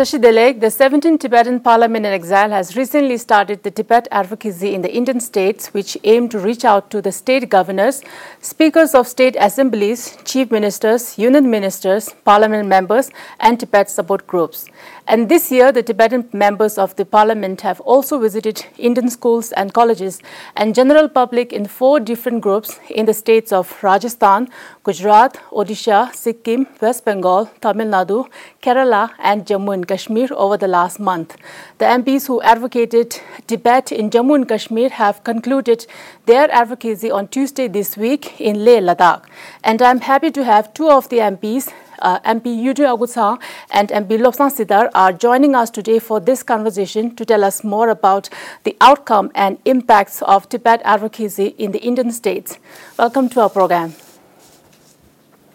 Tashi 0.00 0.16
Delek, 0.16 0.60
the 0.60 0.68
17th 0.68 1.20
Tibetan 1.20 1.60
Parliament 1.60 2.06
in 2.06 2.12
Exile 2.14 2.48
has 2.48 2.74
recently 2.74 3.18
started 3.18 3.62
the 3.62 3.70
Tibet 3.70 4.08
advocacy 4.10 4.74
in 4.74 4.80
the 4.80 4.90
Indian 4.90 5.20
states, 5.20 5.74
which 5.74 5.98
aim 6.04 6.26
to 6.30 6.38
reach 6.38 6.64
out 6.64 6.90
to 6.90 7.02
the 7.02 7.12
state 7.12 7.50
governors, 7.50 8.00
speakers 8.40 8.94
of 8.94 9.06
state 9.06 9.36
assemblies, 9.38 10.16
chief 10.24 10.50
ministers, 10.50 11.18
union 11.18 11.50
ministers, 11.50 12.08
parliament 12.24 12.66
members, 12.66 13.10
and 13.40 13.60
Tibet 13.60 13.90
support 13.90 14.26
groups. 14.26 14.64
And 15.12 15.28
this 15.28 15.50
year, 15.50 15.72
the 15.72 15.82
Tibetan 15.82 16.28
members 16.32 16.78
of 16.78 16.94
the 16.94 17.04
parliament 17.04 17.62
have 17.62 17.80
also 17.80 18.20
visited 18.20 18.64
Indian 18.78 19.10
schools 19.10 19.50
and 19.50 19.74
colleges 19.74 20.20
and 20.54 20.72
general 20.72 21.08
public 21.08 21.52
in 21.52 21.66
four 21.66 21.98
different 21.98 22.42
groups 22.42 22.78
in 22.88 23.06
the 23.06 23.12
states 23.12 23.50
of 23.50 23.82
Rajasthan, 23.82 24.48
Gujarat, 24.84 25.34
Odisha, 25.50 26.14
Sikkim, 26.14 26.68
West 26.80 27.04
Bengal, 27.04 27.50
Tamil 27.60 27.88
Nadu, 27.88 28.28
Kerala, 28.62 29.10
and 29.18 29.46
Jammu 29.46 29.74
and 29.74 29.88
Kashmir 29.88 30.28
over 30.30 30.56
the 30.56 30.68
last 30.68 31.00
month. 31.00 31.36
The 31.78 31.86
MPs 31.86 32.28
who 32.28 32.40
advocated 32.42 33.20
Tibet 33.48 33.90
in 33.90 34.10
Jammu 34.10 34.36
and 34.36 34.48
Kashmir 34.48 34.90
have 34.90 35.24
concluded 35.24 35.88
their 36.26 36.48
advocacy 36.52 37.10
on 37.10 37.26
Tuesday 37.26 37.66
this 37.66 37.96
week 37.96 38.40
in 38.40 38.64
Leh, 38.64 38.80
Ladakh. 38.80 39.24
And 39.64 39.82
I'm 39.82 40.02
happy 40.02 40.30
to 40.30 40.44
have 40.44 40.72
two 40.72 40.88
of 40.88 41.08
the 41.08 41.18
MPs 41.18 41.72
uh, 42.00 42.20
MP 42.20 42.56
Youdon 42.64 42.96
Aukatsang 42.96 43.40
and 43.70 43.88
MP 43.90 44.18
Lobsang 44.18 44.50
Sither 44.50 44.90
are 44.94 45.12
joining 45.12 45.54
us 45.54 45.70
today 45.70 45.98
for 45.98 46.20
this 46.20 46.42
conversation 46.42 47.14
to 47.16 47.24
tell 47.24 47.44
us 47.44 47.62
more 47.64 47.88
about 47.88 48.28
the 48.64 48.76
outcome 48.80 49.30
and 49.34 49.58
impacts 49.64 50.22
of 50.22 50.48
Tibet 50.48 50.80
advocacy 50.84 51.54
in 51.58 51.72
the 51.72 51.78
Indian 51.80 52.10
states. 52.10 52.58
Welcome 52.98 53.28
to 53.30 53.40
our 53.40 53.50
program. 53.50 53.94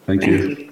Thank 0.06 0.26
you. 0.26 0.72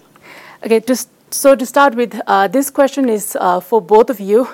Okay, 0.63 0.79
to, 0.79 0.95
so 1.31 1.55
to 1.55 1.65
start 1.65 1.95
with, 1.95 2.19
uh, 2.27 2.47
this 2.47 2.69
question 2.69 3.09
is 3.09 3.35
uh, 3.39 3.59
for 3.59 3.81
both 3.81 4.09
of 4.09 4.19
you. 4.19 4.47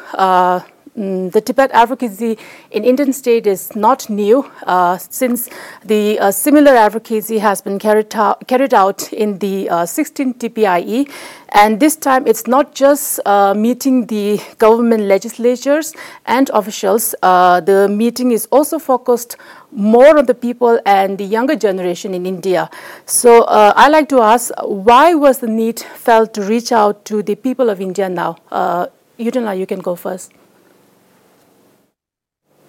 Mm, 0.97 1.31
the 1.31 1.39
Tibet 1.39 1.69
advocacy 1.71 2.37
in 2.71 2.83
Indian 2.83 3.13
state 3.13 3.45
is 3.45 3.75
not 3.75 4.09
new 4.09 4.49
uh, 4.63 4.97
since 4.97 5.49
the 5.85 6.19
uh, 6.19 6.31
similar 6.31 6.75
advocacy 6.75 7.37
has 7.37 7.61
been 7.61 7.77
carried 7.77 8.15
out, 8.15 8.47
carried 8.47 8.73
out 8.73 9.13
in 9.13 9.37
the 9.39 9.69
uh, 9.69 9.75
16th 9.83 10.39
TPIE. 10.39 11.09
And 11.49 11.79
this 11.79 11.95
time 11.95 12.27
it's 12.27 12.47
not 12.47 12.73
just 12.73 13.19
uh, 13.25 13.53
meeting 13.53 14.07
the 14.07 14.41
government 14.57 15.03
legislatures 15.03 15.93
and 16.25 16.49
officials. 16.49 17.13
Uh, 17.21 17.59
the 17.61 17.87
meeting 17.87 18.31
is 18.31 18.47
also 18.51 18.79
focused 18.79 19.37
more 19.71 20.17
on 20.17 20.25
the 20.25 20.33
people 20.33 20.79
and 20.85 21.17
the 21.17 21.23
younger 21.25 21.55
generation 21.55 22.13
in 22.13 22.25
India. 22.25 22.69
So 23.05 23.43
uh, 23.43 23.73
I 23.75 23.89
like 23.89 24.09
to 24.09 24.21
ask, 24.21 24.51
why 24.63 25.13
was 25.13 25.39
the 25.39 25.47
need 25.47 25.79
felt 25.79 26.33
to 26.33 26.41
reach 26.41 26.71
out 26.71 27.05
to 27.05 27.21
the 27.21 27.35
people 27.35 27.69
of 27.69 27.79
India 27.79 28.09
now? 28.09 28.37
Uh, 28.51 28.87
Yudhila, 29.19 29.57
you 29.57 29.67
can 29.67 29.79
go 29.79 29.95
first. 29.95 30.31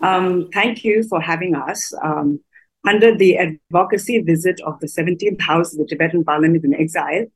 Um, 0.02 0.48
thank 0.52 0.84
you 0.84 1.02
for 1.02 1.20
having 1.20 1.54
us. 1.54 1.92
Um, 2.02 2.40
under 2.86 3.16
the 3.16 3.36
advocacy 3.36 4.20
visit 4.22 4.60
of 4.62 4.80
the 4.80 4.86
17th 4.86 5.40
House 5.40 5.72
of 5.72 5.80
the 5.80 5.86
Tibetan 5.86 6.24
Parliament 6.24 6.64
in 6.64 6.74
Exile, 6.74 7.26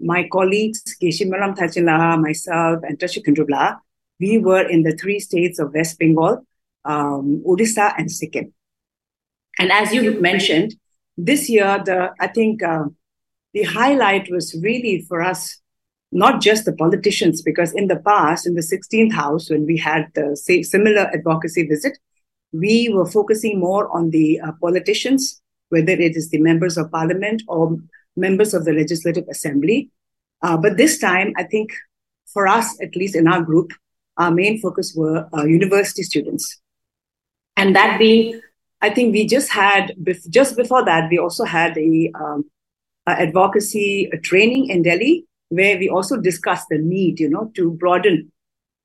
my 0.00 0.28
colleagues, 0.32 0.82
Keshimaram 1.00 1.56
Thachila, 1.56 2.20
myself, 2.20 2.80
and 2.82 2.98
Tashi 2.98 3.22
Kundrubla, 3.22 3.78
we 4.18 4.38
were 4.38 4.68
in 4.68 4.82
the 4.82 4.92
three 4.96 5.20
states 5.20 5.58
of 5.58 5.72
West 5.74 5.98
Bengal, 5.98 6.46
um, 6.84 7.42
Odisha, 7.46 7.94
and 7.96 8.10
Sikkim. 8.10 8.52
And 9.58 9.70
as 9.70 9.92
you 9.92 10.20
mentioned, 10.20 10.74
this 11.16 11.48
year, 11.48 11.82
the 11.84 12.10
I 12.18 12.28
think 12.28 12.62
uh, 12.62 12.84
the 13.52 13.64
highlight 13.64 14.30
was 14.30 14.56
really 14.62 15.04
for 15.08 15.22
us 15.22 15.59
not 16.12 16.40
just 16.40 16.64
the 16.64 16.72
politicians, 16.72 17.40
because 17.42 17.72
in 17.72 17.86
the 17.86 17.96
past, 17.96 18.46
in 18.46 18.54
the 18.54 18.62
16th 18.62 19.12
House, 19.12 19.48
when 19.48 19.64
we 19.66 19.76
had 19.76 20.08
the 20.14 20.36
same, 20.36 20.64
similar 20.64 21.02
advocacy 21.14 21.66
visit, 21.66 21.98
we 22.52 22.88
were 22.88 23.06
focusing 23.06 23.60
more 23.60 23.88
on 23.96 24.10
the 24.10 24.40
uh, 24.40 24.52
politicians, 24.60 25.40
whether 25.68 25.92
it 25.92 26.16
is 26.16 26.30
the 26.30 26.40
members 26.40 26.76
of 26.76 26.90
parliament 26.90 27.42
or 27.46 27.76
members 28.16 28.54
of 28.54 28.64
the 28.64 28.72
Legislative 28.72 29.24
Assembly. 29.30 29.88
Uh, 30.42 30.56
but 30.56 30.76
this 30.76 30.98
time, 30.98 31.32
I 31.36 31.44
think 31.44 31.70
for 32.32 32.48
us, 32.48 32.80
at 32.82 32.96
least 32.96 33.14
in 33.14 33.28
our 33.28 33.42
group, 33.42 33.72
our 34.16 34.32
main 34.32 34.60
focus 34.60 34.92
were 34.96 35.28
uh, 35.32 35.44
university 35.44 36.02
students. 36.02 36.60
And 37.56 37.76
that 37.76 37.98
being, 37.98 38.40
I 38.80 38.90
think 38.90 39.12
we 39.12 39.26
just 39.26 39.50
had, 39.50 39.94
just 40.28 40.56
before 40.56 40.84
that, 40.84 41.08
we 41.10 41.18
also 41.18 41.44
had 41.44 41.76
a, 41.78 42.10
um, 42.14 42.50
advocacy 43.06 44.08
training 44.22 44.68
in 44.68 44.82
Delhi 44.82 45.26
where 45.50 45.78
we 45.78 45.88
also 45.88 46.16
discussed 46.16 46.68
the 46.70 46.78
need, 46.78 47.20
you 47.20 47.28
know, 47.28 47.50
to 47.54 47.72
broaden. 47.72 48.32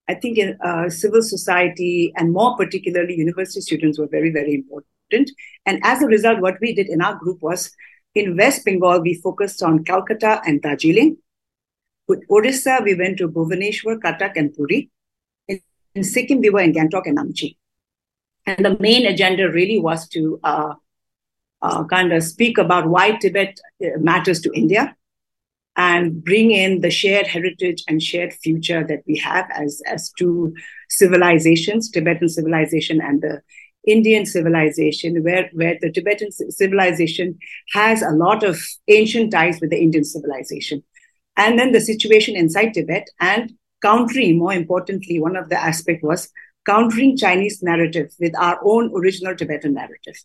I 0.08 0.16
think 0.16 0.38
in 0.38 0.58
uh, 0.62 0.90
civil 0.90 1.22
society 1.22 2.12
and 2.16 2.34
more 2.34 2.58
particularly 2.58 3.16
university 3.16 3.62
students 3.62 3.98
were 3.98 4.08
very, 4.08 4.32
very 4.32 4.54
important. 4.54 5.32
And 5.66 5.80
as 5.84 6.02
a 6.02 6.08
result, 6.08 6.42
what 6.42 6.58
we 6.62 6.76
did 6.76 6.88
in 6.88 7.02
our 7.02 7.16
group 7.16 7.42
was 7.42 7.72
in 8.14 8.36
West 8.36 8.66
Bengal, 8.66 9.02
we 9.02 9.14
focused 9.14 9.62
on 9.62 9.84
Calcutta 9.84 10.42
and 10.46 10.62
Darjeeling. 10.62 11.18
With 12.08 12.28
Odisha, 12.30 12.84
we 12.84 12.96
went 12.96 13.18
to 13.20 13.28
Bhubaneswar, 13.30 14.00
Cuttack, 14.00 14.34
and 14.36 14.54
Puri. 14.54 14.90
In, 15.48 15.60
in 15.94 16.04
Sikkim, 16.04 16.40
we 16.40 16.50
were 16.50 16.62
in 16.62 16.74
Gangtok 16.74 17.04
and 17.06 17.18
Namchi. 17.18 17.58
And 18.46 18.64
the 18.64 18.78
main 18.80 19.06
agenda 19.06 19.52
really 19.52 19.80
was 19.80 20.08
to 20.10 20.40
uh, 20.44 20.74
uh, 21.62 21.84
kind 21.86 22.14
of 22.14 22.24
speak 22.24 22.58
about 22.58 22.88
why 22.88 23.12
Tibet 23.18 23.60
uh, 23.84 24.00
matters 24.00 24.40
to 24.42 24.52
India 24.54 24.96
and 25.78 26.24
bring 26.24 26.52
in 26.52 26.82
the 26.82 26.92
shared 26.92 27.28
heritage 27.28 27.84
and 27.88 28.02
shared 28.02 28.34
future 28.34 28.86
that 28.88 29.04
we 29.08 29.18
have 29.18 29.50
as, 29.52 29.82
as 29.86 30.12
two 30.18 30.54
civilizations, 30.90 31.90
Tibetan 31.90 32.30
civilization 32.30 33.02
and 33.02 33.22
the 33.22 33.42
Indian 33.86 34.26
civilization, 34.26 35.24
where, 35.24 35.50
where 35.54 35.78
the 35.82 35.92
Tibetan 35.92 36.32
civilization 36.32 37.38
has 37.74 38.02
a 38.02 38.12
lot 38.12 38.44
of 38.44 38.60
ancient 38.88 39.32
ties 39.32 39.60
with 39.60 39.70
the 39.70 39.82
Indian 39.82 40.04
civilization. 40.04 40.84
And 41.38 41.60
then 41.60 41.72
the 41.72 41.82
situation 41.82 42.36
inside 42.36 42.74
Tibet 42.74 43.10
and 43.20 43.54
countering, 43.82 44.40
more 44.40 44.54
importantly, 44.54 45.20
one 45.20 45.36
of 45.36 45.50
the 45.50 45.62
aspect 45.62 46.04
was 46.04 46.30
countering 46.66 47.18
Chinese 47.18 47.62
narrative 47.62 48.12
with 48.20 48.36
our 48.40 48.60
own 48.64 48.92
original 48.96 49.36
Tibetan 49.36 49.74
narrative. 49.74 50.16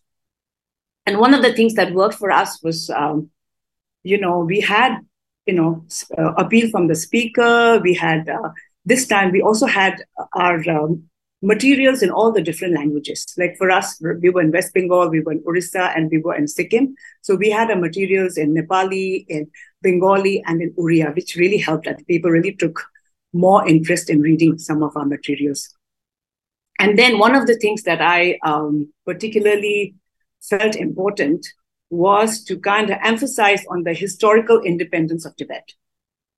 And 1.05 1.19
one 1.19 1.33
of 1.33 1.41
the 1.41 1.53
things 1.53 1.73
that 1.75 1.93
worked 1.93 2.15
for 2.15 2.31
us 2.31 2.61
was, 2.63 2.89
um, 2.89 3.29
you 4.03 4.19
know, 4.19 4.39
we 4.39 4.61
had 4.61 4.99
you 5.45 5.53
know, 5.53 5.85
uh, 6.17 6.33
appeal 6.33 6.69
from 6.69 6.87
the 6.87 6.95
speaker. 6.95 7.79
We 7.79 7.93
had 7.93 8.29
uh, 8.29 8.49
this 8.85 9.07
time 9.07 9.31
we 9.31 9.41
also 9.41 9.65
had 9.65 10.03
our 10.33 10.57
um, 10.69 11.03
materials 11.41 12.01
in 12.01 12.11
all 12.11 12.31
the 12.31 12.41
different 12.41 12.75
languages. 12.75 13.25
Like 13.37 13.57
for 13.57 13.71
us, 13.71 13.99
we 14.21 14.29
were 14.29 14.41
in 14.41 14.51
West 14.51 14.73
Bengal, 14.73 15.09
we 15.09 15.21
were 15.21 15.31
in 15.33 15.43
Orissa, 15.45 15.91
and 15.95 16.09
we 16.11 16.19
were 16.19 16.35
in 16.35 16.47
Sikkim. 16.47 16.95
So 17.21 17.35
we 17.35 17.49
had 17.49 17.71
our 17.71 17.77
materials 17.77 18.37
in 18.37 18.53
Nepali, 18.53 19.25
in 19.27 19.49
Bengali, 19.81 20.43
and 20.45 20.61
in 20.61 20.73
Oriya, 20.77 21.15
which 21.15 21.35
really 21.35 21.57
helped. 21.57 21.87
And 21.87 22.05
people 22.07 22.31
really 22.31 22.55
took 22.55 22.83
more 23.33 23.67
interest 23.67 24.09
in 24.09 24.21
reading 24.21 24.59
some 24.59 24.83
of 24.83 24.95
our 24.95 25.05
materials. 25.05 25.73
And 26.79 26.97
then 26.97 27.19
one 27.19 27.35
of 27.35 27.47
the 27.47 27.55
things 27.57 27.83
that 27.83 28.01
I 28.01 28.39
um, 28.43 28.91
particularly 29.05 29.95
felt 30.41 30.75
important 30.75 31.47
was 31.91 32.43
to 32.45 32.57
kind 32.57 32.89
of 32.89 32.97
emphasize 33.03 33.63
on 33.69 33.83
the 33.83 33.93
historical 33.93 34.61
independence 34.61 35.25
of 35.25 35.35
Tibet 35.35 35.73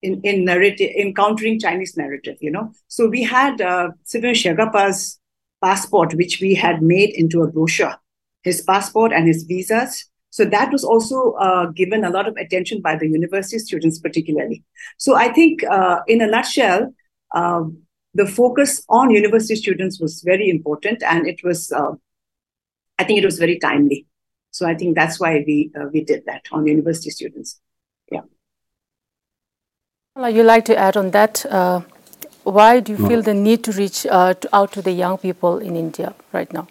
in, 0.02 0.20
in 0.24 0.44
narrative, 0.44 0.92
encountering 0.98 1.60
Chinese 1.60 1.96
narrative, 1.96 2.38
you 2.42 2.52
know. 2.52 2.72
So 2.88 3.08
we 3.08 3.24
had 3.24 3.62
uh, 3.62 3.92
Tsepon 4.06 4.34
Shakabpa's 4.34 5.20
passport, 5.64 6.16
which 6.16 6.42
we 6.42 6.56
had 6.56 6.82
made 6.82 7.12
into 7.12 7.44
a 7.44 7.48
brochure, 7.48 7.96
his 8.42 8.62
passport 8.62 9.14
and 9.14 9.28
his 9.28 9.44
visas. 9.44 10.10
So 10.32 10.44
that 10.46 10.72
was 10.72 10.84
also 10.84 11.34
uh, 11.34 11.68
given 11.68 12.04
a 12.04 12.10
lot 12.10 12.28
of 12.28 12.36
attention 12.38 12.82
by 12.82 12.96
the 12.96 13.08
university 13.08 13.60
students, 13.60 14.00
particularly. 14.00 14.64
So 14.98 15.16
I 15.16 15.32
think, 15.32 15.64
uh, 15.64 16.00
in 16.08 16.22
a 16.22 16.28
nutshell, 16.28 16.92
uh, 17.36 17.62
the 18.16 18.26
focus 18.26 18.84
on 18.90 19.12
university 19.12 19.56
students 19.56 20.02
was 20.02 20.24
very 20.26 20.50
important, 20.50 21.04
and 21.04 21.28
it 21.28 21.44
was, 21.44 21.72
uh, 21.72 21.92
I 22.98 23.04
think, 23.04 23.20
it 23.20 23.26
was 23.26 23.38
very 23.38 23.60
timely. 23.60 24.08
So 24.54 24.68
I 24.68 24.76
think 24.76 24.96
that's 24.96 25.20
why 25.20 25.44
we 25.48 25.72
uh, 25.76 25.88
we 25.92 26.04
did 26.04 26.26
that 26.28 26.44
on 26.52 26.68
university 26.68 27.10
students. 27.10 27.60
Yeah. 28.12 28.22
Well, 30.16 30.30
you 30.30 30.44
like 30.44 30.66
to 30.66 30.78
add 30.78 30.96
on 30.96 31.10
that? 31.12 31.44
Uh, 31.48 31.82
why 32.44 32.80
do 32.80 32.92
you 32.92 33.00
no. 33.00 33.08
feel 33.10 33.22
the 33.24 33.34
need 33.34 33.64
to 33.64 33.72
reach 33.72 34.06
uh, 34.06 34.36
to, 34.36 34.56
out 34.56 34.72
to 34.74 34.82
the 34.84 34.92
young 34.92 35.18
people 35.18 35.58
in 35.58 35.76
India 35.76 36.14
right 36.32 36.54
now? 36.54 36.68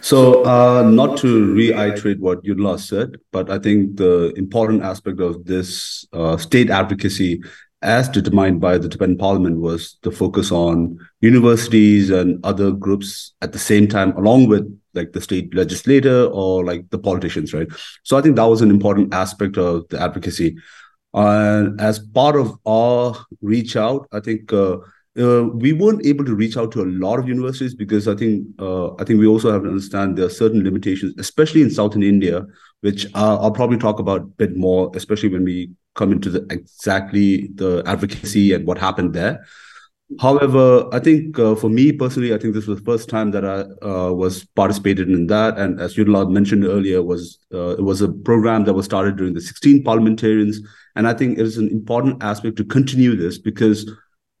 So, 0.00 0.44
uh, 0.44 0.82
not 0.82 1.18
to 1.18 1.54
reiterate 1.54 2.18
what 2.20 2.42
Yudhila 2.42 2.80
said, 2.80 3.16
but 3.30 3.48
I 3.48 3.58
think 3.60 3.96
the 3.96 4.32
important 4.36 4.82
aspect 4.82 5.20
of 5.20 5.44
this 5.44 6.04
uh, 6.12 6.36
state 6.36 6.70
advocacy 6.70 7.42
as 7.82 8.08
determined 8.08 8.60
by 8.60 8.78
the 8.78 8.88
Tibetan 8.88 9.16
parliament 9.16 9.60
was 9.60 9.98
the 10.02 10.10
focus 10.10 10.50
on 10.50 10.98
universities 11.20 12.10
and 12.10 12.44
other 12.44 12.72
groups 12.72 13.34
at 13.42 13.52
the 13.52 13.58
same 13.58 13.86
time, 13.86 14.10
along 14.16 14.48
with 14.48 14.66
like 14.96 15.12
the 15.12 15.20
state 15.20 15.54
legislator 15.54 16.24
or 16.24 16.64
like 16.64 16.88
the 16.90 16.98
politicians, 16.98 17.54
right? 17.54 17.68
So 18.02 18.16
I 18.16 18.22
think 18.22 18.36
that 18.36 18.44
was 18.44 18.62
an 18.62 18.70
important 18.70 19.14
aspect 19.14 19.56
of 19.58 19.88
the 19.88 20.00
advocacy. 20.00 20.56
And 21.14 21.80
as 21.80 21.98
part 21.98 22.36
of 22.36 22.58
our 22.66 23.14
reach 23.40 23.76
out, 23.76 24.08
I 24.12 24.20
think 24.20 24.52
uh, 24.52 24.78
uh, 25.18 25.44
we 25.44 25.72
weren't 25.72 26.04
able 26.04 26.24
to 26.24 26.34
reach 26.34 26.56
out 26.56 26.72
to 26.72 26.82
a 26.82 26.84
lot 26.84 27.18
of 27.18 27.28
universities 27.28 27.74
because 27.74 28.06
I 28.06 28.14
think 28.14 28.46
uh, 28.58 28.94
I 28.96 29.04
think 29.04 29.18
we 29.18 29.26
also 29.26 29.50
have 29.50 29.62
to 29.62 29.68
understand 29.68 30.16
there 30.16 30.26
are 30.26 30.30
certain 30.30 30.62
limitations, 30.62 31.14
especially 31.18 31.62
in 31.62 31.70
southern 31.70 32.02
India, 32.02 32.44
which 32.82 33.06
I'll 33.14 33.50
probably 33.50 33.78
talk 33.78 33.98
about 33.98 34.20
a 34.20 34.24
bit 34.24 34.56
more, 34.56 34.90
especially 34.94 35.30
when 35.30 35.44
we 35.44 35.70
come 35.94 36.12
into 36.12 36.28
the 36.28 36.46
exactly 36.50 37.48
the 37.54 37.82
advocacy 37.86 38.52
and 38.52 38.66
what 38.66 38.76
happened 38.76 39.14
there. 39.14 39.46
However, 40.20 40.88
I 40.92 41.00
think 41.00 41.36
uh, 41.38 41.56
for 41.56 41.68
me 41.68 41.90
personally, 41.90 42.32
I 42.32 42.38
think 42.38 42.54
this 42.54 42.68
was 42.68 42.78
the 42.78 42.84
first 42.84 43.08
time 43.08 43.32
that 43.32 43.44
I 43.44 43.62
uh, 43.84 44.12
was 44.12 44.44
participated 44.44 45.10
in 45.10 45.26
that. 45.26 45.58
And 45.58 45.80
as 45.80 45.96
Yudla 45.96 46.30
mentioned 46.30 46.64
earlier, 46.64 47.02
was 47.02 47.38
uh, 47.52 47.70
it 47.70 47.82
was 47.82 48.02
a 48.02 48.08
program 48.08 48.64
that 48.64 48.74
was 48.74 48.84
started 48.84 49.16
during 49.16 49.34
the 49.34 49.40
16 49.40 49.82
parliamentarians. 49.82 50.60
And 50.94 51.08
I 51.08 51.12
think 51.12 51.38
it 51.38 51.42
is 51.42 51.58
an 51.58 51.68
important 51.68 52.22
aspect 52.22 52.56
to 52.58 52.64
continue 52.64 53.16
this 53.16 53.36
because 53.36 53.90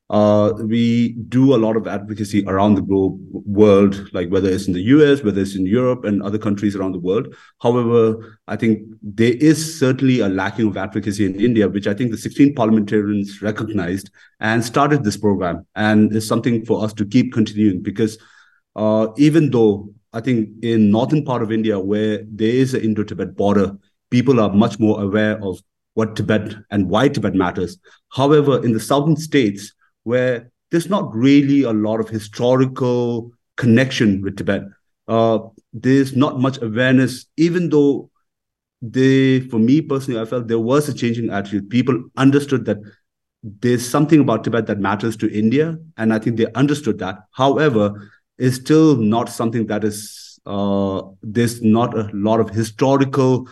uh, 0.08 0.52
we 0.58 1.14
do 1.28 1.54
a 1.54 1.58
lot 1.58 1.76
of 1.76 1.88
advocacy 1.88 2.44
around 2.46 2.76
the 2.76 2.82
globe 2.82 3.18
world, 3.32 4.08
like 4.12 4.28
whether 4.28 4.48
it's 4.48 4.68
in 4.68 4.72
the 4.72 4.82
US, 4.82 5.24
whether 5.24 5.40
it's 5.40 5.56
in 5.56 5.66
Europe 5.66 6.04
and 6.04 6.22
other 6.22 6.38
countries 6.38 6.76
around 6.76 6.92
the 6.92 7.00
world. 7.00 7.34
However, 7.60 8.38
I 8.46 8.54
think 8.54 8.82
there 9.02 9.34
is 9.34 9.78
certainly 9.78 10.20
a 10.20 10.28
lacking 10.28 10.68
of 10.68 10.76
advocacy 10.76 11.24
in 11.26 11.40
India, 11.40 11.68
which 11.68 11.88
I 11.88 11.94
think 11.94 12.12
the 12.12 12.18
16 12.18 12.54
parliamentarians 12.54 13.42
recognized 13.42 14.10
and 14.38 14.64
started 14.64 15.02
this 15.02 15.16
program. 15.16 15.66
And 15.74 16.14
is 16.14 16.28
something 16.28 16.64
for 16.64 16.84
us 16.84 16.92
to 16.94 17.04
keep 17.04 17.32
continuing 17.32 17.82
because 17.82 18.16
uh, 18.76 19.08
even 19.16 19.50
though 19.50 19.92
I 20.12 20.20
think 20.20 20.50
in 20.62 20.90
northern 20.90 21.24
part 21.24 21.42
of 21.42 21.50
India, 21.50 21.80
where 21.80 22.22
there 22.28 22.48
is 22.48 22.74
an 22.74 22.82
Indo-Tibet 22.82 23.36
border, 23.36 23.76
people 24.10 24.40
are 24.40 24.52
much 24.52 24.78
more 24.78 25.02
aware 25.02 25.42
of 25.42 25.58
what 25.94 26.14
Tibet 26.14 26.54
and 26.70 26.88
why 26.88 27.08
Tibet 27.08 27.34
matters. 27.34 27.78
However, 28.12 28.64
in 28.64 28.72
the 28.72 28.80
southern 28.80 29.16
states, 29.16 29.72
where 30.06 30.52
there's 30.70 30.88
not 30.88 31.12
really 31.12 31.62
a 31.64 31.72
lot 31.72 31.98
of 31.98 32.08
historical 32.08 33.32
connection 33.56 34.22
with 34.22 34.36
Tibet. 34.36 34.62
Uh, 35.08 35.38
there's 35.72 36.14
not 36.14 36.38
much 36.38 36.62
awareness, 36.62 37.26
even 37.36 37.70
though 37.70 38.08
they, 38.80 39.40
for 39.40 39.58
me 39.58 39.80
personally, 39.80 40.20
I 40.20 40.24
felt 40.24 40.46
there 40.46 40.60
was 40.60 40.88
a 40.88 40.94
changing 40.94 41.30
attitude. 41.30 41.70
People 41.70 42.04
understood 42.16 42.66
that 42.66 42.78
there's 43.42 43.88
something 43.88 44.20
about 44.20 44.44
Tibet 44.44 44.66
that 44.66 44.78
matters 44.78 45.16
to 45.16 45.32
India, 45.36 45.76
and 45.96 46.12
I 46.12 46.20
think 46.20 46.36
they 46.36 46.46
understood 46.52 46.98
that. 47.00 47.18
However, 47.32 48.08
it's 48.38 48.56
still 48.56 48.96
not 48.96 49.28
something 49.28 49.66
that 49.66 49.82
is 49.82 50.38
uh, 50.46 51.02
there's 51.22 51.62
not 51.62 51.98
a 51.98 52.08
lot 52.12 52.38
of 52.38 52.50
historical 52.50 53.48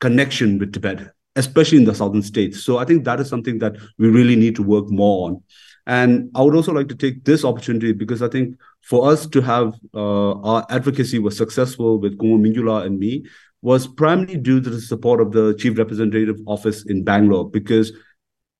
connection 0.00 0.58
with 0.58 0.72
Tibet, 0.72 1.12
especially 1.36 1.76
in 1.76 1.84
the 1.84 1.94
southern 1.94 2.22
states. 2.22 2.64
So 2.64 2.78
I 2.78 2.86
think 2.86 3.04
that 3.04 3.20
is 3.20 3.28
something 3.28 3.58
that 3.58 3.76
we 3.98 4.08
really 4.08 4.36
need 4.36 4.56
to 4.56 4.62
work 4.62 4.88
more 4.88 5.28
on. 5.28 5.42
And 5.86 6.30
I 6.34 6.42
would 6.42 6.54
also 6.54 6.72
like 6.72 6.88
to 6.88 6.94
take 6.94 7.24
this 7.24 7.44
opportunity 7.44 7.92
because 7.92 8.22
I 8.22 8.28
think 8.28 8.56
for 8.82 9.10
us 9.10 9.26
to 9.26 9.40
have 9.40 9.74
uh, 9.94 10.32
our 10.40 10.66
advocacy 10.70 11.18
was 11.18 11.36
successful 11.36 11.98
with 11.98 12.18
Kumo 12.18 12.38
Minjula 12.38 12.86
and 12.86 12.98
me 12.98 13.24
was 13.62 13.86
primarily 13.86 14.36
due 14.36 14.60
to 14.60 14.70
the 14.70 14.80
support 14.80 15.20
of 15.20 15.32
the 15.32 15.54
Chief 15.54 15.76
Representative 15.76 16.36
Office 16.46 16.84
in 16.86 17.04
Bangalore 17.04 17.48
because 17.48 17.92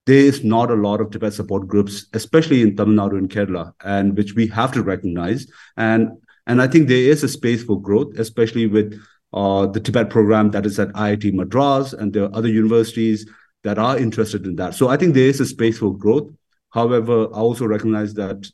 there 0.06 0.18
is 0.18 0.42
not 0.42 0.70
a 0.70 0.74
lot 0.74 1.00
of 1.00 1.10
Tibet 1.10 1.32
support 1.32 1.68
groups, 1.68 2.06
especially 2.14 2.62
in 2.62 2.76
Tamil 2.76 2.96
Nadu 2.96 3.18
and 3.18 3.30
Kerala, 3.30 3.72
and 3.84 4.16
which 4.16 4.34
we 4.34 4.46
have 4.48 4.72
to 4.72 4.82
recognize. 4.82 5.46
And 5.76 6.10
and 6.46 6.60
I 6.60 6.66
think 6.66 6.88
there 6.88 7.10
is 7.12 7.22
a 7.22 7.28
space 7.28 7.62
for 7.62 7.80
growth, 7.80 8.18
especially 8.18 8.66
with 8.66 9.00
uh, 9.32 9.66
the 9.66 9.78
Tibet 9.78 10.10
program 10.10 10.50
that 10.50 10.66
is 10.66 10.78
at 10.78 10.88
IIT 10.88 11.34
Madras 11.34 11.92
and 11.92 12.12
there 12.12 12.24
are 12.24 12.34
other 12.34 12.48
universities 12.48 13.28
that 13.62 13.78
are 13.78 13.98
interested 13.98 14.46
in 14.46 14.56
that. 14.56 14.74
So 14.74 14.88
I 14.88 14.96
think 14.96 15.14
there 15.14 15.28
is 15.28 15.40
a 15.40 15.46
space 15.46 15.78
for 15.78 15.96
growth. 15.96 16.30
However, 16.70 17.24
I 17.34 17.38
also 17.38 17.66
recognize 17.66 18.14
that 18.14 18.50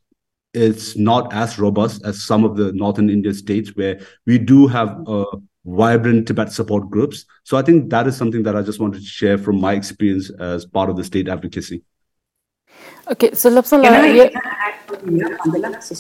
it's 0.54 0.96
not 0.96 1.32
as 1.34 1.58
robust 1.58 2.04
as 2.04 2.24
some 2.24 2.44
of 2.44 2.56
the 2.56 2.72
northern 2.72 3.10
Indian 3.10 3.34
states 3.34 3.76
where 3.76 4.00
we 4.24 4.38
do 4.38 4.66
have 4.66 4.96
uh, 5.06 5.24
vibrant 5.66 6.26
Tibet 6.26 6.50
support 6.50 6.88
groups. 6.88 7.26
So 7.44 7.56
I 7.58 7.62
think 7.62 7.90
that 7.90 8.06
is 8.06 8.16
something 8.16 8.42
that 8.44 8.56
I 8.56 8.62
just 8.62 8.80
wanted 8.80 9.00
to 9.00 9.06
share 9.06 9.36
from 9.36 9.60
my 9.60 9.74
experience 9.74 10.30
as 10.40 10.64
part 10.64 10.88
of 10.88 10.96
the 10.96 11.04
state 11.04 11.28
advocacy. 11.28 11.82
Okay, 13.10 13.34
so 13.34 13.50
Lobsang 13.50 13.82
La, 13.82 14.04
yeah. 14.04 14.30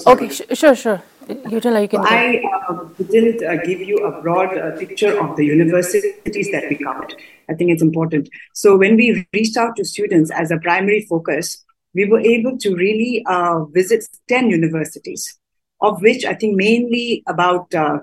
okay, 0.06 0.28
sh- 0.28 0.42
sure, 0.54 0.74
sure. 0.74 1.02
You 1.48 1.60
tell 1.60 1.80
you 1.80 1.88
can. 1.88 2.00
I 2.00 2.40
uh, 2.68 2.84
didn't 3.10 3.42
uh, 3.44 3.56
give 3.64 3.80
you 3.80 3.96
a 3.98 4.22
broad 4.22 4.56
uh, 4.56 4.76
picture 4.76 5.18
of 5.18 5.36
the 5.36 5.44
universities 5.44 6.48
that 6.52 6.66
we 6.70 6.76
covered. 6.76 7.14
I 7.48 7.54
think 7.54 7.70
it's 7.72 7.82
important. 7.82 8.28
So 8.54 8.76
when 8.76 8.96
we 8.96 9.26
reached 9.32 9.56
out 9.56 9.76
to 9.76 9.84
students 9.84 10.30
as 10.30 10.50
a 10.50 10.58
primary 10.58 11.06
focus, 11.08 11.64
we 11.96 12.04
were 12.04 12.20
able 12.20 12.58
to 12.58 12.76
really 12.76 13.24
uh, 13.26 13.64
visit 13.64 14.04
10 14.28 14.50
universities, 14.50 15.38
of 15.80 16.02
which 16.02 16.26
I 16.26 16.34
think 16.34 16.54
mainly 16.54 17.22
about 17.26 17.74
uh, 17.74 18.00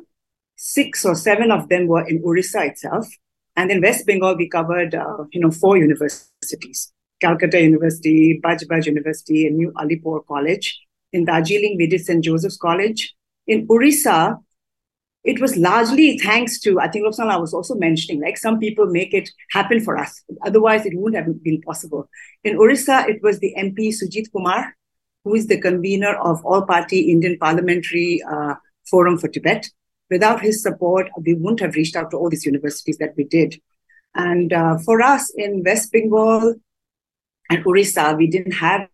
six 0.56 1.06
or 1.06 1.14
seven 1.14 1.52
of 1.52 1.70
them 1.70 1.86
were 1.86 2.06
in 2.08 2.24
Orissa 2.24 2.66
itself. 2.66 3.08
And 3.56 3.70
in 3.70 3.82
West 3.82 4.08
Bengal, 4.08 4.36
we 4.36 4.50
covered, 4.50 4.96
uh, 4.96 5.26
you 5.32 5.40
know, 5.40 5.52
four 5.52 5.78
universities, 5.78 6.92
Calcutta 7.22 7.62
University, 7.62 8.42
Baj 8.44 8.88
University, 8.88 9.46
and 9.46 9.58
New 9.58 9.72
Alipore 9.74 10.26
College. 10.26 10.82
In 11.12 11.26
Darjeeling, 11.26 11.76
we 11.78 11.86
did 11.86 12.04
St. 12.04 12.24
Joseph's 12.24 12.58
College. 12.58 13.14
In 13.46 13.68
Orissa, 13.70 14.40
it 15.24 15.40
was 15.40 15.56
largely 15.56 16.18
thanks 16.18 16.60
to, 16.60 16.80
I 16.80 16.90
think 16.90 17.06
La 17.18 17.40
was 17.40 17.54
also 17.54 17.76
mentioning, 17.76 18.22
like 18.22 18.38
some 18.38 18.60
people 18.60 18.88
make 18.88 19.14
it 19.14 19.30
happen 19.52 19.80
for 19.80 19.98
us. 19.98 20.22
Otherwise, 20.46 20.86
it 20.86 20.94
wouldn't 20.96 21.26
have 21.26 21.44
been 21.44 21.62
possible. 21.62 22.10
In 22.44 22.58
Orissa, 22.58 23.06
it 23.08 23.24
was 23.24 23.40
the 23.40 23.56
MP 23.58 23.94
Sujit 23.94 24.32
Kumar, 24.34 24.76
who 25.24 25.36
is 25.36 25.48
the 25.48 25.60
convener 25.62 26.16
of 26.16 26.44
All 26.46 26.66
Party 26.66 27.12
Indian 27.12 27.38
Parliamentary 27.38 28.22
uh, 28.30 28.56
Forum 28.90 29.18
for 29.18 29.30
Tibet. 29.30 29.70
Without 30.10 30.42
his 30.42 30.62
support, 30.62 31.10
we 31.26 31.34
wouldn't 31.36 31.62
have 31.62 31.76
reached 31.76 31.96
out 31.96 32.12
to 32.12 32.18
all 32.18 32.30
these 32.30 32.46
universities 32.46 32.98
that 32.98 33.14
we 33.16 33.24
did. 33.24 33.62
And 34.14 34.52
uh, 34.52 34.78
for 34.80 35.02
us 35.02 35.34
in 35.38 35.64
West 35.64 35.92
Bengal 35.94 36.56
and 37.50 37.66
Orissa, 37.66 38.14
we 38.18 38.28
didn't 38.28 38.52
have, 38.52 38.90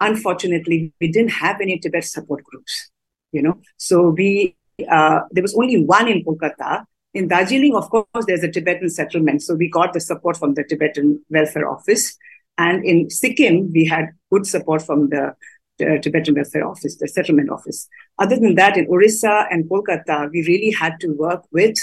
unfortunately, 0.00 0.92
we 1.00 1.10
didn't 1.10 1.32
have 1.32 1.62
any 1.62 1.78
Tibet 1.78 2.04
support 2.04 2.44
groups, 2.44 2.90
you 3.32 3.40
know. 3.40 3.60
So 3.78 4.10
we 4.10 4.56
uh, 4.90 5.20
there 5.30 5.42
was 5.42 5.54
only 5.54 5.84
one 5.84 6.08
in 6.08 6.24
Kolkata. 6.24 6.84
In 7.12 7.28
Darjeeling, 7.28 7.76
of 7.76 7.88
course, 7.90 8.24
there's 8.26 8.42
a 8.42 8.50
Tibetan 8.50 8.90
settlement. 8.90 9.42
So 9.42 9.54
we 9.54 9.70
got 9.70 9.92
the 9.92 10.00
support 10.00 10.36
from 10.36 10.54
the 10.54 10.64
Tibetan 10.64 11.24
Welfare 11.30 11.68
Office. 11.68 12.16
And 12.58 12.84
in 12.84 13.10
Sikkim, 13.10 13.72
we 13.72 13.84
had 13.84 14.06
good 14.32 14.46
support 14.46 14.82
from 14.82 15.10
the, 15.10 15.34
the 15.78 15.98
Tibetan 16.02 16.34
Welfare 16.34 16.66
Office, 16.66 16.96
the 16.96 17.08
settlement 17.08 17.50
office. 17.50 17.88
Other 18.18 18.36
than 18.36 18.54
that, 18.56 18.76
in 18.76 18.86
Orissa 18.88 19.46
and 19.50 19.68
Kolkata, 19.68 20.30
we 20.32 20.44
really 20.46 20.70
had 20.70 20.98
to 21.00 21.08
work 21.08 21.44
with, 21.52 21.76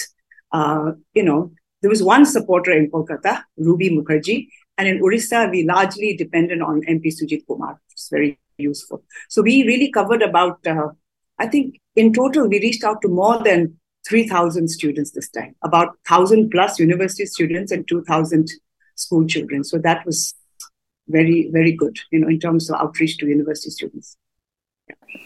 uh, 0.52 0.92
you 1.14 1.24
know, 1.24 1.52
there 1.82 1.90
was 1.90 2.04
one 2.04 2.26
supporter 2.26 2.72
in 2.72 2.92
Kolkata, 2.92 3.44
Ruby 3.58 3.90
Mukherjee, 3.90 4.48
and 4.78 4.88
in 4.88 5.02
Orissa, 5.02 5.48
we 5.52 5.64
largely 5.64 6.16
depended 6.16 6.62
on 6.62 6.82
MP 6.82 7.08
Sujit 7.08 7.46
Kumar. 7.48 7.80
It's 7.92 8.10
very 8.10 8.40
useful. 8.58 9.04
So 9.30 9.42
we 9.42 9.64
really 9.64 9.92
covered 9.92 10.22
about, 10.22 10.66
uh, 10.66 10.90
I 11.42 11.48
think, 11.48 11.80
in 11.96 12.14
total, 12.14 12.48
we 12.48 12.60
reached 12.60 12.84
out 12.84 13.02
to 13.02 13.08
more 13.08 13.42
than 13.44 13.76
3,000 14.08 14.68
students 14.68 15.12
this 15.12 15.30
time, 15.30 15.56
about 15.64 15.88
1,000 16.08 16.52
plus 16.52 16.80
university 16.80 17.26
students 17.26 17.72
and 17.72 17.88
2,000 17.88 18.48
school 18.96 19.26
children. 19.26 19.64
So 19.64 19.80
that 19.80 20.06
was 20.06 20.36
very, 21.08 21.50
very 21.52 21.72
good, 21.72 21.98
you 22.12 22.20
know, 22.20 22.28
in 22.28 22.40
terms 22.40 22.70
of 22.70 22.80
outreach 22.80 23.18
to 23.18 23.26
university 23.26 23.72
students. 23.72 24.18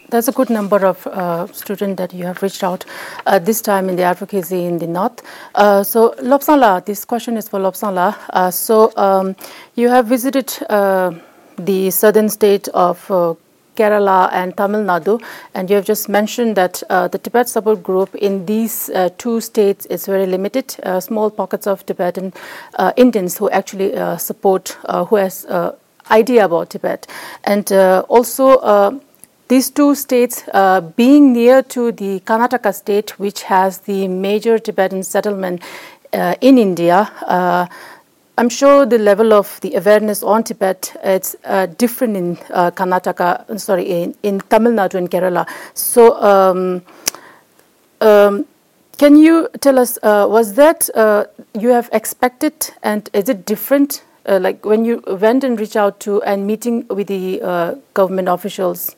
That's 0.08 0.28
a 0.28 0.32
good 0.32 0.48
number 0.48 0.86
of 0.86 1.06
uh, 1.06 1.48
students 1.52 1.98
that 1.98 2.14
you 2.14 2.24
have 2.24 2.42
reached 2.42 2.64
out 2.64 2.86
uh, 3.26 3.38
this 3.38 3.60
time 3.60 3.90
in 3.90 3.96
the 3.96 4.04
advocacy 4.04 4.64
in 4.64 4.78
the 4.78 4.86
north. 4.86 5.20
Uh, 5.54 5.82
so, 5.82 6.14
Lobsangla, 6.18 6.84
this 6.86 7.04
question 7.04 7.36
is 7.36 7.48
for 7.48 7.60
Lobsangla. 7.60 8.16
Uh, 8.30 8.50
so, 8.50 8.92
um, 8.96 9.36
you 9.74 9.88
have 9.90 10.06
visited 10.06 10.50
uh, 10.70 11.12
the 11.58 11.90
southern 11.90 12.28
state 12.30 12.68
of 12.68 13.10
uh, 13.10 13.34
Kerala 13.76 14.30
and 14.32 14.56
Tamil 14.56 14.82
Nadu. 14.82 15.22
And 15.54 15.70
you 15.70 15.76
have 15.76 15.84
just 15.84 16.08
mentioned 16.08 16.56
that 16.56 16.82
uh, 16.90 17.08
the 17.08 17.18
Tibet 17.18 17.48
support 17.48 17.82
group 17.82 18.14
in 18.14 18.46
these 18.46 18.90
uh, 18.90 19.10
two 19.18 19.40
states 19.40 19.86
is 19.86 20.06
very 20.06 20.26
limited. 20.26 20.76
Uh, 20.82 21.00
small 21.00 21.30
pockets 21.30 21.66
of 21.66 21.84
Tibetan 21.86 22.32
uh, 22.78 22.92
Indians 22.96 23.36
who 23.38 23.50
actually 23.50 23.94
uh, 23.94 24.16
support, 24.16 24.76
uh, 24.84 25.04
who 25.04 25.16
has 25.16 25.46
idea 26.10 26.44
about 26.44 26.70
Tibet, 26.70 27.06
and 27.44 27.70
also. 28.08 29.00
these 29.48 29.70
two 29.70 29.94
states 29.94 30.36
being 30.96 31.32
near 31.32 31.62
to 31.62 31.82
the 31.92 32.18
Karnataka 32.28 32.72
state, 32.74 33.10
which 33.24 33.42
has 33.50 33.78
the 33.88 34.08
major 34.08 34.58
Tibetan 34.58 35.04
settlement 35.04 35.62
in 36.40 36.58
India, 36.58 36.98
I'm 38.38 38.50
sure 38.50 38.84
the 38.84 38.98
level 38.98 39.32
of 39.32 39.58
the 39.62 39.74
awareness 39.76 40.22
on 40.22 40.44
Tibet 40.44 40.94
it's 41.02 41.36
uh, 41.44 41.66
different 41.66 42.16
in 42.16 42.38
uh, 42.52 42.70
Karnataka, 42.70 43.58
sorry, 43.58 43.84
in, 43.84 44.14
in 44.22 44.40
Tamil 44.40 44.72
Nadu 44.72 44.94
and 44.94 45.10
Kerala. 45.10 45.48
So, 45.72 46.20
um, 46.22 46.82
um, 48.02 48.44
can 48.98 49.16
you 49.16 49.48
tell 49.60 49.78
us, 49.78 49.98
uh, 50.02 50.26
was 50.28 50.54
that 50.54 50.90
uh, 50.94 51.24
you 51.58 51.70
have 51.70 51.88
expected 51.92 52.70
and 52.82 53.08
is 53.14 53.30
it 53.30 53.46
different 53.46 54.04
uh, 54.26 54.38
like 54.40 54.64
when 54.64 54.84
you 54.84 55.02
went 55.06 55.44
and 55.44 55.58
reached 55.58 55.76
out 55.76 56.00
to 56.00 56.22
and 56.22 56.46
meeting 56.46 56.86
with 56.88 57.06
the 57.06 57.40
uh, 57.40 57.74
government 57.94 58.28
officials? 58.28 58.96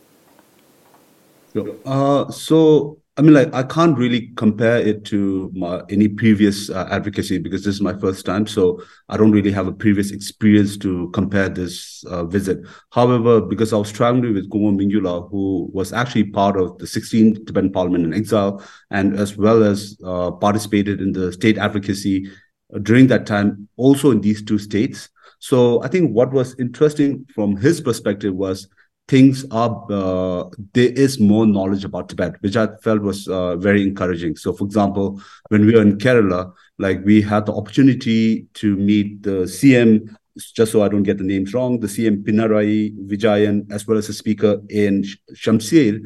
Uh, 1.85 2.31
so 2.31 2.99
I 3.19 3.23
mean, 3.23 3.35
like 3.35 3.53
I 3.53 3.65
can't 3.65 3.99
really 3.99 4.29
compare 4.37 4.79
it 4.79 5.05
to 5.07 5.51
my, 5.53 5.83
any 5.91 6.07
previous 6.07 6.71
uh, 6.71 6.87
advocacy 6.89 7.39
because 7.39 7.65
this 7.65 7.75
is 7.75 7.81
my 7.81 7.93
first 7.99 8.25
time, 8.25 8.47
so 8.47 8.81
I 9.09 9.17
don't 9.17 9.33
really 9.33 9.51
have 9.51 9.67
a 9.67 9.73
previous 9.73 10.13
experience 10.13 10.77
to 10.79 11.11
compare 11.11 11.49
this 11.49 12.05
uh, 12.05 12.25
visit. 12.27 12.61
However, 12.91 13.41
because 13.41 13.73
I 13.73 13.77
was 13.77 13.91
traveling 13.91 14.35
with 14.35 14.49
Kumo 14.53 14.71
Mingyula, 14.71 15.29
who 15.33 15.69
was 15.73 15.93
actually 15.93 16.25
part 16.31 16.57
of 16.57 16.79
the 16.79 16.87
16th 16.87 17.45
Tibetan 17.45 17.73
Parliament 17.73 18.05
in 18.05 18.15
exile, 18.15 18.63
and 18.93 19.19
as 19.19 19.37
well 19.37 19.65
as 19.65 19.99
uh, 20.05 20.31
participated 20.31 21.01
in 21.01 21.11
the 21.11 21.33
state 21.33 21.59
advocacy 21.59 22.31
uh, 22.73 22.79
during 22.79 23.09
that 23.09 23.27
time, 23.27 23.69
also 23.77 24.13
in 24.13 24.21
these 24.21 24.45
two 24.45 24.59
states. 24.59 25.09
So 25.41 25.83
I 25.83 25.89
think 25.89 26.13
what 26.13 26.33
was 26.33 26.55
interesting 26.61 27.27
from 27.35 27.57
his 27.57 27.81
perspective 27.81 28.35
was 28.35 28.69
things 29.09 29.45
are 29.51 29.87
uh, 29.91 30.45
there 30.75 30.93
is 30.93 31.19
more 31.19 31.47
knowledge 31.47 31.85
about 31.85 32.09
Tibet, 32.09 32.35
which 32.41 32.57
I 32.57 32.69
felt 32.83 33.01
was 33.01 33.27
uh, 33.27 33.57
very 33.57 33.83
encouraging. 33.83 34.37
So, 34.37 34.53
for 34.53 34.65
example, 34.65 35.21
when 35.49 35.67
we 35.67 35.75
were 35.75 35.83
in 35.83 35.97
Kerala, 35.97 36.53
like 36.79 37.05
we 37.05 37.23
had 37.23 37.47
the 37.47 37.55
opportunity 37.55 38.47
to 38.55 38.77
meet 38.77 39.23
the 39.23 39.47
CM. 39.47 40.15
Just 40.55 40.71
so 40.71 40.85
I 40.85 40.89
don't 40.89 41.03
get 41.03 41.19
the 41.19 41.25
names 41.25 41.53
wrong, 41.53 41.81
the 41.81 41.89
CM 41.89 42.23
Pinarayi 42.23 42.97
Vijayan, 43.09 43.69
as 43.73 43.89
well 43.89 43.99
as 43.99 44.09
a 44.09 44.13
speaker 44.13 44.61
in 44.71 45.03
Shamseer, 45.35 46.01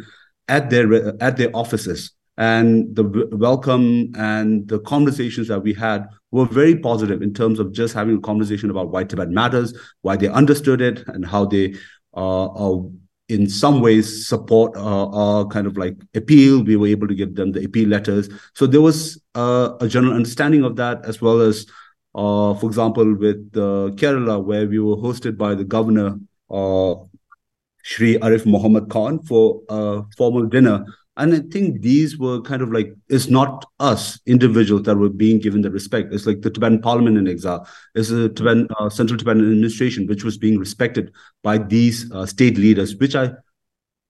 at 0.49 0.71
their 0.71 1.23
at 1.23 1.37
their 1.37 1.51
offices, 1.55 2.13
and 2.39 2.97
the 2.97 3.29
welcome 3.33 4.11
and 4.17 4.67
the 4.69 4.79
conversations 4.81 5.49
that 5.49 5.61
we 5.61 5.75
had 5.75 6.09
were 6.31 6.47
very 6.47 6.79
positive 6.79 7.21
in 7.21 7.35
terms 7.35 7.59
of 7.59 7.73
just 7.73 7.93
having 7.93 8.17
a 8.17 8.21
conversation 8.21 8.71
about 8.71 8.91
why 8.91 9.05
Tibet 9.05 9.29
matters, 9.29 9.75
why 10.01 10.17
they 10.17 10.29
understood 10.29 10.81
it, 10.81 11.07
and 11.09 11.27
how 11.27 11.45
they 11.45 11.75
in 13.29 13.49
some 13.49 13.81
ways 13.81 14.27
support 14.27 14.77
uh, 14.77 15.07
our 15.09 15.47
kind 15.47 15.67
of 15.67 15.77
like 15.77 15.97
appeal. 16.15 16.63
We 16.63 16.77
were 16.77 16.89
able 16.89 17.09
to 17.09 17.15
give 17.15 17.35
them 17.35 17.53
the 17.53 17.65
appeal 17.65 17.89
letters. 17.89 18.29
So 18.55 18.67
there 18.67 18.81
was 18.81 19.21
uh, 19.35 19.75
a 19.81 19.89
general 19.89 20.15
understanding 20.15 20.65
of 20.65 20.77
that, 20.77 21.05
as 21.07 21.21
well 21.21 21.41
as, 21.41 21.67
uh, 22.15 22.55
for 22.55 22.67
example, 22.67 23.15
with 23.15 23.51
uh, 23.55 23.95
Kerala, 23.97 24.43
where 24.45 24.67
we 24.67 24.79
were 24.79 24.97
hosted 24.97 25.37
by 25.39 25.55
the 25.55 25.65
governor, 25.65 26.19
uh, 26.51 26.95
Shri 27.83 28.19
Arif 28.19 28.45
Muhammad 28.47 28.91
Khan, 28.91 29.21
for 29.23 29.63
a 29.69 30.03
formal 30.17 30.47
dinner 30.47 30.85
and 31.17 31.35
I 31.35 31.41
think 31.51 31.83
these 31.83 32.19
were 32.19 32.41
kind 32.41 32.63
of 32.63 32.73
like, 32.73 32.95
it's 33.09 33.29
not 33.29 33.67
us 33.79 34.19
individuals 34.27 34.85
that 34.85 34.97
were 34.97 35.11
being 35.11 35.39
given 35.41 35.61
the 35.61 35.71
respect. 35.71 36.13
It's 36.13 36.27
like 36.27 36.41
the 36.41 36.51
Tibetan 36.51 36.81
parliament 36.81 37.19
in 37.19 37.29
exile. 37.29 37.69
It's 37.95 38.09
the 38.09 38.31
Tibetan, 38.31 38.67
uh, 38.79 38.89
Central 38.89 39.19
Tibetan 39.19 39.43
administration, 39.43 40.07
which 40.07 40.25
was 40.25 40.39
being 40.39 40.59
respected 40.59 41.13
by 41.43 41.59
these 41.59 42.11
uh, 42.13 42.25
state 42.25 42.57
leaders, 42.57 42.97
which 42.97 43.15
I 43.15 43.33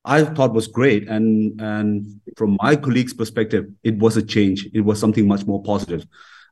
I 0.05 0.25
thought 0.25 0.53
was 0.53 0.67
great. 0.67 1.09
And, 1.09 1.61
and 1.61 2.21
from 2.37 2.59
my 2.61 2.75
colleagues' 2.75 3.15
perspective, 3.15 3.67
it 3.85 3.99
was 3.99 4.17
a 4.17 4.23
change. 4.23 4.69
It 4.75 4.81
was 4.81 4.99
something 4.99 5.29
much 5.29 5.47
more 5.47 5.63
positive. 5.63 6.05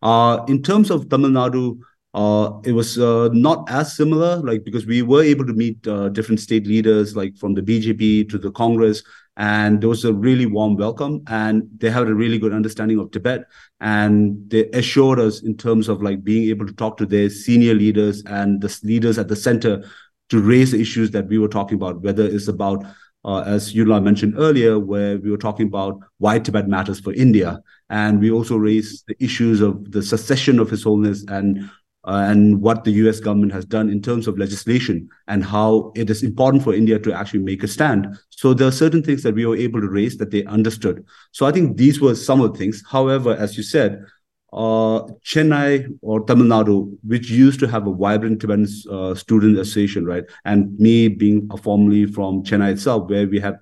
Uh, 0.02 0.44
in 0.48 0.62
terms 0.62 0.90
of 0.90 1.08
Tamil 1.08 1.30
Nadu, 1.30 1.78
uh, 2.14 2.58
it 2.64 2.72
was 2.72 2.98
uh, 2.98 3.28
not 3.32 3.68
as 3.70 3.96
similar, 3.96 4.36
like 4.38 4.64
because 4.64 4.86
we 4.86 5.02
were 5.02 5.22
able 5.22 5.46
to 5.46 5.52
meet 5.52 5.84
uh, 5.86 6.08
different 6.08 6.40
state 6.40 6.66
leaders, 6.66 7.14
like 7.14 7.36
from 7.36 7.54
the 7.54 7.62
BJP 7.62 8.28
to 8.30 8.38
the 8.38 8.50
Congress, 8.50 9.02
and 9.40 9.80
there 9.80 9.88
was 9.88 10.04
a 10.04 10.12
really 10.12 10.44
warm 10.44 10.76
welcome 10.76 11.22
and 11.28 11.66
they 11.78 11.88
had 11.88 12.06
a 12.06 12.14
really 12.14 12.38
good 12.38 12.52
understanding 12.52 12.98
of 12.98 13.10
tibet 13.10 13.46
and 13.80 14.50
they 14.50 14.66
assured 14.74 15.18
us 15.18 15.40
in 15.42 15.56
terms 15.56 15.88
of 15.88 16.02
like 16.02 16.22
being 16.22 16.50
able 16.50 16.66
to 16.66 16.74
talk 16.74 16.98
to 16.98 17.06
their 17.06 17.30
senior 17.30 17.72
leaders 17.72 18.22
and 18.26 18.60
the 18.60 18.80
leaders 18.84 19.18
at 19.18 19.28
the 19.28 19.34
center 19.36 19.82
to 20.28 20.42
raise 20.42 20.72
the 20.72 20.80
issues 20.80 21.10
that 21.10 21.26
we 21.26 21.38
were 21.38 21.48
talking 21.48 21.76
about 21.76 22.02
whether 22.02 22.26
it's 22.26 22.48
about 22.48 22.84
uh, 23.24 23.42
as 23.46 23.74
Yudla 23.74 24.02
mentioned 24.02 24.34
earlier, 24.38 24.78
where 24.78 25.18
we 25.18 25.30
were 25.30 25.36
talking 25.36 25.66
about 25.66 26.00
why 26.18 26.38
Tibet 26.38 26.68
matters 26.68 27.00
for 27.00 27.12
India. 27.12 27.60
And 27.90 28.18
we 28.18 28.30
also 28.30 28.56
raised 28.56 29.04
the 29.08 29.16
issues 29.22 29.60
of 29.60 29.92
the 29.92 30.02
secession 30.02 30.58
of 30.58 30.70
His 30.70 30.84
Holiness 30.84 31.22
and 31.28 31.68
uh, 32.04 32.24
and 32.28 32.60
what 32.60 32.84
the 32.84 32.92
US 32.92 33.20
government 33.20 33.52
has 33.52 33.64
done 33.64 33.90
in 33.90 34.00
terms 34.00 34.26
of 34.26 34.38
legislation 34.38 35.08
and 35.28 35.44
how 35.44 35.92
it 35.94 36.08
is 36.08 36.22
important 36.22 36.62
for 36.62 36.74
India 36.74 36.98
to 36.98 37.12
actually 37.12 37.40
make 37.40 37.62
a 37.62 37.68
stand. 37.68 38.06
So 38.30 38.54
there 38.54 38.68
are 38.68 38.72
certain 38.72 39.02
things 39.02 39.22
that 39.22 39.34
we 39.34 39.46
were 39.46 39.56
able 39.56 39.80
to 39.80 39.88
raise 39.88 40.16
that 40.16 40.30
they 40.30 40.44
understood. 40.44 41.04
So 41.32 41.46
I 41.46 41.52
think 41.52 41.76
these 41.76 42.00
were 42.00 42.14
some 42.14 42.40
of 42.40 42.52
the 42.52 42.58
things. 42.58 42.82
However, 42.88 43.34
as 43.34 43.56
you 43.56 43.62
said, 43.62 44.04
uh, 44.52 45.02
Chennai 45.24 45.86
or 46.00 46.24
Tamil 46.24 46.46
Nadu, 46.46 46.96
which 47.04 47.30
used 47.30 47.60
to 47.60 47.68
have 47.68 47.86
a 47.86 47.94
vibrant 47.94 48.40
Tibetan 48.40 48.66
uh, 48.90 49.14
student 49.14 49.58
association, 49.58 50.04
right? 50.04 50.24
And 50.44 50.76
me 50.78 51.08
being 51.08 51.48
formerly 51.58 52.06
from 52.06 52.42
Chennai 52.42 52.72
itself, 52.72 53.08
where 53.08 53.28
we 53.28 53.38
had 53.38 53.58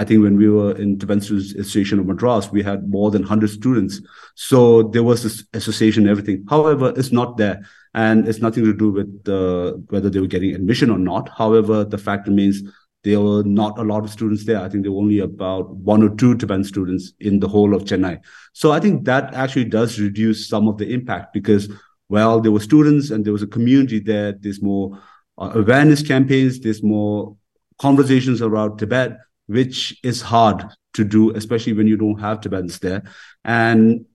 I 0.00 0.04
think 0.04 0.22
when 0.22 0.38
we 0.38 0.48
were 0.48 0.74
in 0.76 0.98
Tibetan 0.98 1.36
Association 1.36 1.98
of 1.98 2.06
Madras, 2.06 2.50
we 2.50 2.62
had 2.62 2.88
more 2.88 3.10
than 3.10 3.20
100 3.20 3.50
students. 3.50 4.00
So 4.34 4.84
there 4.84 5.02
was 5.02 5.22
this 5.22 5.44
association 5.52 6.04
and 6.04 6.10
everything. 6.10 6.46
However, 6.48 6.94
it's 6.96 7.12
not 7.12 7.36
there. 7.36 7.68
And 7.92 8.26
it's 8.26 8.38
nothing 8.38 8.64
to 8.64 8.72
do 8.72 8.90
with 8.92 9.28
uh, 9.28 9.76
whether 9.90 10.08
they 10.08 10.20
were 10.20 10.26
getting 10.26 10.54
admission 10.54 10.88
or 10.88 10.96
not. 10.96 11.28
However, 11.36 11.84
the 11.84 11.98
fact 11.98 12.28
remains 12.28 12.62
there 13.04 13.20
were 13.20 13.42
not 13.42 13.78
a 13.78 13.82
lot 13.82 14.04
of 14.04 14.10
students 14.10 14.46
there. 14.46 14.60
I 14.62 14.70
think 14.70 14.84
there 14.84 14.92
were 14.92 15.02
only 15.02 15.18
about 15.18 15.68
one 15.76 16.02
or 16.02 16.16
two 16.16 16.34
Tibetan 16.34 16.64
students 16.64 17.12
in 17.20 17.40
the 17.40 17.48
whole 17.48 17.74
of 17.74 17.84
Chennai. 17.84 18.20
So 18.54 18.72
I 18.72 18.80
think 18.80 19.04
that 19.04 19.34
actually 19.34 19.66
does 19.66 20.00
reduce 20.00 20.48
some 20.48 20.66
of 20.66 20.78
the 20.78 20.90
impact 20.90 21.34
because, 21.34 21.70
well, 22.08 22.40
there 22.40 22.52
were 22.52 22.60
students 22.60 23.10
and 23.10 23.22
there 23.22 23.34
was 23.34 23.42
a 23.42 23.46
community 23.46 23.98
there. 23.98 24.32
There's 24.32 24.62
more 24.62 24.98
uh, 25.36 25.50
awareness 25.54 26.02
campaigns. 26.02 26.58
There's 26.58 26.82
more 26.82 27.36
conversations 27.78 28.40
around 28.40 28.78
Tibet 28.78 29.18
which 29.50 29.98
is 30.04 30.22
hard 30.22 30.64
to 30.94 31.04
do, 31.04 31.34
especially 31.34 31.72
when 31.72 31.88
you 31.88 31.96
don't 31.96 32.20
have 32.20 32.40
Tibetans 32.40 32.78
there. 32.78 33.02
And 33.44 34.06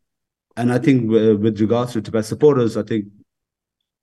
and 0.58 0.72
I 0.72 0.80
think 0.80 1.12
uh, 1.12 1.36
with 1.36 1.60
regards 1.60 1.92
to 1.94 2.02
Tibet 2.02 2.26
supporters, 2.26 2.78
I 2.78 2.84
think 2.84 3.06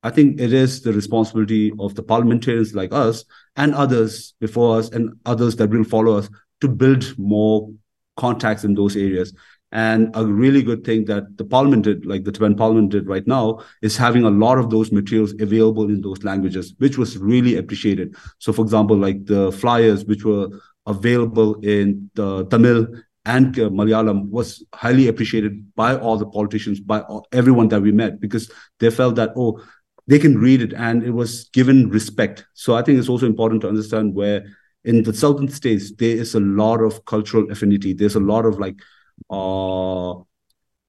I 0.03 0.11
think 0.11 0.39
it 0.39 0.53
is 0.53 0.81
the 0.81 0.93
responsibility 0.93 1.71
of 1.79 1.95
the 1.95 2.03
parliamentarians 2.03 2.75
like 2.75 2.93
us 2.93 3.25
and 3.55 3.73
others 3.73 4.35
before 4.39 4.77
us 4.77 4.89
and 4.89 5.13
others 5.25 5.55
that 5.55 5.69
will 5.69 5.85
follow 5.85 6.17
us 6.17 6.29
to 6.61 6.67
build 6.67 7.17
more 7.17 7.71
contacts 8.17 8.63
in 8.63 8.75
those 8.75 8.95
areas. 8.95 9.33
And 9.71 10.11
a 10.13 10.23
really 10.23 10.61
good 10.61 10.83
thing 10.83 11.05
that 11.05 11.35
the 11.37 11.45
parliament 11.45 11.85
did, 11.85 12.05
like 12.05 12.25
the 12.25 12.31
Tibetan 12.31 12.55
parliament 12.55 12.91
did 12.91 13.07
right 13.07 13.25
now, 13.25 13.61
is 13.81 13.97
having 13.97 14.23
a 14.23 14.29
lot 14.29 14.59
of 14.59 14.69
those 14.69 14.91
materials 14.91 15.33
available 15.39 15.85
in 15.85 16.01
those 16.01 16.23
languages, 16.23 16.75
which 16.77 16.99
was 16.99 17.17
really 17.17 17.57
appreciated. 17.57 18.15
So, 18.37 18.53
for 18.53 18.61
example, 18.61 18.95
like 18.95 19.25
the 19.25 19.51
flyers, 19.51 20.05
which 20.05 20.25
were 20.25 20.49
available 20.85 21.55
in 21.61 22.09
the 22.15 22.45
Tamil 22.45 22.87
and 23.25 23.57
uh, 23.57 23.69
Malayalam 23.69 24.29
was 24.29 24.65
highly 24.73 25.07
appreciated 25.07 25.73
by 25.75 25.97
all 25.97 26.17
the 26.17 26.25
politicians, 26.25 26.79
by 26.79 27.03
everyone 27.31 27.69
that 27.69 27.81
we 27.81 27.91
met, 27.91 28.19
because 28.19 28.51
they 28.79 28.89
felt 28.89 29.15
that, 29.15 29.31
oh, 29.35 29.61
they 30.07 30.19
can 30.19 30.37
read 30.37 30.61
it 30.61 30.73
and 30.73 31.03
it 31.03 31.11
was 31.11 31.45
given 31.53 31.89
respect. 31.89 32.45
So 32.53 32.75
I 32.75 32.81
think 32.81 32.99
it's 32.99 33.07
also 33.07 33.25
important 33.25 33.61
to 33.61 33.69
understand 33.69 34.13
where 34.13 34.45
in 34.83 35.03
the 35.03 35.13
southern 35.13 35.47
states, 35.47 35.93
there 35.93 36.17
is 36.17 36.35
a 36.35 36.41
lot 36.41 36.81
of 36.81 37.05
cultural 37.05 37.49
affinity. 37.49 37.93
There's 37.93 38.15
a 38.15 38.19
lot 38.19 38.45
of 38.45 38.59
like, 38.59 38.75
uh, 39.29 40.15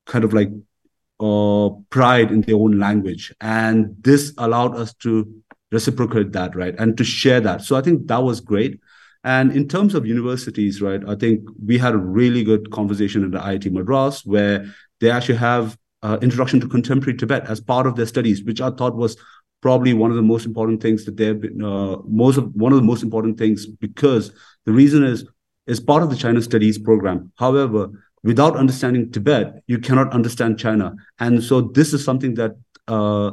kind 0.07 0.25
of 0.25 0.33
like 0.33 0.51
uh, 1.21 1.69
pride 1.91 2.33
in 2.33 2.41
their 2.41 2.57
own 2.57 2.81
language. 2.81 3.33
And 3.41 3.95
this 4.01 4.33
allowed 4.39 4.75
us 4.75 4.93
to 4.95 5.33
reciprocate 5.71 6.33
that, 6.33 6.57
right? 6.57 6.75
And 6.77 6.97
to 6.99 7.05
share 7.05 7.41
that. 7.43 7.63
So 7.63 7.77
I 7.77 7.81
think 7.83 8.09
that 8.09 8.25
was 8.25 8.41
great. 8.41 8.81
And 9.25 9.53
in 9.53 9.67
terms 9.69 9.95
of 9.95 10.07
universities, 10.07 10.83
right, 10.83 11.01
I 11.09 11.15
think 11.15 11.49
we 11.65 11.79
had 11.79 11.95
a 11.95 11.99
really 11.99 12.45
good 12.45 12.71
conversation 12.71 13.25
at 13.25 13.31
the 13.33 13.39
IIT 13.39 13.73
Madras 13.73 14.25
where 14.27 14.67
they 15.01 15.11
actually 15.11 15.39
have 15.39 15.79
uh, 16.03 16.19
introduction 16.21 16.61
to 16.61 16.69
contemporary 16.69 17.17
Tibet 17.17 17.47
as 17.47 17.61
part 17.61 17.87
of 17.87 17.97
their 17.97 18.07
studies, 18.07 18.45
which 18.45 18.61
I 18.61 18.71
thought 18.71 18.95
was 18.95 19.17
probably 19.63 19.95
one 19.95 20.11
of 20.11 20.17
the 20.17 20.23
most 20.23 20.45
important 20.45 20.83
things 20.83 21.07
that 21.07 21.17
they've 21.17 21.41
been, 21.41 21.65
uh, 21.65 21.97
most 22.07 22.37
of 22.37 22.55
one 22.55 22.71
of 22.71 22.77
the 22.77 22.85
most 22.85 23.03
important 23.03 23.39
things 23.39 23.67
because 23.67 24.31
the 24.67 24.73
reason 24.73 25.03
is 25.03 25.25
is 25.67 25.81
part 25.81 26.03
of 26.03 26.11
the 26.11 26.17
China 26.17 26.43
studies 26.43 26.79
program. 26.79 27.33
However, 27.37 27.89
without 28.23 28.57
understanding 28.57 29.11
Tibet, 29.11 29.63
you 29.67 29.79
cannot 29.79 30.13
understand 30.13 30.59
China, 30.59 30.95
and 31.19 31.43
so 31.43 31.63
this 31.63 31.95
is 31.95 32.05
something 32.05 32.35
that 32.35 32.53
uh, 32.89 33.31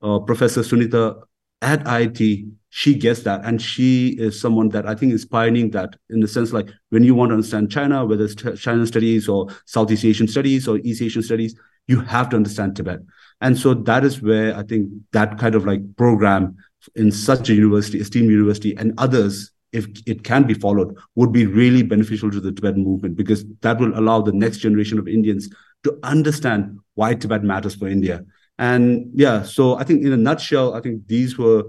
uh 0.00 0.20
Professor 0.20 0.60
Sunita 0.60 1.20
at 1.62 1.84
IIT 1.84 2.48
she 2.76 2.92
gets 2.92 3.22
that. 3.22 3.44
And 3.44 3.62
she 3.62 4.16
is 4.18 4.40
someone 4.40 4.68
that 4.70 4.84
i 4.84 4.96
think 4.96 5.12
is 5.12 5.24
pioneering 5.24 5.70
that 5.70 5.94
in 6.10 6.18
the 6.18 6.26
sense 6.26 6.52
like 6.52 6.68
when 6.90 7.04
you 7.04 7.14
want 7.14 7.30
to 7.30 7.34
understand 7.34 7.70
china 7.70 8.04
whether 8.04 8.24
it's 8.24 8.34
china 8.60 8.84
studies 8.84 9.28
or 9.28 9.46
southeast 9.64 10.04
asian 10.04 10.26
studies 10.26 10.66
or 10.66 10.78
east 10.78 11.00
asian 11.00 11.22
studies 11.22 11.54
you 11.86 12.00
have 12.00 12.30
to 12.30 12.36
understand 12.36 12.74
tibet. 12.74 13.00
And 13.40 13.58
so 13.58 13.74
that 13.74 14.04
is 14.04 14.20
where 14.20 14.56
i 14.56 14.64
think 14.64 14.90
that 15.12 15.38
kind 15.38 15.54
of 15.54 15.64
like 15.64 15.82
program 15.96 16.56
in 16.96 17.12
such 17.12 17.48
a 17.48 17.54
university 17.54 18.00
esteemed 18.00 18.30
university 18.30 18.76
and 18.76 18.92
others 18.98 19.52
if 19.72 19.86
it 20.06 20.24
can 20.24 20.42
be 20.44 20.54
followed 20.54 20.96
would 21.14 21.32
be 21.32 21.46
really 21.46 21.82
beneficial 21.82 22.30
to 22.30 22.40
the 22.40 22.50
tibetan 22.50 22.82
movement 22.82 23.16
because 23.16 23.44
that 23.60 23.78
will 23.78 23.96
allow 23.96 24.20
the 24.20 24.32
next 24.32 24.58
generation 24.58 24.98
of 24.98 25.06
indians 25.06 25.48
to 25.84 25.98
understand 26.02 26.78
why 26.94 27.14
tibet 27.14 27.44
matters 27.44 27.74
for 27.74 27.88
india 27.88 28.24
And 28.58 29.10
yeah, 29.14 29.42
so 29.42 29.76
I 29.76 29.84
think 29.84 30.04
in 30.04 30.12
a 30.12 30.16
nutshell, 30.16 30.74
I 30.74 30.80
think 30.80 31.06
these 31.06 31.36
were, 31.38 31.64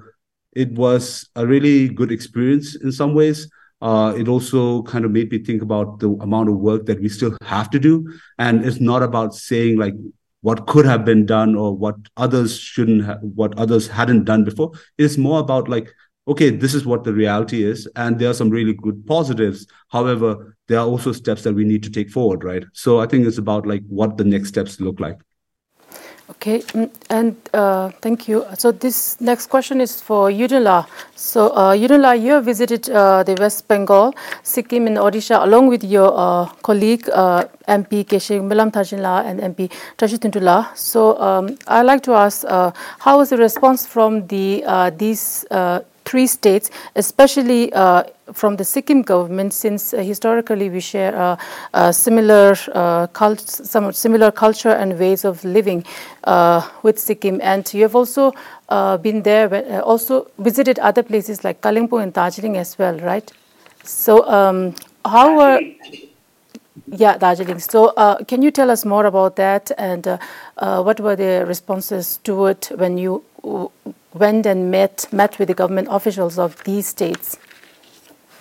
it 0.54 0.72
was 0.72 1.30
a 1.36 1.46
really 1.46 1.90
good 1.90 2.12
experience 2.12 2.76
in 2.76 2.92
some 2.92 3.14
ways. 3.14 3.50
Uh, 3.82 4.14
it 4.18 4.28
also 4.28 4.84
kind 4.84 5.04
of 5.06 5.12
made 5.12 5.32
me 5.32 5.40
think 5.40 5.62
about 5.62 6.00
the 6.00 6.10
amount 6.22 6.50
of 6.50 6.58
work 6.58 6.86
that 6.86 7.02
we 7.02 7.10
still 7.10 7.36
have 7.42 7.70
to 7.72 7.80
do. 7.80 8.12
And 8.40 8.66
it's 8.66 8.80
not 8.80 9.04
about 9.04 9.36
saying 9.36 9.78
like 9.78 9.94
what 10.42 10.68
could 10.68 10.86
have 10.86 11.04
been 11.04 11.26
done 11.26 11.56
or 11.56 11.76
what 11.76 11.96
others 12.18 12.58
shouldn't 12.58 13.04
have, 13.04 13.20
what 13.22 13.58
others 13.58 13.88
hadn't 13.88 14.26
done 14.26 14.44
before. 14.44 14.72
It's 14.98 15.18
more 15.18 15.40
about 15.40 15.68
like, 15.68 15.92
okay, 16.28 16.50
this 16.52 16.74
is 16.74 16.86
what 16.86 17.04
the 17.04 17.14
reality 17.14 17.64
is. 17.64 17.88
And 17.96 18.18
there 18.18 18.30
are 18.30 18.34
some 18.34 18.50
really 18.50 18.74
good 18.74 19.06
positives. 19.06 19.68
However, 19.90 20.56
there 20.68 20.80
are 20.80 20.88
also 20.88 21.12
steps 21.12 21.44
that 21.44 21.54
we 21.54 21.64
need 21.64 21.84
to 21.84 21.90
take 21.90 22.10
forward, 22.10 22.44
right? 22.44 22.64
So 22.74 23.00
I 23.00 23.08
think 23.08 23.28
it's 23.28 23.38
about 23.38 23.66
like 23.66 23.84
what 23.88 24.18
the 24.18 24.24
next 24.24 24.50
steps 24.50 24.80
look 24.80 25.00
like. 25.00 25.20
Okay, 26.28 26.60
mm, 26.74 26.90
and 27.12 27.36
uh, 27.54 27.90
thank 28.02 28.28
you. 28.28 28.46
So 28.58 28.72
this 28.72 29.22
next 29.22 29.46
question 29.46 29.80
is 29.80 30.02
for 30.02 30.32
Yunila. 30.32 30.88
So 31.16 31.50
uh, 31.52 31.76
Yunila, 31.78 32.20
you 32.20 32.32
have 32.34 32.46
visited 32.46 32.90
uh, 32.90 33.22
the 33.22 33.36
West 33.36 33.68
Bengal, 33.68 34.12
Sikkim 34.42 34.88
and 34.88 34.98
Odisha 34.98 35.44
along 35.44 35.68
with 35.68 35.84
your 35.84 36.12
uh, 36.18 36.46
colleague 36.64 37.08
uh, 37.14 37.46
MP 37.68 38.04
Keshi 38.04 38.42
Milam 38.42 38.72
Thanchinla 38.72 39.24
and 39.26 39.40
MP 39.40 39.72
Tashi 39.98 40.18
Tuntula. 40.18 40.76
So 40.76 41.16
um, 41.22 41.58
I'd 41.68 41.84
like 41.84 42.02
to 42.04 42.14
ask, 42.14 42.44
uh, 42.48 42.72
how 42.98 43.20
was 43.20 43.30
the 43.30 43.38
response 43.38 43.86
from 43.86 44.26
the 44.26 44.64
uh, 44.66 44.90
these 44.90 45.46
three 46.06 46.28
states, 46.28 46.70
especially 46.96 47.74
uh, 47.74 48.04
from 48.34 48.56
the 48.56 48.64
Sikkim 48.64 49.02
government, 49.02 49.54
since 49.54 49.94
uh, 49.94 49.98
historically 49.98 50.70
we 50.70 50.80
share 50.80 51.16
uh, 51.16 51.38
uh 51.74 51.92
similar, 51.92 52.56
uh, 52.74 53.08
cult 53.08 53.40
some 53.40 53.92
similar 53.92 54.32
culture 54.32 54.70
and 54.72 54.98
ways 55.00 55.26
of 55.26 55.44
living 55.44 55.84
uh, 56.24 56.62
with 56.84 57.00
Sikkim. 57.00 57.40
And 57.42 57.72
you 57.74 57.82
have 57.84 57.96
also 57.96 58.34
been 59.02 59.24
there, 59.24 59.82
also 59.82 60.32
visited 60.40 60.80
other 60.80 61.04
places 61.04 61.44
like 61.44 61.62
Kalimpong 61.62 62.04
and 62.04 62.14
Darjeeling 62.14 62.58
as 62.58 62.78
well, 62.80 62.98
right? 63.00 63.32
So, 63.84 64.28
um, 64.28 64.74
how 65.06 65.38
were 65.38 65.60
yeah, 66.88 67.18
Darjeeling. 67.18 67.60
So, 67.60 67.88
uh, 67.98 68.24
can 68.26 68.42
you 68.42 68.52
tell 68.52 68.70
us 68.70 68.86
more 68.86 69.06
about 69.06 69.36
that 69.38 69.72
and 69.78 70.08
uh, 70.08 70.18
uh, 70.58 70.84
what 70.84 71.00
were 71.00 71.16
the 71.16 71.46
responses 71.48 72.18
to 72.24 72.46
it 72.48 72.72
when 72.76 72.98
you 72.98 73.24
went 74.16 74.46
and 74.46 74.72
met 74.72 75.08
met 75.12 75.38
with 75.38 75.48
the 75.48 75.54
government 75.54 75.88
officials 75.92 76.40
of 76.40 76.64
these 76.64 76.88
states? 76.88 77.38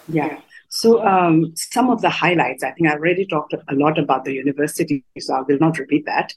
Yeah. 0.09 0.41
So 0.69 1.05
um, 1.07 1.53
some 1.55 1.89
of 1.91 2.01
the 2.03 2.11
highlights, 2.11 2.65
I 2.65 2.73
think 2.73 2.89
I 2.89 2.95
already 2.95 3.27
talked 3.27 3.55
a 3.55 3.75
lot 3.75 3.99
about 3.99 4.25
the 4.25 4.33
university, 4.33 5.05
so 5.21 5.35
I 5.35 5.41
will 5.43 5.59
not 5.59 5.79
repeat 5.79 6.05
that. 6.07 6.35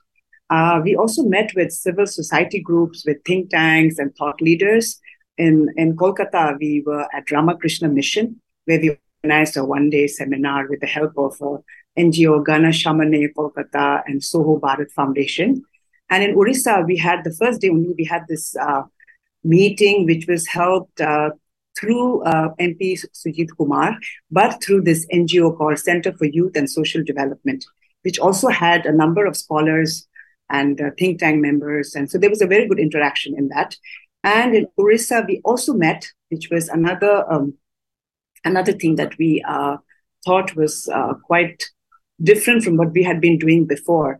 Uh, 0.49 0.79
we 0.83 0.95
also 0.95 1.23
met 1.23 1.51
with 1.55 1.71
civil 1.71 2.05
society 2.05 2.59
groups, 2.59 3.03
with 3.05 3.17
think 3.25 3.49
tanks 3.49 3.97
and 3.97 4.15
thought 4.15 4.39
leaders. 4.41 4.99
In, 5.37 5.69
in 5.75 5.95
Kolkata, 5.95 6.57
we 6.59 6.83
were 6.85 7.07
at 7.13 7.29
Ramakrishna 7.31 7.89
Mission, 7.89 8.39
where 8.65 8.79
we 8.79 8.97
organized 9.23 9.57
a 9.57 9.65
one-day 9.65 10.07
seminar 10.07 10.67
with 10.67 10.79
the 10.79 10.87
help 10.87 11.17
of 11.17 11.41
uh, 11.41 11.57
NGO 11.97 12.45
Gana 12.45 12.69
Shamane 12.69 13.33
Kolkata 13.33 14.03
and 14.05 14.23
Soho 14.23 14.59
Bharat 14.59 14.91
Foundation. 14.91 15.63
And 16.09 16.23
in 16.23 16.35
Orissa, 16.35 16.83
we 16.87 16.95
had 16.95 17.23
the 17.23 17.33
first 17.33 17.59
day 17.61 17.69
only, 17.69 17.93
we 17.97 18.05
had 18.05 18.23
this 18.29 18.55
uh, 18.55 18.83
meeting 19.43 20.05
which 20.05 20.25
was 20.27 20.47
held 20.47 20.89
uh, 20.99 21.29
through 21.79 22.23
uh, 22.23 22.49
MP 22.59 22.99
Sujit 23.13 23.49
Kumar, 23.57 23.97
but 24.31 24.63
through 24.63 24.81
this 24.81 25.05
NGO 25.13 25.55
called 25.57 25.79
Center 25.79 26.11
for 26.13 26.25
Youth 26.25 26.55
and 26.55 26.69
Social 26.69 27.03
Development, 27.03 27.63
which 28.03 28.19
also 28.19 28.47
had 28.47 28.85
a 28.85 28.91
number 28.91 29.25
of 29.25 29.37
scholars 29.37 30.07
and 30.49 30.79
uh, 30.81 30.89
think 30.97 31.19
tank 31.19 31.41
members. 31.41 31.93
And 31.93 32.09
so 32.09 32.17
there 32.17 32.29
was 32.29 32.41
a 32.41 32.47
very 32.47 32.67
good 32.67 32.79
interaction 32.79 33.37
in 33.37 33.49
that. 33.49 33.75
And 34.23 34.55
in 34.55 34.67
Orissa, 34.77 35.23
we 35.27 35.41
also 35.45 35.73
met, 35.73 36.07
which 36.29 36.49
was 36.49 36.67
another 36.69 37.31
um, 37.31 37.53
another 38.43 38.73
thing 38.73 38.95
that 38.95 39.17
we 39.17 39.43
uh, 39.47 39.77
thought 40.25 40.55
was 40.55 40.89
uh, 40.93 41.13
quite 41.25 41.63
different 42.21 42.63
from 42.63 42.77
what 42.77 42.91
we 42.91 43.03
had 43.03 43.21
been 43.21 43.37
doing 43.37 43.65
before. 43.65 44.19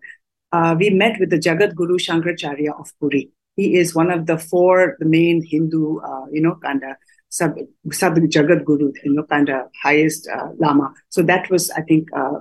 Uh, 0.52 0.76
we 0.78 0.90
met 0.90 1.20
with 1.20 1.30
the 1.30 1.40
Jagat 1.40 1.76
Guru 1.76 1.98
Shankaracharya 1.98 2.80
of 2.80 2.92
Puri 3.00 3.32
he 3.58 3.76
is 3.76 3.94
one 3.94 4.12
of 4.12 4.28
the 4.28 4.38
four, 4.38 4.96
the 5.00 5.06
main 5.06 5.44
Hindu, 5.44 6.00
uh, 6.00 6.26
you 6.32 6.42
know, 6.42 6.56
kind 6.64 6.84
of 6.84 6.96
sub, 7.30 7.56
sub 7.92 8.16
Jagat 8.16 8.64
Guru, 8.64 8.94
you 9.04 9.14
know, 9.14 9.24
kind 9.24 9.50
of 9.50 9.68
highest 9.84 10.30
uh, 10.34 10.50
Lama. 10.60 10.94
So 11.10 11.24
that 11.24 11.50
was, 11.50 11.70
I 11.72 11.82
think, 11.82 12.08
uh, 12.16 12.40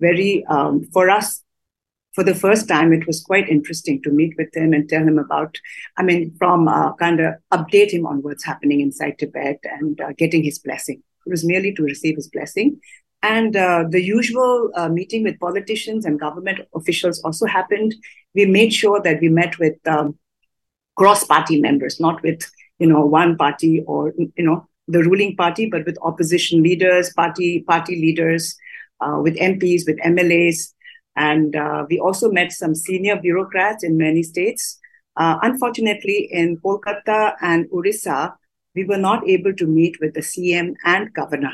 very, 0.00 0.44
um, 0.50 0.84
for 0.92 1.08
us, 1.08 1.42
for 2.14 2.24
the 2.24 2.34
first 2.34 2.66
time, 2.66 2.92
it 2.92 3.06
was 3.06 3.22
quite 3.22 3.48
interesting 3.48 4.02
to 4.02 4.10
meet 4.10 4.34
with 4.36 4.54
him 4.54 4.72
and 4.72 4.88
tell 4.88 5.02
him 5.02 5.18
about, 5.18 5.56
I 5.96 6.02
mean, 6.02 6.34
from 6.38 6.66
uh, 6.66 6.92
kind 6.94 7.20
of 7.20 7.34
update 7.52 7.92
him 7.92 8.06
on 8.06 8.22
what's 8.22 8.44
happening 8.44 8.80
inside 8.80 9.18
Tibet 9.18 9.60
and 9.62 10.00
uh, 10.00 10.12
getting 10.18 10.42
his 10.42 10.58
blessing. 10.58 11.00
It 11.24 11.30
was 11.30 11.44
merely 11.44 11.72
to 11.74 11.82
receive 11.84 12.16
his 12.16 12.28
blessing. 12.28 12.80
And 13.22 13.56
uh, 13.56 13.84
the 13.88 14.02
usual 14.02 14.70
uh, 14.74 14.88
meeting 14.88 15.22
with 15.22 15.38
politicians 15.38 16.04
and 16.04 16.18
government 16.18 16.60
officials 16.74 17.20
also 17.22 17.46
happened. 17.46 17.94
We 18.34 18.46
made 18.46 18.72
sure 18.72 19.00
that 19.02 19.20
we 19.20 19.28
met 19.28 19.58
with 19.58 19.76
um, 19.86 20.18
cross-party 20.98 21.60
members, 21.60 22.00
not 22.00 22.22
with 22.22 22.42
you 22.78 22.86
know 22.86 23.04
one 23.04 23.36
party 23.36 23.82
or 23.86 24.12
you 24.18 24.44
know 24.44 24.66
the 24.86 25.02
ruling 25.02 25.36
party, 25.36 25.68
but 25.70 25.86
with 25.86 25.98
opposition 26.02 26.62
leaders, 26.62 27.12
party 27.14 27.62
party 27.62 27.96
leaders, 27.96 28.56
uh, 29.00 29.18
with 29.22 29.36
MPs, 29.36 29.82
with 29.86 29.98
MLAs, 29.98 30.72
and 31.16 31.56
uh, 31.56 31.86
we 31.88 31.98
also 31.98 32.30
met 32.30 32.52
some 32.52 32.74
senior 32.74 33.16
bureaucrats 33.16 33.84
in 33.84 33.96
many 33.96 34.22
states. 34.22 34.78
Uh, 35.16 35.38
unfortunately, 35.42 36.28
in 36.30 36.56
Kolkata 36.58 37.34
and 37.40 37.66
Orissa, 37.72 38.34
we 38.74 38.84
were 38.84 38.98
not 38.98 39.26
able 39.28 39.52
to 39.54 39.66
meet 39.66 39.96
with 40.00 40.14
the 40.14 40.20
CM 40.20 40.74
and 40.84 41.12
governor. 41.12 41.52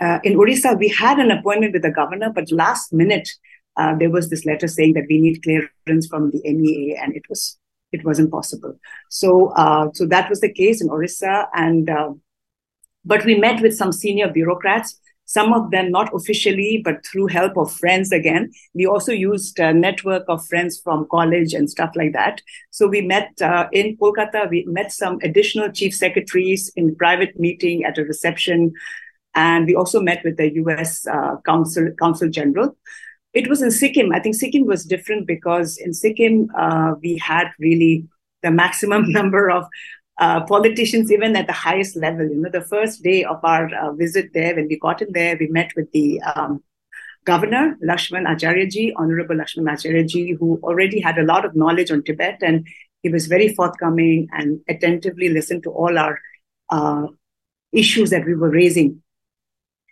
Uh, 0.00 0.18
in 0.22 0.36
Orissa, 0.36 0.76
we 0.78 0.88
had 0.88 1.18
an 1.18 1.30
appointment 1.30 1.72
with 1.72 1.82
the 1.82 1.90
governor, 1.90 2.30
but 2.30 2.50
last 2.50 2.92
minute 2.92 3.28
uh, 3.76 3.94
there 3.96 4.10
was 4.10 4.30
this 4.30 4.44
letter 4.44 4.68
saying 4.68 4.92
that 4.94 5.06
we 5.08 5.20
need 5.20 5.42
clearance 5.42 6.06
from 6.06 6.30
the 6.30 6.40
MEA, 6.44 6.96
and 7.00 7.16
it 7.16 7.22
was 7.28 7.58
it 7.94 8.04
was 8.04 8.18
impossible. 8.18 8.78
So, 9.08 9.48
uh, 9.50 9.88
so 9.94 10.04
that 10.06 10.28
was 10.28 10.40
the 10.40 10.52
case 10.52 10.82
in 10.82 10.90
Orissa, 10.90 11.48
and 11.54 11.88
uh, 11.88 12.10
but 13.04 13.24
we 13.24 13.36
met 13.38 13.62
with 13.62 13.76
some 13.76 13.92
senior 13.92 14.28
bureaucrats. 14.30 14.98
Some 15.26 15.54
of 15.54 15.70
them 15.70 15.90
not 15.90 16.10
officially, 16.14 16.82
but 16.84 17.06
through 17.06 17.28
help 17.28 17.56
of 17.56 17.72
friends 17.72 18.12
again. 18.12 18.50
We 18.74 18.84
also 18.86 19.12
used 19.12 19.58
a 19.58 19.72
network 19.72 20.24
of 20.28 20.46
friends 20.46 20.80
from 20.84 21.06
college 21.10 21.54
and 21.54 21.70
stuff 21.70 21.92
like 21.94 22.12
that. 22.12 22.42
So 22.70 22.86
we 22.88 23.00
met 23.00 23.30
uh, 23.40 23.68
in 23.72 23.96
Kolkata. 23.96 24.50
We 24.50 24.64
met 24.66 24.92
some 24.92 25.18
additional 25.22 25.70
chief 25.70 25.94
secretaries 25.94 26.70
in 26.76 26.96
private 26.96 27.38
meeting 27.38 27.84
at 27.84 27.96
a 27.96 28.04
reception, 28.04 28.72
and 29.34 29.66
we 29.66 29.74
also 29.74 30.00
met 30.00 30.22
with 30.24 30.36
the 30.36 30.52
U.S. 30.54 31.06
Uh, 31.06 31.36
Consul 31.46 31.92
Consul 31.98 32.28
General. 32.28 32.76
It 33.34 33.48
was 33.48 33.62
in 33.62 33.70
Sikkim. 33.70 34.12
I 34.12 34.20
think 34.20 34.36
Sikkim 34.36 34.64
was 34.64 34.84
different 34.84 35.26
because 35.26 35.76
in 35.76 35.92
Sikkim, 35.92 36.50
uh, 36.56 36.94
we 37.02 37.18
had 37.18 37.48
really 37.58 38.06
the 38.42 38.50
maximum 38.50 39.10
number 39.18 39.50
of 39.50 39.66
uh, 40.18 40.44
politicians, 40.44 41.10
even 41.10 41.34
at 41.34 41.48
the 41.48 41.52
highest 41.52 41.96
level. 41.96 42.28
You 42.28 42.36
know, 42.36 42.50
the 42.50 42.60
first 42.60 43.02
day 43.02 43.24
of 43.24 43.40
our 43.42 43.68
uh, 43.74 43.92
visit 43.92 44.30
there, 44.32 44.54
when 44.54 44.68
we 44.68 44.78
got 44.78 45.02
in 45.02 45.12
there, 45.12 45.36
we 45.38 45.48
met 45.48 45.72
with 45.74 45.90
the 45.90 46.20
um, 46.22 46.62
governor, 47.24 47.76
Lakshman 47.82 48.26
Acharyaji, 48.26 48.92
Honorable 48.96 49.34
Lakshman 49.34 49.68
Acharyaji, 49.68 50.38
who 50.38 50.60
already 50.62 51.00
had 51.00 51.18
a 51.18 51.24
lot 51.24 51.44
of 51.44 51.56
knowledge 51.56 51.90
on 51.90 52.04
Tibet. 52.04 52.38
And 52.42 52.68
he 53.02 53.08
was 53.08 53.26
very 53.26 53.52
forthcoming 53.52 54.28
and 54.32 54.60
attentively 54.68 55.28
listened 55.28 55.64
to 55.64 55.70
all 55.70 55.98
our 55.98 56.20
uh, 56.70 57.08
issues 57.72 58.10
that 58.10 58.24
we 58.24 58.34
were 58.34 58.50
raising 58.50 59.02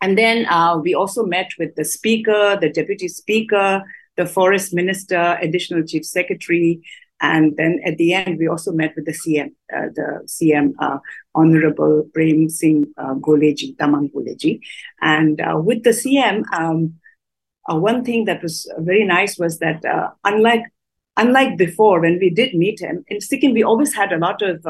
and 0.03 0.19
then 0.19 0.47
uh, 0.47 0.77
we 0.77 0.95
also 0.95 1.25
met 1.25 1.51
with 1.61 1.77
the 1.77 1.85
speaker, 1.85 2.59
the 2.61 2.69
deputy 2.69 3.07
speaker, 3.07 3.85
the 4.17 4.27
forest 4.27 4.75
minister, 4.75 5.39
additional 5.41 5.85
chief 5.85 6.05
secretary. 6.05 6.83
And 7.21 7.57
then 7.57 7.81
at 7.87 7.99
the 7.99 8.13
end, 8.13 8.39
we 8.41 8.49
also 8.49 8.73
met 8.73 8.95
with 8.97 9.07
the 9.07 9.13
CM, 9.13 9.53
uh, 9.73 9.91
the 9.95 10.23
CM, 10.27 10.73
uh, 10.81 10.99
Honorable 11.37 12.05
Prem 12.13 12.49
Singh 12.49 12.93
uh, 12.99 13.15
Goleji, 13.15 13.77
Tamang 13.77 14.11
Goleji. 14.13 14.59
And 15.01 15.41
uh, 15.41 15.61
with 15.65 15.85
the 15.85 15.91
CM, 15.91 16.43
um, 16.53 16.95
uh, 17.71 17.77
one 17.77 18.05
thing 18.05 18.25
that 18.25 18.43
was 18.43 18.69
very 18.79 19.05
nice 19.05 19.39
was 19.39 19.61
that 19.61 19.85
uh, 19.85 20.11
unlike 20.25 20.65
unlike 21.17 21.57
before 21.57 22.01
when 22.01 22.19
we 22.19 22.29
did 22.29 22.55
meet 22.55 22.81
him 22.81 23.05
in 23.07 23.21
Sikkim, 23.21 23.53
we 23.53 23.63
always 23.63 23.95
had 23.95 24.13
a 24.13 24.19
lot 24.19 24.43
of 24.43 24.67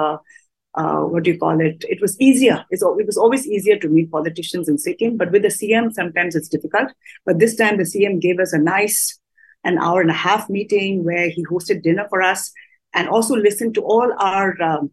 uh, 0.75 1.01
what 1.01 1.25
do 1.25 1.31
you 1.31 1.39
call 1.39 1.61
it? 1.61 1.85
It 1.89 2.01
was 2.01 2.19
easier. 2.21 2.65
It's, 2.71 2.83
it 2.83 3.07
was 3.07 3.19
always 3.19 3.47
easier 3.47 3.77
to 3.79 3.89
meet 3.89 4.11
politicians 4.11 4.69
in 4.69 4.79
Sikkim, 4.79 5.17
but 5.17 5.31
with 5.31 5.43
the 5.43 5.49
CM, 5.49 5.93
sometimes 5.93 6.35
it's 6.35 6.49
difficult. 6.49 6.93
But 7.27 7.39
this 7.39 7.57
time, 7.57 7.77
the 7.77 7.85
CM 7.85 8.21
gave 8.21 8.39
us 8.39 8.53
a 8.53 8.59
nice 8.59 9.19
an 9.65 9.79
hour 9.79 10.01
and 10.01 10.11
a 10.11 10.15
half 10.15 10.51
meeting 10.51 11.05
where 11.05 11.29
he 11.29 11.45
hosted 11.45 11.83
dinner 11.83 12.07
for 12.09 12.21
us 12.21 12.53
and 12.95 13.09
also 13.09 13.37
listened 13.37 13.75
to 13.75 13.83
all 13.83 14.13
our 14.19 14.61
um, 14.61 14.91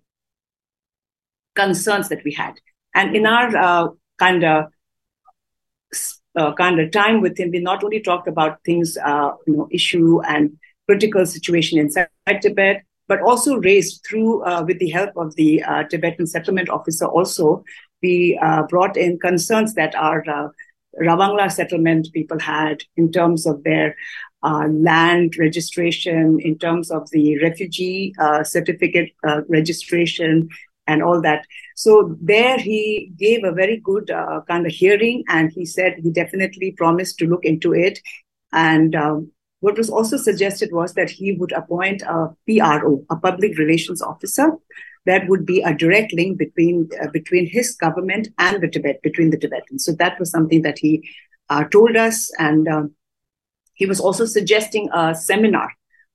concerns 1.56 2.10
that 2.10 2.24
we 2.24 2.34
had. 2.34 2.54
And 2.96 3.16
in 3.16 3.26
our 3.26 3.56
uh, 3.56 3.88
kind 4.18 4.44
of 4.44 4.66
uh, 6.36 6.54
kind 6.54 6.80
of 6.80 6.92
time 6.92 7.22
with 7.22 7.40
him, 7.40 7.50
we 7.52 7.60
not 7.60 7.84
only 7.84 8.02
talked 8.02 8.28
about 8.28 8.64
things, 8.64 8.98
uh, 9.04 9.32
you 9.48 9.58
know, 9.58 9.68
issue 9.72 10.22
and 10.22 10.58
critical 10.88 11.26
situation 11.26 11.80
inside 11.80 12.10
Tibet, 12.42 12.84
but 13.10 13.22
also 13.22 13.58
raised 13.58 14.06
through, 14.08 14.44
uh, 14.46 14.64
with 14.66 14.80
the 14.80 14.90
help 14.90 15.12
of 15.18 15.36
the 15.36 15.62
uh, 15.64 15.84
Tibetan 15.90 16.28
settlement 16.28 16.70
officer 16.70 17.06
also, 17.06 17.64
we 18.02 18.40
uh, 18.42 18.64
brought 18.64 18.96
in 18.96 19.20
concerns 19.20 19.74
that 19.74 19.94
our 19.96 20.24
uh, 20.30 20.48
Ravangla 21.02 21.52
settlement 21.52 22.08
people 22.14 22.40
had 22.40 22.78
in 22.96 23.12
terms 23.12 23.46
of 23.46 23.64
their 23.64 23.96
uh, 24.44 24.68
land 24.70 25.36
registration, 25.38 26.40
in 26.40 26.58
terms 26.58 26.92
of 26.92 27.10
the 27.12 27.26
refugee 27.48 28.14
certificate 28.44 29.10
registration, 29.50 30.48
and 30.90 31.04
all 31.04 31.22
that. 31.22 31.46
So 31.76 32.18
there 32.22 32.58
he 32.58 33.12
gave 33.18 33.44
a 33.44 33.52
very 33.52 33.78
good 33.78 34.10
uh, 34.10 34.42
kind 34.48 34.66
of 34.66 34.72
hearing, 34.72 35.24
and 35.28 35.52
he 35.52 35.66
said 35.66 35.96
he 36.04 36.10
definitely 36.10 36.72
promised 36.72 37.18
to 37.20 37.28
look 37.28 37.46
into 37.46 37.74
it. 37.74 38.00
And 38.52 38.96
um, 38.96 39.32
what 39.62 39.78
was 39.78 39.90
also 39.90 40.18
suggested 40.18 40.70
was 40.72 40.94
that 40.94 41.10
he 41.10 41.34
would 41.34 41.52
appoint 41.52 42.02
a 42.04 42.30
PRO, 42.48 43.06
a 43.10 43.16
public 43.18 43.58
relations 43.58 44.02
officer, 44.02 44.54
that 45.06 45.28
would 45.28 45.46
be 45.46 45.62
a 45.62 45.74
direct 45.74 46.14
link 46.14 46.38
between 46.38 46.90
uh, 47.02 47.08
between 47.12 47.48
his 47.48 47.76
government 47.76 48.28
and 48.38 48.62
the 48.62 48.68
Tibet, 48.68 49.02
between 49.02 49.30
the 49.30 49.38
Tibetans. 49.38 49.86
So 49.86 49.94
that 49.94 50.20
was 50.20 50.30
something 50.30 50.62
that 50.62 50.80
he 50.80 51.10
uh, 51.50 51.64
told 51.66 51.96
us, 51.96 52.32
and 52.38 52.68
um, 52.68 52.92
he 53.74 53.86
was 53.86 54.00
also 54.00 54.26
suggesting 54.26 54.90
a 54.94 55.16
seminar 55.16 55.72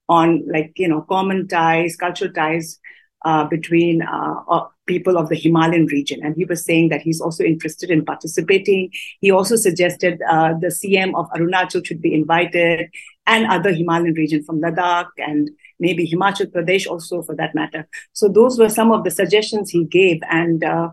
on 0.09 0.45
like 0.47 0.73
you 0.77 0.89
know 0.89 1.03
common 1.03 1.49
ties, 1.49 1.97
cultural 1.97 2.33
ties 2.33 2.79
uh, 3.25 3.45
between 3.45 4.03
uh, 4.03 4.35
uh, 4.49 4.67
people 4.87 5.17
of 5.17 5.29
the 5.29 5.35
Himalayan 5.35 5.87
region. 5.87 6.21
And 6.23 6.37
he 6.37 6.45
was 6.45 6.65
saying 6.65 6.91
that 6.91 7.01
he's 7.01 7.21
also 7.21 7.43
interested 7.43 7.91
in 7.91 8.05
participating. 8.05 8.91
He 9.21 9.31
also 9.31 9.57
suggested 9.57 10.21
uh, 10.29 10.55
the 10.61 10.69
CM 10.69 11.15
of 11.19 11.29
Arunachal 11.31 11.85
should 11.87 12.03
be 12.03 12.15
invited 12.15 12.91
and 13.27 13.47
other 13.47 13.73
Himalayan 13.73 14.15
region 14.15 14.45
from 14.45 14.61
Ladakh 14.61 15.09
and 15.19 15.51
maybe 15.79 16.09
Himachal 16.09 16.47
Pradesh 16.53 16.87
also 16.87 17.23
for 17.23 17.35
that 17.37 17.55
matter. 17.55 17.89
So 18.13 18.29
those 18.29 18.59
were 18.59 18.69
some 18.69 18.93
of 18.93 19.05
the 19.05 19.11
suggestions 19.11 19.71
he 19.71 19.85
gave. 19.85 20.21
And 20.31 20.63
uh, 20.63 20.91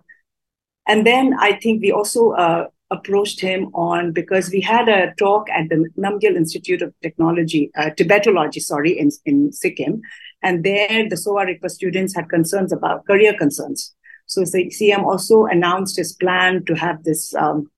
and 0.87 1.05
then 1.05 1.35
I 1.39 1.53
think 1.53 1.81
we 1.81 1.91
also 1.91 2.31
uh, 2.31 2.67
approached 2.89 3.39
him 3.39 3.69
on 3.73 4.11
because 4.11 4.49
we 4.49 4.61
had 4.61 4.89
a 4.89 5.13
talk 5.17 5.49
at 5.49 5.69
the 5.69 5.89
Namgyal 5.97 6.35
Institute 6.35 6.81
of 6.81 6.93
Technology, 7.01 7.71
uh, 7.77 7.91
Tibetology, 7.91 8.61
sorry, 8.61 8.97
in, 8.97 9.09
in 9.25 9.51
Sikkim. 9.51 10.01
And 10.43 10.63
there 10.63 11.07
the 11.09 11.17
Sowa 11.17 11.45
Rigpa 11.45 11.69
students 11.69 12.15
had 12.15 12.29
concerns 12.29 12.73
about 12.73 13.05
career 13.05 13.33
concerns. 13.33 13.93
So 14.25 14.41
CM 14.41 15.03
also 15.03 15.45
announced 15.45 15.97
his 15.97 16.13
plan 16.13 16.63
to 16.65 16.73
have 16.73 17.03
this 17.03 17.35
um, 17.35 17.69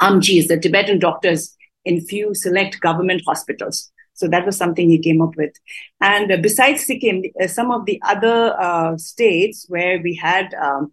amchis, 0.00 0.48
the 0.48 0.58
Tibetan 0.58 0.98
doctors, 0.98 1.56
in 1.84 2.00
few 2.00 2.34
select 2.34 2.80
government 2.80 3.22
hospitals. 3.26 3.90
So 4.18 4.26
that 4.28 4.44
was 4.44 4.56
something 4.56 4.90
he 4.90 4.98
came 4.98 5.22
up 5.22 5.36
with. 5.36 5.52
And 6.00 6.32
uh, 6.32 6.38
besides 6.38 6.84
Sikkim, 6.84 7.22
uh, 7.40 7.46
some 7.46 7.70
of 7.70 7.86
the 7.86 8.02
other 8.04 8.60
uh, 8.60 8.96
states 8.96 9.66
where 9.68 10.00
we 10.02 10.16
had 10.16 10.52
um, 10.54 10.92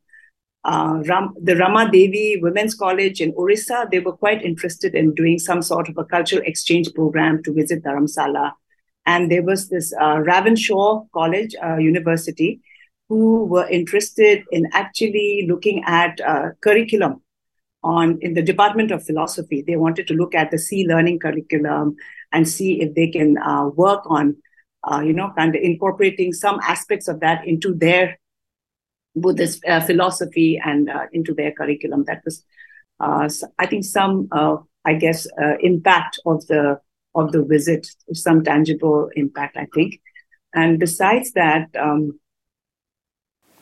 uh, 0.63 1.01
Ram, 1.07 1.33
the 1.41 1.55
Rama 1.55 1.89
Devi 1.91 2.39
Women's 2.41 2.75
College 2.75 3.21
in 3.21 3.33
Orissa, 3.33 3.87
they 3.91 3.99
were 3.99 4.15
quite 4.15 4.43
interested 4.43 4.93
in 4.93 5.15
doing 5.15 5.39
some 5.39 5.63
sort 5.63 5.89
of 5.89 5.97
a 5.97 6.05
cultural 6.05 6.43
exchange 6.45 6.93
program 6.93 7.41
to 7.43 7.53
visit 7.53 7.83
Dharamsala. 7.83 8.51
And 9.07 9.31
there 9.31 9.43
was 9.43 9.69
this 9.69 9.91
uh, 9.99 10.19
Ravenshaw 10.19 11.05
College 11.11 11.55
uh, 11.63 11.77
University 11.77 12.61
who 13.09 13.45
were 13.45 13.67
interested 13.69 14.43
in 14.51 14.67
actually 14.73 15.45
looking 15.47 15.83
at 15.85 16.19
curriculum 16.61 17.21
on 17.85 18.17
in 18.21 18.33
the 18.33 18.41
Department 18.41 18.91
of 18.91 19.05
Philosophy. 19.05 19.63
They 19.65 19.75
wanted 19.75 20.07
to 20.07 20.15
look 20.15 20.33
at 20.33 20.51
the 20.51 20.57
SEE 20.57 20.87
Learning 20.87 21.19
curriculum 21.19 21.95
and 22.31 22.49
see 22.49 22.81
if 22.81 22.95
they 22.95 23.07
can 23.07 23.37
uh, 23.37 23.67
work 23.67 24.01
on, 24.07 24.35
uh, 24.83 25.01
you 25.05 25.13
know, 25.13 25.31
kind 25.37 25.55
of 25.55 25.61
incorporating 25.61 26.33
some 26.33 26.59
aspects 26.63 27.07
of 27.07 27.19
that 27.19 27.47
into 27.47 27.73
their 27.73 28.19
Buddhist 29.15 29.63
uh, 29.65 29.79
philosophy 29.81 30.59
and 30.63 30.89
uh, 30.89 31.05
into 31.13 31.33
their 31.33 31.51
curriculum. 31.51 32.03
That 32.05 32.23
was, 32.25 32.43
uh, 32.99 33.29
I 33.59 33.67
think, 33.67 33.85
some, 33.85 34.27
uh, 34.31 34.57
I 34.83 34.95
guess, 34.95 35.27
impact 35.61 36.19
of 36.25 36.45
the 36.47 36.79
of 37.13 37.31
the 37.31 37.43
visit, 37.43 37.87
some 38.11 38.43
tangible 38.43 39.09
impact, 39.15 39.55
I 39.55 39.67
think. 39.73 40.01
And 40.53 40.79
besides 40.79 41.31
that. 41.33 41.69
Um, 41.79 42.19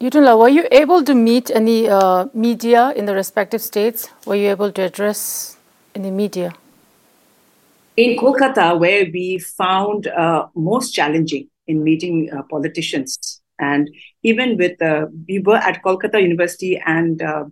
Yutunla, 0.01 0.37
were 0.37 0.49
you 0.49 0.67
able 0.71 1.03
to 1.03 1.13
meet 1.13 1.49
any 1.51 1.87
media 2.33 2.91
in 2.95 3.05
the 3.05 3.13
respective 3.15 3.61
states? 3.61 4.09
Were 4.25 4.35
you 4.35 4.49
able 4.49 4.71
to 4.71 4.81
address 4.81 5.57
any 5.95 6.11
media? 6.11 6.53
in 7.95 8.17
Kolkata, 8.17 8.77
where 8.79 9.05
we 9.13 9.37
found 9.37 10.07
uh, 10.07 10.47
most 10.55 10.91
challenging 10.91 11.49
in 11.67 11.83
meeting 11.83 12.29
uh, 12.31 12.41
politicians. 12.49 13.41
And 13.59 13.89
even 14.23 14.57
with, 14.57 14.81
uh, 14.81 15.07
we 15.27 15.39
were 15.39 15.57
at 15.57 15.83
Kolkata 15.83 16.21
University 16.21 16.81
and 16.85 17.21
uh, 17.21 17.45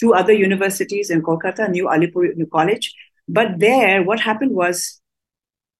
two 0.00 0.14
other 0.14 0.32
universities 0.32 1.10
in 1.10 1.22
Kolkata, 1.22 1.68
New 1.68 1.86
Alipur 1.86 2.34
New 2.36 2.46
College. 2.46 2.94
But 3.28 3.58
there, 3.58 4.02
what 4.02 4.20
happened 4.20 4.52
was, 4.52 5.00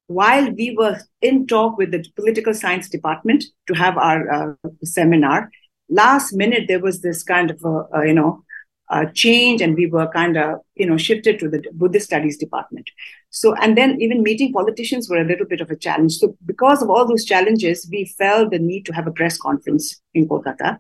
while 0.09 0.51
we 0.51 0.75
were 0.77 0.99
in 1.23 1.47
talk 1.47 1.79
with 1.79 1.93
the 1.93 2.05
political 2.17 2.55
science 2.55 2.89
department 2.89 3.45
to 3.69 3.75
have 3.75 3.97
our 3.97 4.31
uh, 4.31 4.69
seminar, 4.83 5.51
last 5.89 6.33
minute 6.33 6.65
there 6.69 6.81
was 6.81 7.01
this 7.01 7.23
kind 7.23 7.51
of, 7.51 7.65
a, 7.65 8.07
you 8.07 8.13
know, 8.13 8.45
uh, 8.91 9.05
change 9.13 9.61
and 9.61 9.77
we 9.77 9.87
were 9.87 10.09
kind 10.09 10.37
of 10.37 10.61
you 10.75 10.87
know 10.87 10.97
shifted 10.97 11.39
to 11.39 11.49
the 11.49 11.63
buddhist 11.73 12.07
studies 12.07 12.39
department. 12.39 12.91
So 13.31 13.55
and 13.57 13.77
then 13.77 14.01
even 14.01 14.23
meeting 14.23 14.53
politicians 14.53 15.09
were 15.09 15.21
a 15.21 15.25
little 15.25 15.47
bit 15.47 15.61
of 15.61 15.71
a 15.71 15.77
challenge. 15.77 16.15
So 16.15 16.37
because 16.47 16.83
of 16.83 16.89
all 16.89 17.07
those 17.07 17.25
challenges 17.25 17.87
we 17.91 18.07
felt 18.07 18.51
the 18.51 18.59
need 18.59 18.87
to 18.87 18.95
have 18.95 19.07
a 19.07 19.13
press 19.13 19.37
conference 19.37 20.01
in 20.15 20.29
kolkata 20.29 20.79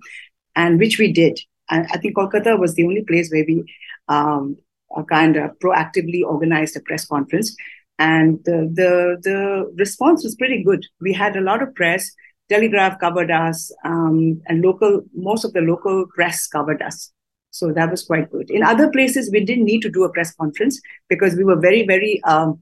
and 0.56 0.78
which 0.78 0.98
we 0.98 1.12
did. 1.12 1.38
And 1.70 1.86
i 1.92 1.98
think 1.98 2.16
kolkata 2.16 2.58
was 2.58 2.74
the 2.74 2.84
only 2.84 3.04
place 3.04 3.30
where 3.30 3.44
we 3.46 3.64
um, 4.08 4.56
uh, 4.96 5.02
kind 5.02 5.36
of 5.36 5.58
proactively 5.58 6.22
organized 6.24 6.76
a 6.76 6.80
press 6.80 7.04
conference. 7.04 7.54
And 7.98 8.38
the, 8.44 8.70
the 8.72 9.18
the 9.22 9.72
response 9.74 10.22
was 10.22 10.36
pretty 10.36 10.62
good. 10.62 10.86
We 11.00 11.12
had 11.12 11.36
a 11.36 11.40
lot 11.40 11.62
of 11.62 11.74
press 11.74 12.10
telegraph 12.48 12.98
covered 12.98 13.30
us 13.30 13.72
um, 13.84 14.40
and 14.46 14.62
local 14.62 15.02
most 15.14 15.44
of 15.44 15.52
the 15.52 15.60
local 15.60 16.06
press 16.14 16.46
covered 16.46 16.80
us 16.82 17.12
so 17.50 17.72
that 17.72 17.90
was 17.90 18.04
quite 18.04 18.30
good. 18.30 18.50
In 18.50 18.62
other 18.62 18.90
places, 18.90 19.30
we 19.32 19.44
didn't 19.44 19.64
need 19.64 19.82
to 19.82 19.90
do 19.90 20.04
a 20.04 20.12
press 20.12 20.34
conference 20.34 20.80
because 21.08 21.34
we 21.34 21.44
were 21.44 21.56
very, 21.56 21.86
very 21.86 22.22
um, 22.24 22.60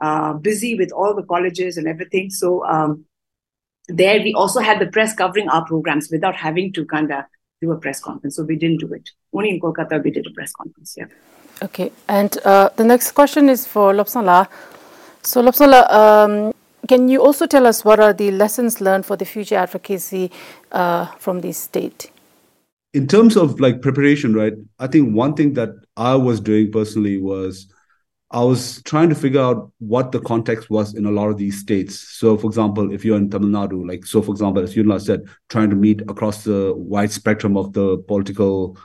uh, 0.00 0.32
busy 0.34 0.76
with 0.76 0.92
all 0.92 1.14
the 1.14 1.22
colleges 1.22 1.76
and 1.76 1.86
everything. 1.86 2.30
So 2.30 2.64
um, 2.64 3.04
there 3.88 4.20
we 4.20 4.32
also 4.34 4.60
had 4.60 4.78
the 4.78 4.86
press 4.86 5.14
covering 5.14 5.48
our 5.48 5.64
programs 5.66 6.08
without 6.10 6.36
having 6.36 6.72
to 6.74 6.84
kind 6.86 7.12
of 7.12 7.24
do 7.60 7.72
a 7.72 7.76
press 7.76 8.00
conference. 8.00 8.36
So 8.36 8.44
we 8.44 8.56
didn't 8.56 8.78
do 8.78 8.92
it. 8.94 9.10
Only 9.32 9.50
in 9.50 9.60
Kolkata 9.60 10.02
we 10.02 10.10
did 10.10 10.26
a 10.26 10.30
press 10.30 10.52
conference. 10.52 10.94
Yeah. 10.96 11.06
Okay. 11.62 11.92
And 12.08 12.38
uh, 12.44 12.70
the 12.76 12.84
next 12.84 13.12
question 13.12 13.48
is 13.50 13.66
for 13.66 13.92
Lobsang 13.92 14.24
La. 14.24 14.46
So 15.22 15.42
Lobsang 15.42 15.68
La, 15.68 15.82
um, 15.90 16.54
can 16.90 17.08
you 17.08 17.22
also 17.22 17.46
tell 17.46 17.68
us 17.68 17.84
what 17.84 18.00
are 18.00 18.12
the 18.12 18.32
lessons 18.32 18.80
learned 18.80 19.06
for 19.06 19.16
the 19.16 19.24
future 19.24 19.54
advocacy 19.54 20.30
uh, 20.72 21.06
from 21.18 21.40
this 21.40 21.56
state? 21.56 22.10
in 22.92 23.06
terms 23.06 23.36
of 23.36 23.60
like 23.60 23.82
preparation, 23.82 24.34
right? 24.34 24.54
I 24.78 24.86
think 24.86 25.14
one 25.14 25.34
thing 25.34 25.54
that 25.54 25.70
I 25.96 26.14
was 26.14 26.40
doing 26.40 26.72
personally 26.72 27.18
was 27.18 27.72
I 28.32 28.42
was 28.42 28.82
trying 28.84 29.08
to 29.08 29.14
figure 29.14 29.40
out 29.40 29.72
what 29.78 30.12
the 30.12 30.20
context 30.20 30.70
was 30.70 30.94
in 30.94 31.04
a 31.06 31.10
lot 31.10 31.30
of 31.30 31.36
these 31.36 31.58
states. 31.58 31.98
So, 31.98 32.36
for 32.36 32.46
example, 32.46 32.92
if 32.92 33.04
you're 33.04 33.16
in 33.16 33.30
Tamil 33.30 33.50
Nadu, 33.50 33.86
like, 33.88 34.06
so 34.06 34.22
for 34.22 34.30
example, 34.30 34.62
as 34.62 34.74
Yunla 34.74 35.00
said, 35.00 35.22
trying 35.48 35.70
to 35.70 35.76
meet 35.76 36.00
across 36.02 36.44
the 36.44 36.74
wide 36.76 37.10
spectrum 37.10 37.56
of 37.56 37.72
the 37.72 37.98
political 38.08 38.78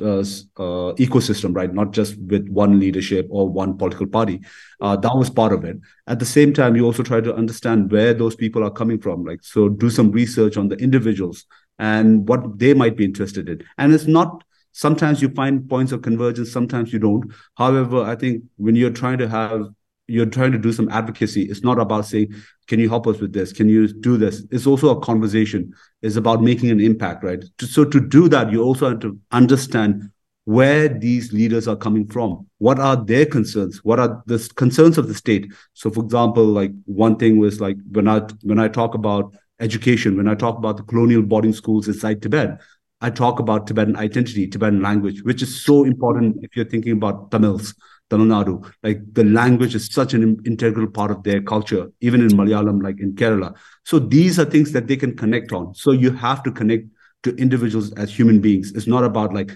uh, 0.00 0.20
uh, 0.20 0.94
ecosystem, 0.94 1.54
right? 1.54 1.72
Not 1.72 1.92
just 1.92 2.18
with 2.18 2.48
one 2.48 2.78
leadership 2.80 3.26
or 3.30 3.48
one 3.48 3.76
political 3.76 4.06
party. 4.06 4.40
Uh, 4.80 4.96
that 4.96 5.14
was 5.14 5.28
part 5.28 5.52
of 5.52 5.64
it. 5.64 5.78
At 6.06 6.18
the 6.18 6.24
same 6.24 6.52
time, 6.52 6.74
you 6.74 6.84
also 6.84 7.02
try 7.02 7.20
to 7.20 7.34
understand 7.34 7.92
where 7.92 8.14
those 8.14 8.34
people 8.34 8.64
are 8.64 8.70
coming 8.70 9.00
from. 9.00 9.24
Like, 9.24 9.42
so 9.42 9.68
do 9.68 9.90
some 9.90 10.10
research 10.10 10.56
on 10.56 10.68
the 10.68 10.76
individuals 10.76 11.44
and 11.78 12.28
what 12.28 12.58
they 12.58 12.74
might 12.74 12.96
be 12.96 13.04
interested 13.04 13.48
in. 13.48 13.62
And 13.76 13.92
it's 13.92 14.06
not 14.06 14.42
sometimes 14.72 15.20
you 15.20 15.28
find 15.30 15.68
points 15.68 15.92
of 15.92 16.02
convergence, 16.02 16.50
sometimes 16.50 16.92
you 16.92 16.98
don't. 16.98 17.32
However, 17.56 18.02
I 18.02 18.16
think 18.16 18.44
when 18.56 18.76
you're 18.76 18.90
trying 18.90 19.18
to 19.18 19.28
have 19.28 19.66
you're 20.08 20.26
trying 20.26 20.52
to 20.52 20.58
do 20.58 20.72
some 20.72 20.88
advocacy. 20.88 21.42
It's 21.42 21.62
not 21.62 21.78
about 21.78 22.06
saying, 22.06 22.34
"Can 22.66 22.80
you 22.80 22.88
help 22.88 23.06
us 23.06 23.20
with 23.20 23.32
this? 23.32 23.52
Can 23.52 23.68
you 23.68 23.86
do 23.86 24.16
this?" 24.16 24.42
It's 24.50 24.66
also 24.66 24.88
a 24.90 25.00
conversation. 25.00 25.72
It's 26.02 26.16
about 26.16 26.42
making 26.42 26.70
an 26.70 26.80
impact, 26.80 27.22
right? 27.22 27.44
So 27.60 27.84
to 27.84 28.00
do 28.00 28.28
that, 28.30 28.50
you 28.50 28.62
also 28.62 28.88
have 28.88 29.00
to 29.00 29.18
understand 29.30 30.10
where 30.44 30.88
these 30.88 31.30
leaders 31.30 31.68
are 31.68 31.76
coming 31.76 32.06
from. 32.06 32.46
What 32.56 32.78
are 32.78 32.96
their 32.96 33.26
concerns? 33.26 33.84
What 33.84 34.00
are 34.00 34.22
the 34.24 34.38
concerns 34.56 34.96
of 34.96 35.06
the 35.06 35.14
state? 35.14 35.52
So, 35.74 35.90
for 35.90 36.02
example, 36.02 36.46
like 36.46 36.72
one 36.86 37.16
thing 37.16 37.38
was 37.38 37.60
like 37.60 37.76
when 37.92 38.08
I 38.08 38.20
when 38.42 38.58
I 38.58 38.68
talk 38.68 38.94
about 38.94 39.34
education, 39.60 40.16
when 40.16 40.26
I 40.26 40.34
talk 40.34 40.56
about 40.56 40.78
the 40.78 40.84
colonial 40.84 41.22
boarding 41.22 41.52
schools 41.52 41.86
inside 41.86 42.22
Tibet, 42.22 42.60
I 43.02 43.10
talk 43.10 43.40
about 43.40 43.66
Tibetan 43.66 43.96
identity, 43.96 44.46
Tibetan 44.46 44.80
language, 44.80 45.22
which 45.22 45.42
is 45.42 45.62
so 45.62 45.84
important 45.84 46.42
if 46.42 46.56
you're 46.56 46.64
thinking 46.64 46.92
about 46.92 47.30
Tamils. 47.30 47.74
Tamil 48.10 48.26
Nadu. 48.26 48.72
Like 48.82 49.00
the 49.12 49.24
language 49.24 49.74
is 49.74 49.86
such 49.92 50.14
an 50.14 50.38
integral 50.44 50.86
part 50.86 51.10
of 51.10 51.22
their 51.22 51.42
culture, 51.42 51.90
even 52.00 52.20
in 52.20 52.28
Malayalam, 52.28 52.82
like 52.82 53.00
in 53.00 53.14
Kerala. 53.14 53.56
So 53.84 53.98
these 53.98 54.38
are 54.38 54.44
things 54.44 54.72
that 54.72 54.86
they 54.86 54.96
can 54.96 55.16
connect 55.16 55.52
on. 55.52 55.74
So 55.74 55.92
you 55.92 56.10
have 56.12 56.42
to 56.44 56.50
connect 56.52 56.88
to 57.24 57.34
individuals 57.36 57.92
as 57.94 58.14
human 58.14 58.40
beings. 58.40 58.72
It's 58.72 58.86
not 58.86 59.04
about 59.04 59.34
like, 59.34 59.52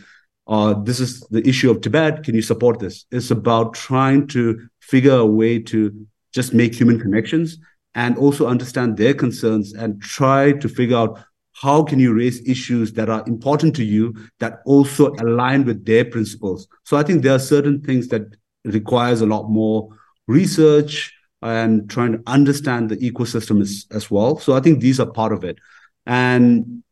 uh, 0.47 0.75
this 0.83 1.01
is 1.01 1.21
the 1.31 1.47
issue 1.47 1.71
of 1.71 1.81
Tibet. 1.81 2.25
Can 2.25 2.35
you 2.35 2.43
support 2.43 2.79
this? 2.79 3.07
It's 3.11 3.31
about 3.31 3.75
trying 3.75 4.27
to 4.29 4.69
figure 4.81 5.15
a 5.15 5.27
way 5.27 5.59
to 5.61 6.07
just 6.33 6.53
make 6.53 6.75
human 6.75 6.99
connections 6.99 7.59
and 7.95 8.17
also 8.17 8.47
understand 8.47 8.97
their 8.97 9.15
concerns 9.15 9.73
and 9.75 10.01
try 10.03 10.53
to 10.53 10.69
figure 10.69 10.97
out 10.97 11.21
how 11.55 11.83
can 11.83 12.01
you 12.01 12.15
raise 12.15 12.47
issues 12.49 12.93
that 12.95 13.11
are 13.11 13.23
important 13.27 13.77
to 13.77 13.85
you 13.85 14.15
that 14.41 14.61
also 14.65 15.13
align 15.21 15.65
with 15.65 15.85
their 15.85 16.05
principles 16.05 16.67
so 16.85 16.97
i 16.97 17.03
think 17.03 17.23
there 17.23 17.35
are 17.35 17.39
certain 17.39 17.81
things 17.83 18.09
that 18.09 18.23
requires 18.65 19.21
a 19.21 19.27
lot 19.27 19.49
more 19.49 19.89
research 20.27 21.13
and 21.43 21.91
trying 21.91 22.13
to 22.13 22.23
understand 22.27 22.89
the 22.89 22.97
ecosystem 22.99 23.61
as, 23.61 23.87
as 23.91 24.11
well 24.11 24.39
so 24.39 24.55
i 24.55 24.61
think 24.61 24.81
these 24.81 25.01
are 25.01 25.11
part 25.11 25.33
of 25.33 25.45
it 25.45 25.59
and 26.07 26.83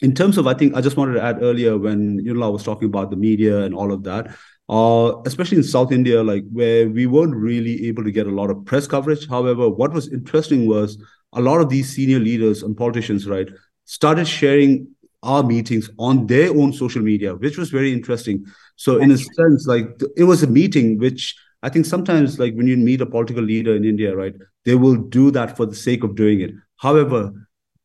in 0.00 0.14
terms 0.14 0.38
of 0.38 0.46
i 0.46 0.54
think 0.54 0.74
i 0.74 0.80
just 0.80 0.96
wanted 0.96 1.14
to 1.14 1.22
add 1.22 1.42
earlier 1.42 1.76
when 1.76 2.18
Yunla 2.24 2.50
was 2.50 2.62
talking 2.62 2.88
about 2.88 3.10
the 3.10 3.16
media 3.16 3.62
and 3.64 3.74
all 3.74 3.92
of 3.92 4.04
that 4.04 4.34
uh, 4.70 5.20
especially 5.26 5.56
in 5.56 5.64
South 5.64 5.90
India, 5.90 6.22
like 6.22 6.44
where 6.52 6.88
we 6.88 7.04
weren't 7.04 7.34
really 7.34 7.88
able 7.88 8.04
to 8.04 8.12
get 8.12 8.28
a 8.28 8.30
lot 8.30 8.50
of 8.50 8.64
press 8.64 8.86
coverage. 8.86 9.28
However, 9.28 9.68
what 9.68 9.92
was 9.92 10.12
interesting 10.12 10.68
was 10.68 10.96
a 11.32 11.40
lot 11.40 11.60
of 11.60 11.68
these 11.68 11.92
senior 11.94 12.20
leaders 12.20 12.62
and 12.62 12.76
politicians, 12.76 13.26
right, 13.26 13.48
started 13.84 14.28
sharing 14.28 14.86
our 15.22 15.42
meetings 15.42 15.90
on 15.98 16.26
their 16.26 16.50
own 16.50 16.72
social 16.72 17.02
media, 17.02 17.34
which 17.34 17.58
was 17.58 17.70
very 17.70 17.92
interesting. 17.92 18.44
So, 18.76 18.98
in 18.98 19.10
a 19.10 19.18
sense, 19.18 19.66
like 19.66 19.86
it 20.16 20.24
was 20.24 20.42
a 20.42 20.46
meeting 20.46 20.98
which 20.98 21.36
I 21.62 21.68
think 21.68 21.86
sometimes, 21.86 22.38
like 22.38 22.54
when 22.54 22.66
you 22.66 22.76
meet 22.76 23.00
a 23.00 23.06
political 23.06 23.42
leader 23.42 23.76
in 23.76 23.84
India, 23.84 24.16
right, 24.16 24.34
they 24.64 24.74
will 24.74 24.96
do 24.96 25.30
that 25.32 25.56
for 25.56 25.66
the 25.66 25.74
sake 25.74 26.04
of 26.04 26.14
doing 26.14 26.40
it. 26.40 26.52
However, 26.76 27.32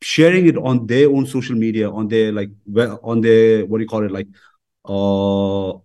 sharing 0.02 0.46
it 0.46 0.56
on 0.56 0.86
their 0.86 1.08
own 1.10 1.26
social 1.26 1.56
media, 1.56 1.90
on 1.90 2.08
their 2.08 2.32
like, 2.32 2.50
on 3.02 3.20
their 3.20 3.66
what 3.66 3.78
do 3.78 3.82
you 3.82 3.88
call 3.88 4.04
it, 4.04 4.10
like, 4.10 4.28
uh, 4.86 5.78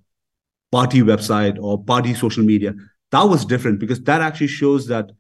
party 0.71 1.01
website 1.01 1.57
or 1.61 1.83
party 1.83 2.13
social 2.13 2.43
media. 2.43 2.73
That 3.11 3.23
was 3.23 3.43
different 3.45 3.79
because 3.79 4.01
that 4.03 4.21
actually 4.21 4.47
shows 4.47 4.87
that 4.87 5.11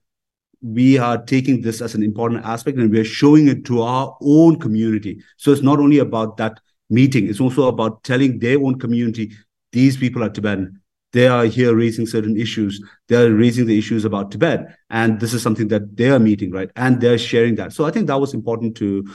we 0.61 0.97
are 0.97 1.17
taking 1.23 1.61
this 1.61 1.81
as 1.81 1.95
an 1.95 2.03
important 2.03 2.45
aspect 2.45 2.77
and 2.77 2.91
we 2.91 2.99
are 2.99 3.05
showing 3.05 3.47
it 3.47 3.65
to 3.65 3.81
our 3.81 4.15
own 4.21 4.59
community. 4.59 5.21
So 5.37 5.51
it's 5.51 5.61
not 5.61 5.79
only 5.79 5.99
about 5.99 6.37
that 6.37 6.59
meeting, 6.89 7.27
it's 7.27 7.41
also 7.41 7.67
about 7.67 8.03
telling 8.03 8.39
their 8.39 8.59
own 8.59 8.79
community 8.79 9.31
these 9.71 9.97
people 9.97 10.23
are 10.23 10.29
Tibetan. 10.29 10.81
They 11.13 11.27
are 11.27 11.45
here 11.45 11.75
raising 11.75 12.05
certain 12.05 12.37
issues. 12.37 12.81
They're 13.07 13.33
raising 13.33 13.65
the 13.65 13.77
issues 13.77 14.05
about 14.05 14.31
Tibet. 14.31 14.75
And 14.89 15.19
this 15.19 15.33
is 15.33 15.41
something 15.41 15.67
that 15.69 15.97
they 15.97 16.09
are 16.09 16.19
meeting, 16.19 16.51
right? 16.51 16.69
And 16.75 17.01
they're 17.01 17.17
sharing 17.17 17.55
that. 17.55 17.73
So 17.73 17.85
I 17.85 17.91
think 17.91 18.07
that 18.07 18.19
was 18.19 18.33
important 18.33 18.77
to 18.77 19.05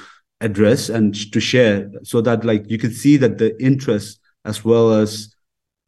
address 0.41 0.91
and 0.91 1.15
to 1.33 1.41
share 1.41 1.91
so 2.03 2.21
that 2.21 2.45
like 2.45 2.69
you 2.69 2.79
can 2.79 2.93
see 2.93 3.17
that 3.17 3.39
the 3.39 3.61
interest 3.63 4.21
as 4.45 4.65
well 4.65 4.93
as 4.93 5.35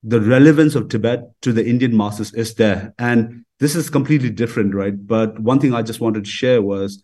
the 0.03 0.21
relevance 0.21 0.75
of 0.75 0.89
Tibet 0.89 1.25
to 1.43 1.53
the 1.53 1.67
Indian 1.67 1.97
masses 1.97 2.33
is 2.35 2.55
there. 2.55 2.95
And 2.99 3.45
this 3.61 3.75
is 3.75 3.91
completely 3.91 4.31
different, 4.31 4.75
right? 4.75 4.95
But 5.07 5.39
one 5.41 5.59
thing 5.59 5.75
I 5.75 5.83
just 5.83 6.01
wanted 6.01 6.25
to 6.25 6.31
share 6.31 6.63
was 6.63 7.03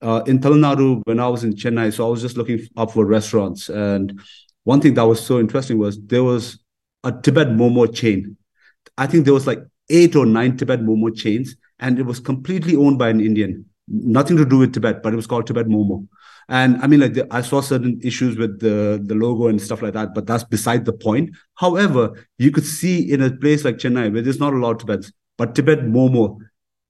uh, 0.00 0.22
in 0.26 0.40
Tamil 0.40 0.58
Nadu, 0.58 1.02
when 1.04 1.18
I 1.18 1.28
was 1.28 1.42
in 1.42 1.54
Chennai, 1.54 1.92
so 1.92 2.06
I 2.06 2.10
was 2.10 2.22
just 2.22 2.36
looking 2.36 2.60
up 2.76 2.92
for 2.92 3.04
restaurants. 3.04 3.68
And 3.68 4.20
one 4.64 4.80
thing 4.80 4.94
that 4.94 5.02
was 5.02 5.24
so 5.24 5.40
interesting 5.40 5.78
was 5.78 6.00
there 6.00 6.22
was 6.22 6.58
a 7.02 7.12
Tibet 7.12 7.48
Momo 7.48 7.92
chain. 7.92 8.36
I 8.96 9.06
think 9.06 9.24
there 9.24 9.34
was 9.34 9.46
like 9.46 9.60
eight 9.90 10.14
or 10.14 10.26
nine 10.26 10.56
Tibet 10.56 10.80
Momo 10.80 11.14
chains, 11.14 11.56
and 11.80 11.98
it 11.98 12.06
was 12.06 12.20
completely 12.20 12.76
owned 12.76 12.98
by 12.98 13.08
an 13.08 13.20
Indian. 13.20 13.64
Nothing 13.88 14.36
to 14.36 14.44
do 14.44 14.58
with 14.58 14.72
Tibet, 14.72 15.02
but 15.02 15.12
it 15.12 15.16
was 15.16 15.26
called 15.26 15.46
Tibet 15.46 15.66
Momo. 15.66 16.06
And 16.48 16.82
I 16.82 16.86
mean, 16.86 17.00
like 17.00 17.14
the, 17.14 17.26
I 17.30 17.42
saw 17.42 17.60
certain 17.60 18.00
issues 18.02 18.36
with 18.38 18.60
the 18.60 19.02
the 19.04 19.14
logo 19.14 19.48
and 19.48 19.60
stuff 19.60 19.82
like 19.82 19.92
that, 19.92 20.14
but 20.14 20.26
that's 20.26 20.44
beside 20.44 20.84
the 20.84 20.94
point. 20.94 21.36
However, 21.56 22.26
you 22.38 22.50
could 22.50 22.64
see 22.64 23.12
in 23.12 23.20
a 23.20 23.30
place 23.30 23.64
like 23.64 23.76
Chennai 23.76 24.12
where 24.12 24.22
there's 24.22 24.40
not 24.40 24.54
a 24.54 24.56
lot 24.56 24.72
of 24.72 24.78
Tibets, 24.78 25.12
but 25.36 25.54
Tibet 25.54 25.80
Momo 25.80 26.38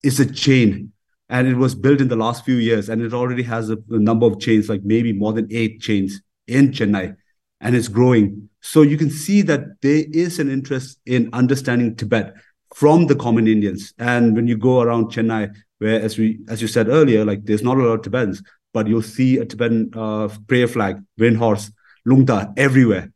is 0.05 0.21
a 0.21 0.33
chain, 0.33 0.93
and 1.29 1.49
it 1.49 1.57
was 1.57 1.75
built 1.75 2.01
in 2.01 2.09
the 2.09 2.17
last 2.17 2.45
few 2.45 2.55
years, 2.55 2.89
and 2.89 3.03
it 3.03 3.13
already 3.13 3.43
has 3.43 3.69
a, 3.69 3.79
a 3.91 3.99
number 3.99 4.27
of 4.27 4.39
chains, 4.39 4.69
like 4.69 4.85
maybe 4.85 5.13
more 5.13 5.33
than 5.33 5.49
eight 5.51 5.81
chains 5.81 6.23
in 6.47 6.71
Chennai, 6.71 7.17
and 7.61 7.75
it's 7.75 7.89
growing. 7.89 8.49
So 8.61 8.83
you 8.83 8.97
can 8.97 9.11
see 9.11 9.43
that 9.43 9.81
there 9.83 10.05
is 10.13 10.39
an 10.39 10.51
interest 10.51 11.01
in 11.05 11.31
understanding 11.33 11.97
Tibet 11.97 12.35
from 12.75 13.07
the 13.07 13.17
common 13.17 13.49
Indians. 13.49 13.95
And 13.99 14.37
when 14.37 14.47
you 14.47 14.57
go 14.57 14.81
around 14.83 15.07
Chennai, 15.07 15.55
where 15.79 16.01
as 16.01 16.19
we 16.19 16.41
as 16.49 16.61
you 16.63 16.69
said 16.69 16.89
earlier, 16.89 17.25
like 17.25 17.45
there's 17.45 17.63
not 17.63 17.79
a 17.79 17.83
lot 17.83 17.95
of 17.95 18.03
Tibetans, 18.03 18.43
but 18.73 18.87
you'll 18.87 19.03
see 19.03 19.39
a 19.39 19.45
Tibetan 19.45 19.91
uh, 19.95 20.29
prayer 20.47 20.69
flag, 20.69 21.03
wind 21.17 21.37
horse, 21.37 21.71
lungta 22.07 22.53
everywhere. 22.57 23.13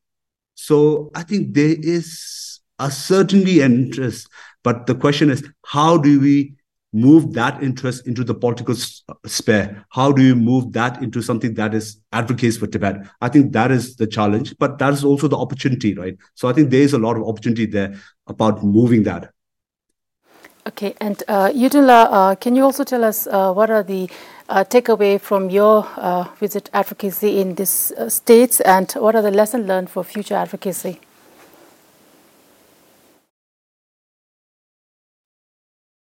So 0.55 1.11
I 1.15 1.23
think 1.23 1.55
there 1.55 1.77
is 1.79 2.61
a 2.79 2.91
certainly 2.91 3.61
interest, 3.61 4.29
but 4.63 4.87
the 4.87 4.95
question 4.95 5.31
is, 5.31 5.47
how 5.67 5.97
do 5.97 6.21
we 6.21 6.55
move 6.93 7.33
that 7.33 7.63
interest 7.63 8.07
into 8.07 8.23
the 8.23 8.35
political 8.35 8.75
sphere? 9.27 9.85
How 9.91 10.13
do 10.13 10.23
you 10.23 10.37
move 10.37 10.73
that 10.73 11.03
into 11.03 11.23
something 11.23 11.55
that 11.55 11.75
is 11.75 12.01
advocates 12.13 12.59
for 12.59 12.67
Tibet? 12.67 13.07
I 13.21 13.29
think 13.29 13.53
that 13.53 13.71
is 13.71 13.97
the 13.97 14.07
challenge, 14.07 14.55
but 14.59 14.79
that 14.79 14.93
is 14.93 15.05
also 15.05 15.29
the 15.29 15.39
opportunity, 15.39 15.95
right? 15.95 16.17
So 16.35 16.49
I 16.49 16.53
think 16.53 16.71
there 16.71 16.83
is 16.83 16.93
a 16.93 16.99
lot 16.99 17.17
of 17.17 17.23
opportunity 17.23 17.67
there 17.67 17.95
about 18.27 18.63
moving 18.63 19.05
that. 19.05 19.31
Okay, 20.65 20.95
and 21.01 21.25
uh, 21.27 21.51
uh, 21.91 22.35
can 22.37 22.55
you 22.55 22.63
also 22.63 22.85
tell 22.85 23.03
us 23.03 23.27
uh, 23.27 23.53
what 23.53 23.69
are 23.69 23.83
the 23.83 24.09
uh, 24.49 24.63
takeaway 24.63 25.21
from 25.21 25.51
your 25.51 25.89
uh, 25.97 26.25
visit 26.39 26.71
advocacy 26.73 27.41
in 27.41 27.57
these 27.57 27.91
uh, 27.99 28.09
states 28.09 28.61
and 28.61 28.93
what 28.93 29.17
are 29.17 29.23
the 29.23 29.33
lessons 29.33 29.67
learned 29.67 29.91
for 29.91 30.05
future 30.05 30.37
advocacy? 30.37 31.01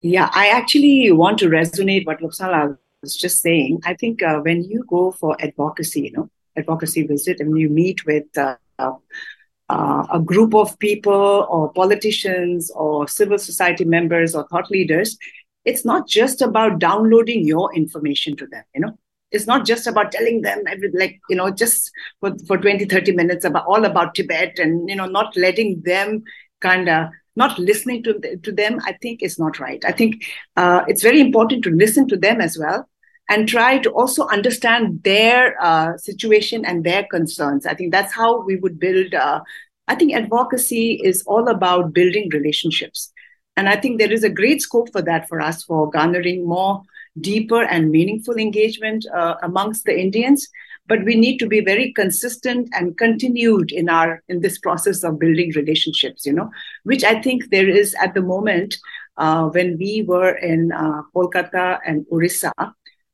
Yeah, 0.01 0.31
I 0.33 0.49
actually 0.49 1.13
want 1.13 1.39
to 1.41 1.49
resonate 1.49 2.07
what 2.07 2.21
Loksala 2.21 2.79
was 3.03 3.17
just 3.17 3.43
saying. 3.43 3.81
I 3.85 3.95
think 3.95 4.23
uh, 4.23 4.39
when 4.41 4.63
you 4.63 4.85
go 4.89 5.13
for 5.13 5.37
advocacy, 5.43 6.03
you 6.03 6.13
know, 6.13 6.31
advocacy 6.57 7.07
visit 7.07 7.41
and 7.41 7.59
you 7.59 7.69
meet 7.69 8.07
with 8.07 8.25
uh, 9.69 10.07
a 10.13 10.21
group 10.21 10.55
of 10.55 10.79
people 10.79 11.47
or 11.51 11.73
politicians 11.73 12.71
or 12.71 13.07
civil 13.07 13.39
society 13.39 13.85
members 13.85 14.35
or 14.35 14.47
thought 14.49 14.71
leaders, 14.71 15.19
it's 15.65 15.85
not 15.85 16.09
just 16.09 16.41
about 16.41 16.79
downloading 16.79 17.47
your 17.47 17.75
information 17.75 18.37
to 18.37 18.47
them, 18.47 18.65
you 18.75 18.81
know. 18.81 18.99
It's 19.31 19.47
not 19.47 19.67
just 19.67 19.87
about 19.87 20.11
telling 20.11 20.41
them 20.41 20.63
every, 20.67 20.91
like, 20.95 21.21
you 21.29 21.37
know, 21.37 21.51
just 21.51 21.91
for, 22.21 22.35
for 22.47 22.57
20, 22.57 22.87
30 22.87 23.13
minutes 23.13 23.45
about 23.45 23.67
all 23.67 23.85
about 23.85 24.15
Tibet 24.15 24.59
and, 24.59 24.89
you 24.89 24.97
know, 24.97 25.05
not 25.05 25.37
letting 25.37 25.83
them 25.83 26.25
kind 26.61 26.89
of 26.89 27.11
not 27.37 27.59
listening 27.59 28.03
to, 28.05 28.39
to 28.43 28.51
them, 28.51 28.81
I 28.87 28.95
think 29.03 29.23
is 29.23 29.39
not 29.39 29.61
right. 29.61 29.85
I 29.85 29.93
think 29.93 30.25
uh, 30.57 30.83
it's 30.89 31.03
very 31.03 31.21
important 31.21 31.63
to 31.65 31.71
listen 31.71 32.09
to 32.09 32.17
them 32.17 32.41
as 32.41 32.59
well 32.59 32.89
and 33.29 33.49
try 33.49 33.79
to 33.79 33.91
also 33.91 34.27
understand 34.29 35.03
their 35.05 35.61
uh, 35.63 35.97
situation 35.99 36.65
and 36.65 36.85
their 36.85 37.05
concerns. 37.11 37.67
I 37.67 37.75
think 37.75 37.93
that's 37.93 38.13
how 38.13 38.43
we 38.43 38.57
would 38.57 38.79
build. 38.79 39.15
Uh, 39.15 39.41
I 39.87 39.95
think 39.95 40.15
advocacy 40.15 41.01
is 41.05 41.23
all 41.27 41.49
about 41.49 41.93
building 41.93 42.31
relationships. 42.33 43.13
And 43.57 43.69
I 43.69 43.77
think 43.77 43.99
there 43.99 44.13
is 44.13 44.25
a 44.25 44.31
great 44.31 44.63
scope 44.63 44.93
for 44.93 45.03
that 45.03 45.29
for 45.29 45.41
us 45.41 45.65
for 45.65 45.91
garnering 45.91 46.47
more 46.47 46.83
deeper 47.21 47.65
and 47.65 47.91
meaningful 47.91 48.37
engagement 48.37 49.05
uh, 49.13 49.35
amongst 49.43 49.85
the 49.85 49.99
Indians. 49.99 50.49
But 50.87 51.05
we 51.05 51.17
need 51.17 51.39
to 51.39 51.47
be 51.47 51.61
very 51.61 51.93
consistent 51.93 52.71
and 52.73 52.97
continued 52.97 53.73
in 53.73 53.91
our 53.91 54.23
in 54.29 54.41
this 54.41 54.59
process 54.59 55.03
of 55.03 55.19
building 55.19 55.53
relationships. 55.55 56.25
You 56.25 56.33
know, 56.33 56.51
which 56.85 57.05
I 57.05 57.21
think 57.21 57.51
there 57.51 57.69
is 57.69 57.95
at 58.01 58.15
the 58.15 58.23
moment 58.23 58.79
uh, 59.19 59.49
when 59.49 59.77
we 59.77 60.03
were 60.07 60.35
in 60.37 60.73
uh, 60.73 61.03
Kolkata 61.15 61.81
and 61.85 62.07
Orissa. 62.11 62.53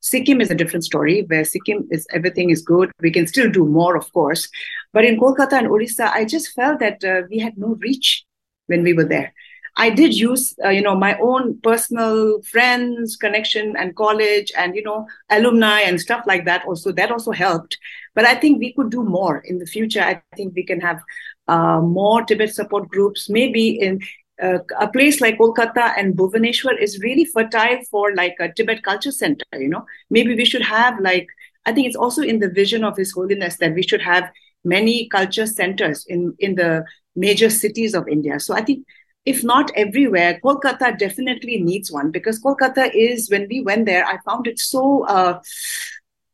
Sikkim 0.05 0.43
is 0.43 0.51
a 0.51 0.55
different 0.55 0.85
story 0.85 1.25
where 1.29 1.45
Sikkim 1.45 1.89
is 1.91 2.07
everything 2.13 2.51
is 2.51 2.61
good. 2.61 2.93
We 3.01 3.11
can 3.11 3.27
still 3.27 3.51
do 3.51 3.65
more, 3.65 3.97
of 3.97 4.13
course. 4.13 4.51
But 4.93 5.07
in 5.07 5.19
Kolkata 5.19 5.55
and 5.55 5.67
Orissa, 5.67 6.13
I 6.13 6.27
just 6.27 6.53
felt 6.53 6.79
that 6.81 7.03
uh, 7.03 7.23
we 7.31 7.39
had 7.39 7.57
no 7.57 7.79
reach 7.81 8.23
when 8.67 8.83
we 8.83 8.93
were 8.93 9.07
there. 9.07 9.33
I 9.77 9.89
did 9.89 10.15
use, 10.15 10.55
uh, 10.63 10.69
you 10.69 10.83
know, 10.83 10.95
my 10.95 11.19
own 11.19 11.59
personal 11.63 12.43
friends 12.43 13.17
connection 13.17 13.75
and 13.79 13.97
college 13.97 14.53
and, 14.57 14.77
you 14.77 14.83
know, 14.83 15.07
alumni 15.31 15.81
and 15.81 15.99
stuff 15.99 16.25
like 16.27 16.45
that. 16.45 16.67
Also, 16.67 16.93
that 16.93 17.11
also 17.11 17.33
helped. 17.33 17.79
But 18.15 18.27
I 18.27 18.35
think 18.35 18.61
we 18.61 18.75
could 18.75 18.91
do 18.91 19.03
more 19.03 19.39
in 19.39 19.59
the 19.59 19.67
future. 19.67 20.03
I 20.03 20.23
think 20.37 20.55
we 20.55 20.65
can 20.65 20.81
have 20.83 21.01
uh, 21.49 21.81
more 21.81 22.23
Tibet 22.23 22.55
support 22.55 22.89
groups, 22.89 23.31
maybe 23.31 23.71
in 23.71 24.01
uh, 24.43 24.59
a 24.79 24.89
place 24.89 25.21
like 25.21 25.39
Kolkata 25.39 25.95
and 25.97 26.17
Bhubaneswar 26.17 26.81
is 26.81 27.01
really 27.01 27.25
fertile 27.25 27.79
for 27.91 28.15
like 28.15 28.37
a 28.41 28.53
Tibet 28.53 28.83
culture 28.83 29.13
center, 29.13 29.45
you 29.55 29.69
know. 29.69 29.85
Maybe 30.11 30.35
we 30.35 30.45
should 30.45 30.63
have 30.63 30.99
like, 31.01 31.29
I 31.67 31.73
think 31.73 31.87
it's 31.87 31.97
also 31.97 32.23
in 32.23 32.41
the 32.41 32.51
vision 32.51 32.85
of 32.85 32.97
His 32.97 33.13
Holiness 33.13 33.57
that 33.59 33.75
we 33.75 33.83
should 33.83 34.03
have 34.03 34.31
many 34.65 35.09
culture 35.09 35.47
centers 35.47 36.05
in, 36.07 36.35
in 36.39 36.57
the 36.57 36.85
major 37.15 37.51
cities 37.51 37.95
of 37.95 38.09
India. 38.09 38.41
So 38.41 38.55
I 38.55 38.63
think 38.63 38.87
if 39.25 39.43
not 39.43 39.71
everywhere, 39.75 40.41
Kolkata 40.45 40.99
definitely 40.99 41.63
needs 41.63 41.91
one 41.91 42.11
because 42.11 42.43
Kolkata 42.43 42.91
is, 42.95 43.31
when 43.31 43.47
we 43.49 43.63
went 43.63 43.87
there, 43.87 44.05
I 44.05 44.19
found 44.27 44.47
it 44.47 44.59
so, 44.59 45.05
uh, 45.07 45.41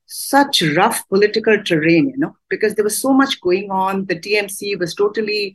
such 0.07 0.63
rough 0.77 1.09
political 1.09 1.63
terrain, 1.63 2.09
you 2.09 2.17
know, 2.17 2.37
because 2.49 2.75
there 2.75 2.85
was 2.85 3.01
so 3.01 3.13
much 3.13 3.41
going 3.41 3.71
on. 3.71 4.07
The 4.07 4.17
TMC 4.19 4.77
was 4.79 4.93
totally 4.95 5.55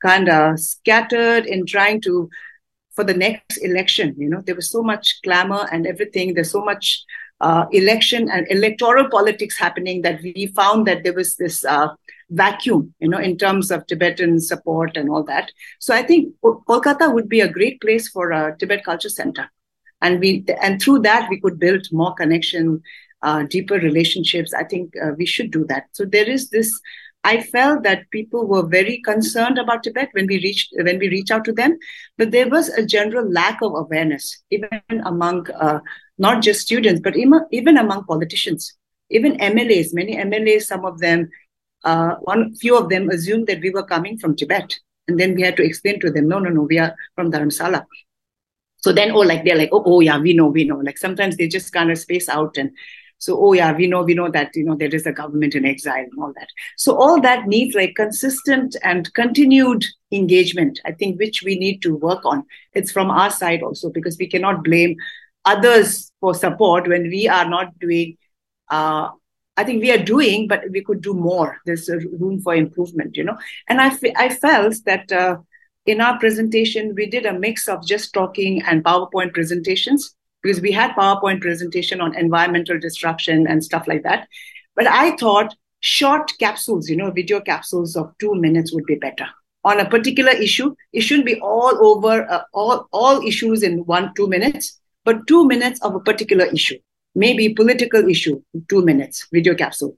kind 0.00 0.28
of 0.28 0.58
scattered 0.60 1.46
in 1.46 1.66
trying 1.66 2.00
to, 2.02 2.28
for 2.94 3.04
the 3.04 3.14
next 3.14 3.58
election, 3.58 4.14
you 4.18 4.28
know, 4.28 4.42
there 4.44 4.54
was 4.54 4.70
so 4.70 4.82
much 4.82 5.20
clamor 5.22 5.66
and 5.72 5.86
everything. 5.86 6.34
There's 6.34 6.50
so 6.50 6.64
much 6.64 7.04
uh, 7.40 7.66
election 7.72 8.28
and 8.30 8.46
electoral 8.50 9.08
politics 9.08 9.58
happening 9.58 10.02
that 10.02 10.20
we 10.22 10.52
found 10.56 10.86
that 10.86 11.04
there 11.04 11.12
was 11.12 11.36
this 11.36 11.64
uh, 11.64 11.88
vacuum, 12.30 12.94
you 12.98 13.08
know, 13.08 13.18
in 13.18 13.38
terms 13.38 13.70
of 13.70 13.86
Tibetan 13.86 14.40
support 14.40 14.96
and 14.96 15.08
all 15.08 15.22
that. 15.24 15.50
So 15.78 15.94
I 15.94 16.02
think 16.02 16.34
Kolkata 16.42 17.12
would 17.12 17.28
be 17.28 17.40
a 17.40 17.52
great 17.52 17.80
place 17.80 18.08
for 18.08 18.32
a 18.32 18.56
Tibet 18.58 18.84
Culture 18.84 19.08
Center, 19.08 19.50
and 20.02 20.20
we 20.20 20.44
and 20.60 20.82
through 20.82 21.00
that 21.00 21.28
we 21.30 21.40
could 21.40 21.58
build 21.58 21.86
more 21.92 22.14
connection, 22.14 22.82
uh, 23.22 23.44
deeper 23.44 23.76
relationships. 23.76 24.52
I 24.52 24.64
think 24.64 24.94
uh, 25.02 25.12
we 25.16 25.26
should 25.26 25.50
do 25.50 25.64
that. 25.66 25.84
So 25.92 26.04
there 26.04 26.28
is 26.28 26.50
this. 26.50 26.80
I 27.30 27.40
felt 27.42 27.82
that 27.84 28.10
people 28.10 28.46
were 28.52 28.66
very 28.74 29.00
concerned 29.08 29.58
about 29.58 29.82
Tibet 29.82 30.10
when 30.12 30.26
we 30.26 30.38
reached 30.44 30.74
when 30.88 30.98
we 30.98 31.08
reach 31.16 31.30
out 31.30 31.44
to 31.46 31.52
them, 31.52 31.78
but 32.16 32.30
there 32.30 32.48
was 32.48 32.68
a 32.70 32.86
general 32.94 33.30
lack 33.40 33.60
of 33.62 33.74
awareness, 33.74 34.30
even 34.50 35.02
among 35.12 35.50
uh, 35.50 35.80
not 36.26 36.42
just 36.42 36.62
students, 36.68 37.00
but 37.08 37.16
even, 37.16 37.44
even 37.52 37.76
among 37.76 38.04
politicians, 38.04 38.72
even 39.10 39.36
MLAs. 39.50 39.92
Many 40.00 40.16
MLAs, 40.16 40.62
some 40.72 40.84
of 40.84 40.98
them 41.00 41.28
uh, 41.84 42.14
one 42.22 42.54
few 42.56 42.76
of 42.76 42.88
them 42.88 43.08
assumed 43.08 43.46
that 43.46 43.60
we 43.60 43.70
were 43.70 43.82
coming 43.84 44.18
from 44.18 44.36
Tibet. 44.36 44.74
And 45.06 45.18
then 45.18 45.34
we 45.34 45.42
had 45.42 45.56
to 45.56 45.64
explain 45.64 46.00
to 46.00 46.10
them, 46.10 46.28
no, 46.28 46.38
no, 46.38 46.50
no, 46.50 46.62
we 46.62 46.78
are 46.78 46.94
from 47.14 47.32
Dharamsala. 47.32 47.84
So 48.78 48.92
then, 48.92 49.12
oh, 49.12 49.20
like 49.20 49.44
they're 49.44 49.56
like, 49.56 49.70
oh, 49.72 49.82
oh, 49.84 50.00
yeah, 50.00 50.18
we 50.18 50.34
know, 50.34 50.46
we 50.46 50.64
know. 50.64 50.76
Like 50.76 50.98
sometimes 50.98 51.36
they 51.36 51.48
just 51.48 51.72
kind 51.72 51.90
of 51.90 51.98
space 51.98 52.28
out 52.28 52.56
and 52.58 52.70
so, 53.18 53.36
oh 53.44 53.52
yeah, 53.52 53.72
we 53.72 53.86
know, 53.86 54.02
we 54.02 54.14
know 54.14 54.30
that 54.30 54.50
you 54.54 54.64
know 54.64 54.76
there 54.76 54.94
is 54.94 55.06
a 55.06 55.12
government 55.12 55.54
in 55.54 55.64
exile 55.64 55.96
and 55.96 56.12
all 56.18 56.32
that. 56.36 56.48
So 56.76 56.96
all 56.96 57.20
that 57.20 57.46
needs 57.46 57.74
like 57.74 57.94
consistent 57.96 58.76
and 58.82 59.12
continued 59.14 59.84
engagement. 60.12 60.80
I 60.84 60.92
think 60.92 61.18
which 61.18 61.42
we 61.42 61.58
need 61.58 61.82
to 61.82 61.96
work 61.96 62.24
on. 62.24 62.44
It's 62.74 62.92
from 62.92 63.10
our 63.10 63.30
side 63.30 63.62
also 63.62 63.90
because 63.90 64.16
we 64.18 64.28
cannot 64.28 64.62
blame 64.62 64.96
others 65.44 66.12
for 66.20 66.34
support 66.34 66.88
when 66.88 67.04
we 67.04 67.28
are 67.28 67.48
not 67.48 67.78
doing 67.78 68.16
uh, 68.70 69.08
I 69.56 69.64
think 69.64 69.82
we 69.82 69.90
are 69.90 69.98
doing, 69.98 70.46
but 70.46 70.62
we 70.70 70.84
could 70.84 71.00
do 71.02 71.14
more. 71.14 71.58
There's 71.66 71.88
room 71.88 72.40
for 72.40 72.54
improvement, 72.54 73.16
you 73.16 73.24
know. 73.24 73.36
And 73.68 73.80
I, 73.80 73.88
f- 73.88 74.14
I 74.16 74.28
felt 74.28 74.76
that 74.86 75.10
uh, 75.10 75.38
in 75.84 76.00
our 76.00 76.16
presentation, 76.20 76.94
we 76.94 77.06
did 77.06 77.26
a 77.26 77.36
mix 77.36 77.66
of 77.66 77.84
just 77.84 78.14
talking 78.14 78.62
and 78.62 78.84
PowerPoint 78.84 79.34
presentations 79.34 80.14
because 80.42 80.60
we 80.60 80.72
had 80.72 80.92
PowerPoint 80.92 81.40
presentation 81.40 82.00
on 82.00 82.16
environmental 82.16 82.78
destruction 82.78 83.46
and 83.46 83.62
stuff 83.62 83.86
like 83.86 84.02
that. 84.02 84.28
But 84.76 84.86
I 84.86 85.16
thought 85.16 85.54
short 85.80 86.32
capsules, 86.38 86.88
you 86.88 86.96
know, 86.96 87.10
video 87.10 87.40
capsules 87.40 87.96
of 87.96 88.12
two 88.18 88.34
minutes 88.34 88.72
would 88.72 88.84
be 88.84 88.96
better 88.96 89.26
on 89.64 89.80
a 89.80 89.88
particular 89.88 90.32
issue. 90.32 90.74
It 90.92 91.00
shouldn't 91.00 91.26
be 91.26 91.40
all 91.40 91.84
over 91.84 92.30
uh, 92.30 92.42
all 92.52 92.88
all 92.92 93.20
issues 93.26 93.62
in 93.62 93.78
one 93.86 94.12
two 94.14 94.28
minutes, 94.28 94.80
but 95.04 95.26
two 95.26 95.46
minutes 95.46 95.80
of 95.82 95.94
a 95.94 96.00
particular 96.00 96.46
issue 96.46 96.78
maybe 97.18 97.48
political 97.52 98.08
issue, 98.08 98.40
two 98.68 98.84
minutes, 98.84 99.26
video 99.32 99.54
capsule, 99.54 99.96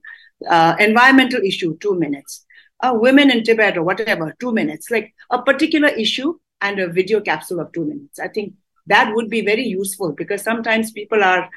uh, 0.49 0.75
environmental 0.79 1.41
issue, 1.45 1.77
two 1.79 1.95
minutes, 1.99 2.47
uh, 2.83 2.93
women 2.95 3.31
in 3.31 3.45
Tibet 3.45 3.77
or 3.77 3.83
whatever, 3.83 4.35
two 4.41 4.53
minutes, 4.53 4.91
like 4.91 5.15
a 5.31 5.43
particular 5.43 5.89
issue 5.89 6.35
and 6.63 6.79
a 6.79 6.89
video 6.89 7.21
capsule 7.21 7.61
of 7.61 7.73
two 7.73 7.85
minutes. 7.85 8.19
I 8.19 8.29
think 8.29 8.55
that 8.91 9.15
would 9.15 9.31
be 9.31 9.41
very 9.41 9.65
useful 9.65 10.13
because 10.13 10.43
sometimes 10.43 10.93
people 10.93 11.23
are, 11.25 11.49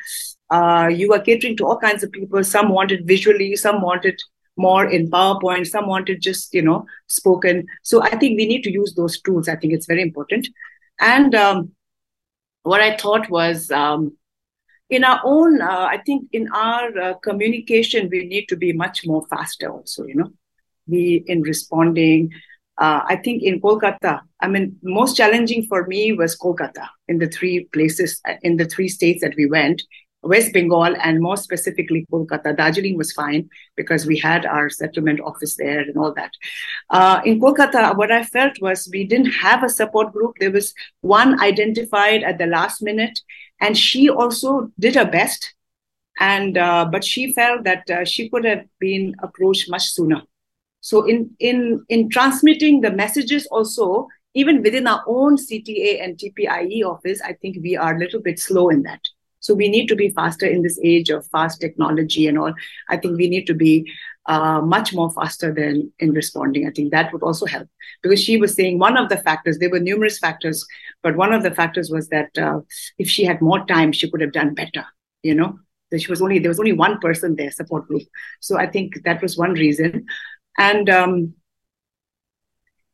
uh, 0.49 0.87
you 0.87 1.13
are 1.13 1.19
catering 1.19 1.57
to 1.57 1.65
all 1.65 1.77
kinds 1.77 2.03
of 2.03 2.11
people. 2.11 2.43
Some 2.43 2.69
wanted 2.69 3.07
visually, 3.07 3.55
some 3.55 3.81
wanted 3.81 4.19
more 4.55 4.85
in 4.85 5.09
PowerPoint, 5.09 5.67
some 5.67 5.87
wanted 5.87 6.21
just, 6.21 6.53
you 6.53 6.61
know, 6.61 6.85
spoken. 7.07 7.65
So 7.81 8.03
I 8.03 8.11
think 8.11 8.37
we 8.37 8.45
need 8.45 8.63
to 8.63 8.71
use 8.71 8.93
those 8.93 9.19
tools. 9.19 9.47
I 9.47 9.55
think 9.55 9.73
it's 9.73 9.87
very 9.87 10.01
important. 10.01 10.47
And 10.99 11.33
um, 11.33 11.71
what 12.61 12.81
I 12.81 12.95
thought 12.97 13.29
was, 13.29 13.71
um, 13.71 14.15
in 14.89 15.03
our 15.03 15.19
own, 15.23 15.61
uh, 15.61 15.87
I 15.89 15.97
think 16.05 16.27
in 16.31 16.47
our 16.53 16.97
uh, 16.97 17.13
communication, 17.15 18.09
we 18.11 18.25
need 18.25 18.45
to 18.49 18.55
be 18.55 18.73
much 18.73 19.05
more 19.05 19.25
faster 19.27 19.71
also, 19.71 20.05
you 20.05 20.15
know, 20.15 20.31
we 20.87 21.23
in 21.25 21.41
responding. 21.41 22.29
Uh, 22.77 23.01
I 23.07 23.17
think 23.17 23.43
in 23.43 23.62
Kolkata, 23.62 24.21
I 24.39 24.47
mean, 24.47 24.77
most 24.81 25.15
challenging 25.15 25.65
for 25.67 25.86
me 25.88 26.13
was 26.13 26.38
Kolkata 26.38 26.88
in 27.07 27.19
the 27.19 27.27
three 27.27 27.65
places, 27.71 28.19
uh, 28.27 28.33
in 28.41 28.57
the 28.57 28.65
three 28.65 28.89
states 28.89 29.21
that 29.21 29.36
we 29.38 29.45
went. 29.45 29.81
West 30.23 30.53
Bengal 30.53 30.95
and 31.01 31.21
more 31.21 31.38
specifically 31.38 32.05
Kolkata. 32.12 32.55
Darjeeling 32.55 32.97
was 32.97 33.12
fine 33.12 33.49
because 33.75 34.05
we 34.05 34.17
had 34.17 34.45
our 34.45 34.69
settlement 34.69 35.19
office 35.19 35.57
there 35.57 35.81
and 35.81 35.97
all 35.97 36.13
that. 36.13 36.31
Uh, 36.89 37.21
in 37.25 37.39
Kolkata, 37.39 37.95
what 37.97 38.12
I 38.12 38.23
felt 38.23 38.53
was 38.62 38.89
we 38.91 39.05
didn't 39.05 39.31
have 39.31 39.63
a 39.63 39.69
support 39.69 40.13
group. 40.13 40.36
There 40.39 40.51
was 40.51 40.73
one 41.01 41.41
identified 41.41 42.23
at 42.23 42.38
the 42.38 42.47
last 42.47 42.81
minute, 42.81 43.19
and 43.59 43.77
she 43.77 44.09
also 44.09 44.71
did 44.79 44.95
her 44.95 45.05
best. 45.05 45.53
And 46.19 46.57
uh, 46.57 46.86
but 46.91 47.03
she 47.03 47.33
felt 47.33 47.63
that 47.63 47.89
uh, 47.89 48.05
she 48.05 48.29
could 48.29 48.45
have 48.45 48.65
been 48.79 49.15
approached 49.21 49.69
much 49.69 49.89
sooner. 49.89 50.21
So 50.83 51.05
in 51.05 51.31
in 51.39 51.85
in 51.87 52.09
transmitting 52.09 52.81
the 52.81 52.91
messages 52.91 53.47
also, 53.47 54.07
even 54.33 54.61
within 54.61 54.85
our 54.85 55.01
own 55.07 55.37
CTA 55.37 56.03
and 56.03 56.17
TPIE 56.17 56.83
office, 56.83 57.21
I 57.21 57.33
think 57.33 57.57
we 57.61 57.77
are 57.77 57.95
a 57.95 57.99
little 57.99 58.21
bit 58.21 58.37
slow 58.37 58.67
in 58.67 58.83
that. 58.83 58.99
So 59.39 59.53
we 59.53 59.69
need 59.69 59.87
to 59.87 59.95
be 59.95 60.09
faster 60.09 60.45
in 60.45 60.61
this 60.61 60.77
age 60.83 61.09
of 61.09 61.25
fast 61.27 61.61
technology 61.61 62.27
and 62.27 62.37
all. 62.37 62.53
I 62.89 62.97
think 62.97 63.17
we 63.17 63.29
need 63.29 63.47
to 63.47 63.53
be 63.53 63.89
uh, 64.25 64.59
much 64.61 64.93
more 64.93 65.09
faster 65.11 65.53
than 65.53 65.91
in 65.99 66.11
responding. 66.11 66.67
I 66.67 66.71
think 66.71 66.91
that 66.91 67.13
would 67.13 67.23
also 67.23 67.45
help 67.45 67.69
because 68.01 68.21
she 68.21 68.35
was 68.37 68.53
saying 68.53 68.77
one 68.77 68.97
of 68.97 69.07
the 69.07 69.17
factors, 69.17 69.59
there 69.59 69.69
were 69.69 69.79
numerous 69.79 70.19
factors, 70.19 70.65
but 71.01 71.15
one 71.15 71.33
of 71.33 71.43
the 71.43 71.51
factors 71.51 71.89
was 71.89 72.09
that 72.09 72.37
uh, 72.37 72.59
if 72.97 73.09
she 73.09 73.23
had 73.23 73.41
more 73.41 73.65
time, 73.65 73.93
she 73.93 74.11
could 74.11 74.21
have 74.21 74.33
done 74.33 74.53
better, 74.53 74.85
you 75.23 75.35
know? 75.35 75.59
She 75.97 76.09
was 76.09 76.21
only, 76.23 76.39
there 76.39 76.49
was 76.49 76.59
only 76.59 76.73
one 76.73 76.97
person 76.99 77.35
there, 77.35 77.51
support 77.51 77.87
group. 77.87 78.01
So 78.39 78.57
I 78.57 78.65
think 78.65 79.03
that 79.03 79.21
was 79.21 79.37
one 79.37 79.53
reason. 79.53 80.05
And 80.57 80.89
um, 80.89 81.33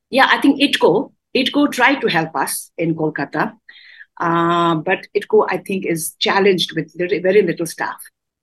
yeah, 0.09 0.27
I 0.29 0.41
think 0.41 0.61
ITCO, 0.61 1.11
ITCO 1.35 1.71
tried 1.71 2.01
to 2.01 2.07
help 2.07 2.35
us 2.35 2.71
in 2.77 2.95
Kolkata. 2.95 3.57
Uh, 4.19 4.75
but 4.75 5.07
ITCO, 5.15 5.47
I 5.49 5.57
think, 5.57 5.85
is 5.85 6.15
challenged 6.19 6.75
with 6.75 6.93
very 6.97 7.41
little 7.41 7.65
staff. 7.65 8.01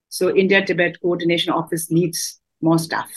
So 0.09 0.35
India 0.35 0.65
Tibet 0.65 1.01
Coordination 1.01 1.53
Office 1.53 1.91
needs 1.91 2.41
more 2.63 2.79
staff, 2.79 3.11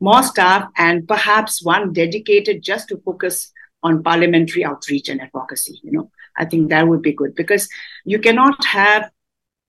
more 0.00 0.22
staff, 0.22 0.68
and 0.76 1.06
perhaps 1.06 1.62
one 1.62 1.92
dedicated 1.92 2.62
just 2.62 2.88
to 2.88 2.96
focus 3.04 3.52
on 3.82 4.02
parliamentary 4.02 4.64
outreach 4.64 5.08
and 5.08 5.20
advocacy. 5.20 5.80
You 5.82 5.92
know, 5.92 6.10
I 6.36 6.44
think 6.46 6.70
that 6.70 6.88
would 6.88 7.02
be 7.02 7.12
good 7.12 7.34
because 7.34 7.68
you 8.04 8.18
cannot 8.18 8.64
have, 8.64 9.10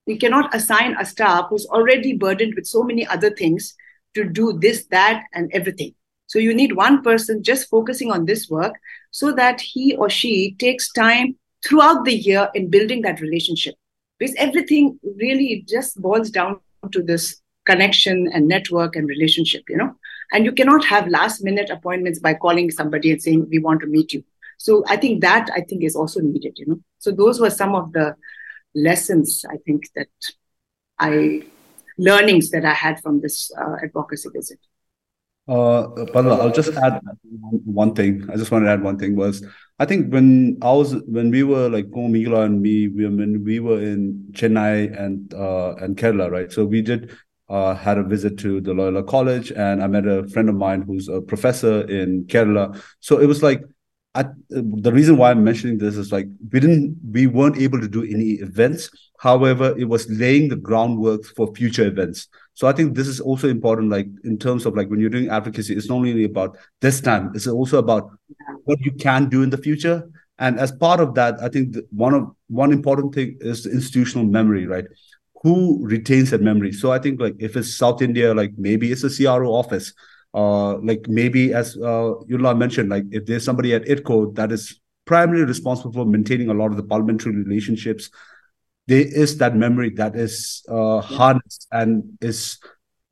you 0.05 0.17
cannot 0.17 0.55
assign 0.55 0.95
a 0.97 1.05
staff 1.05 1.47
who's 1.49 1.65
already 1.65 2.15
burdened 2.15 2.53
with 2.55 2.65
so 2.65 2.83
many 2.83 3.05
other 3.05 3.31
things 3.31 3.75
to 4.15 4.23
do 4.23 4.57
this, 4.59 4.85
that, 4.91 5.23
and 5.33 5.49
everything. 5.53 5.93
So 6.27 6.39
you 6.39 6.53
need 6.53 6.73
one 6.73 7.01
person 7.01 7.43
just 7.43 7.69
focusing 7.69 8.11
on 8.11 8.25
this 8.25 8.49
work 8.49 8.73
so 9.11 9.31
that 9.33 9.61
he 9.61 9.95
or 9.95 10.09
she 10.09 10.55
takes 10.59 10.91
time 10.91 11.35
throughout 11.65 12.05
the 12.05 12.13
year 12.13 12.49
in 12.53 12.69
building 12.69 13.01
that 13.01 13.19
relationship. 13.19 13.75
Because 14.17 14.35
everything 14.35 14.99
really 15.17 15.65
just 15.67 15.99
boils 15.99 16.29
down 16.29 16.59
to 16.91 17.01
this 17.01 17.41
connection 17.65 18.29
and 18.33 18.47
network 18.47 18.95
and 18.95 19.07
relationship, 19.07 19.63
you 19.69 19.77
know. 19.77 19.95
And 20.31 20.45
you 20.45 20.51
cannot 20.51 20.85
have 20.85 21.07
last 21.07 21.43
minute 21.43 21.69
appointments 21.69 22.19
by 22.19 22.35
calling 22.35 22.69
somebody 22.69 23.11
and 23.11 23.21
saying, 23.21 23.47
we 23.49 23.57
want 23.57 23.81
to 23.81 23.87
meet 23.87 24.13
you. 24.13 24.23
So 24.57 24.83
I 24.87 24.97
think 24.97 25.21
that 25.21 25.49
I 25.55 25.61
think 25.61 25.83
is 25.83 25.95
also 25.95 26.19
needed, 26.19 26.57
you 26.57 26.67
know. 26.67 26.79
So 26.99 27.11
those 27.11 27.39
were 27.39 27.49
some 27.49 27.73
of 27.73 27.93
the 27.93 28.15
lessons 28.75 29.45
I 29.49 29.57
think 29.65 29.85
that 29.95 30.09
I 30.99 31.43
learnings 31.99 32.49
that 32.51 32.65
I 32.65 32.73
had 32.73 32.99
from 33.01 33.21
this 33.21 33.51
uh, 33.59 33.75
advocacy 33.83 34.29
visit. 34.33 34.59
Uh, 35.47 35.89
I'll 36.13 36.51
just 36.51 36.73
add 36.77 37.01
one 37.65 37.95
thing. 37.95 38.29
I 38.31 38.35
just 38.37 38.51
want 38.51 38.65
to 38.65 38.71
add 38.71 38.83
one 38.83 38.99
thing 38.99 39.15
was 39.15 39.43
I 39.79 39.85
think 39.85 40.13
when 40.13 40.57
I 40.61 40.71
was 40.71 40.95
when 41.07 41.31
we 41.31 41.43
were 41.43 41.69
like 41.69 41.87
Mila 41.89 42.41
and 42.41 42.61
me, 42.61 42.87
we, 42.87 43.07
when 43.07 43.43
we 43.43 43.59
were 43.59 43.81
in 43.81 44.25
Chennai 44.31 44.95
and 44.99 45.33
uh, 45.33 45.75
and 45.75 45.97
Kerala, 45.97 46.29
right? 46.29 46.51
So 46.51 46.65
we 46.65 46.81
did 46.81 47.15
uh, 47.49 47.73
had 47.73 47.97
a 47.97 48.03
visit 48.03 48.37
to 48.39 48.61
the 48.61 48.73
Loyola 48.73 49.03
College, 49.03 49.51
and 49.51 49.81
I 49.81 49.87
met 49.87 50.05
a 50.05 50.27
friend 50.27 50.49
of 50.49 50.55
mine 50.55 50.83
who's 50.83 51.07
a 51.07 51.19
professor 51.19 51.81
in 51.89 52.25
Kerala. 52.25 52.79
So 52.99 53.17
it 53.17 53.25
was 53.25 53.41
like 53.41 53.63
I, 54.15 54.25
the 54.49 54.91
reason 54.91 55.17
why 55.17 55.29
I'm 55.29 55.43
mentioning 55.43 55.77
this 55.77 55.95
is 55.95 56.11
like 56.11 56.27
we 56.51 56.59
didn't, 56.59 56.97
we 57.11 57.27
weren't 57.27 57.57
able 57.57 57.79
to 57.79 57.87
do 57.87 58.03
any 58.03 58.31
events. 58.41 58.89
However, 59.19 59.75
it 59.77 59.85
was 59.85 60.09
laying 60.09 60.49
the 60.49 60.55
groundwork 60.55 61.25
for 61.25 61.53
future 61.53 61.85
events. 61.85 62.27
So 62.55 62.67
I 62.67 62.73
think 62.73 62.95
this 62.95 63.07
is 63.07 63.19
also 63.19 63.47
important, 63.47 63.89
like 63.89 64.07
in 64.23 64.39
terms 64.39 64.65
of 64.65 64.75
like 64.75 64.89
when 64.89 64.99
you're 64.99 65.09
doing 65.09 65.29
advocacy, 65.29 65.75
it's 65.75 65.89
not 65.89 65.95
only 65.95 66.23
about 66.23 66.57
this 66.81 67.01
time, 67.01 67.31
it's 67.35 67.47
also 67.47 67.77
about 67.77 68.09
what 68.63 68.79
you 68.81 68.91
can 68.93 69.29
do 69.29 69.43
in 69.43 69.51
the 69.51 69.57
future. 69.57 70.09
And 70.39 70.59
as 70.59 70.71
part 70.71 71.01
of 71.01 71.13
that, 71.15 71.41
I 71.41 71.49
think 71.49 71.75
one 71.91 72.13
of 72.13 72.31
one 72.47 72.71
important 72.71 73.13
thing 73.13 73.37
is 73.41 73.65
institutional 73.65 74.25
memory, 74.25 74.65
right? 74.65 74.85
Who 75.43 75.85
retains 75.85 76.31
that 76.31 76.41
memory? 76.41 76.71
So 76.71 76.91
I 76.91 76.99
think 76.99 77.21
like 77.21 77.35
if 77.39 77.55
it's 77.55 77.75
South 77.75 78.01
India, 78.01 78.33
like 78.33 78.53
maybe 78.57 78.91
it's 78.91 79.03
a 79.03 79.09
CRO 79.09 79.53
office 79.53 79.93
uh, 80.33 80.77
like 80.77 81.07
maybe 81.07 81.53
as 81.53 81.75
uh, 81.77 82.13
Yudhla 82.29 82.57
mentioned, 82.57 82.89
like 82.89 83.05
if 83.11 83.25
there's 83.25 83.43
somebody 83.43 83.73
at 83.73 83.83
ITCO 83.83 84.35
that 84.35 84.51
is 84.51 84.79
primarily 85.05 85.45
responsible 85.45 85.91
for 85.91 86.05
maintaining 86.05 86.49
a 86.49 86.53
lot 86.53 86.71
of 86.71 86.77
the 86.77 86.83
parliamentary 86.83 87.35
relationships, 87.35 88.09
there 88.87 89.05
is 89.05 89.37
that 89.37 89.55
memory 89.55 89.89
that 89.91 90.15
is 90.15 90.63
uh, 90.69 91.01
harnessed 91.01 91.67
and 91.71 92.17
is 92.21 92.57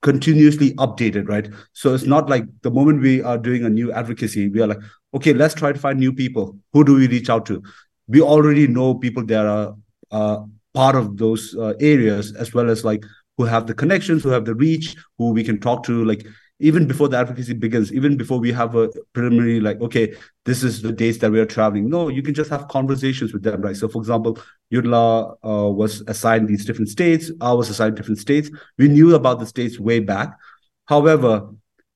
continuously 0.01 0.73
updated, 0.75 1.27
right? 1.27 1.49
So 1.73 1.93
it's 1.93 2.05
not 2.05 2.29
like 2.29 2.45
the 2.61 2.71
moment 2.71 3.01
we 3.01 3.21
are 3.21 3.37
doing 3.37 3.65
a 3.65 3.69
new 3.69 3.91
advocacy, 3.91 4.49
we 4.49 4.61
are 4.61 4.67
like, 4.67 4.79
okay, 5.13 5.33
let's 5.33 5.53
try 5.53 5.71
to 5.71 5.79
find 5.79 5.99
new 5.99 6.13
people. 6.13 6.57
Who 6.73 6.83
do 6.83 6.95
we 6.95 7.07
reach 7.07 7.29
out 7.29 7.45
to? 7.47 7.61
We 8.07 8.21
already 8.21 8.67
know 8.67 8.95
people 8.95 9.25
that 9.25 9.45
are 9.45 9.75
uh, 10.11 10.43
part 10.73 10.95
of 10.95 11.17
those 11.17 11.55
uh, 11.55 11.73
areas, 11.79 12.33
as 12.35 12.53
well 12.53 12.69
as 12.69 12.85
like 12.85 13.03
who 13.37 13.43
have 13.45 13.67
the 13.67 13.73
connections, 13.73 14.23
who 14.23 14.29
have 14.29 14.45
the 14.45 14.55
reach, 14.55 14.95
who 15.17 15.31
we 15.31 15.43
can 15.43 15.59
talk 15.59 15.83
to. 15.83 16.05
Like 16.05 16.25
even 16.59 16.87
before 16.87 17.07
the 17.07 17.17
advocacy 17.17 17.53
begins, 17.53 17.93
even 17.93 18.17
before 18.17 18.39
we 18.39 18.51
have 18.51 18.75
a 18.75 18.89
preliminary, 19.13 19.59
like, 19.59 19.79
okay, 19.79 20.15
this 20.45 20.63
is 20.63 20.81
the 20.81 20.91
dates 20.91 21.19
that 21.19 21.31
we 21.31 21.39
are 21.39 21.45
traveling. 21.45 21.89
No, 21.89 22.07
you 22.07 22.23
can 22.23 22.33
just 22.33 22.49
have 22.49 22.67
conversations 22.67 23.31
with 23.31 23.43
them, 23.43 23.61
right? 23.61 23.75
So, 23.75 23.87
for 23.87 23.99
example, 23.99 24.39
Yudhla 24.73 25.37
uh, 25.43 25.69
was 25.69 26.01
assigned 26.07 26.47
these 26.47 26.65
different 26.65 26.89
states. 26.89 27.31
I 27.41 27.53
was 27.53 27.69
assigned 27.69 27.95
different 27.95 28.19
states. 28.19 28.49
We 28.77 28.87
knew 28.87 29.13
about 29.13 29.39
the 29.39 29.45
states 29.45 29.79
way 29.79 29.99
back. 29.99 30.35
However, 30.85 31.49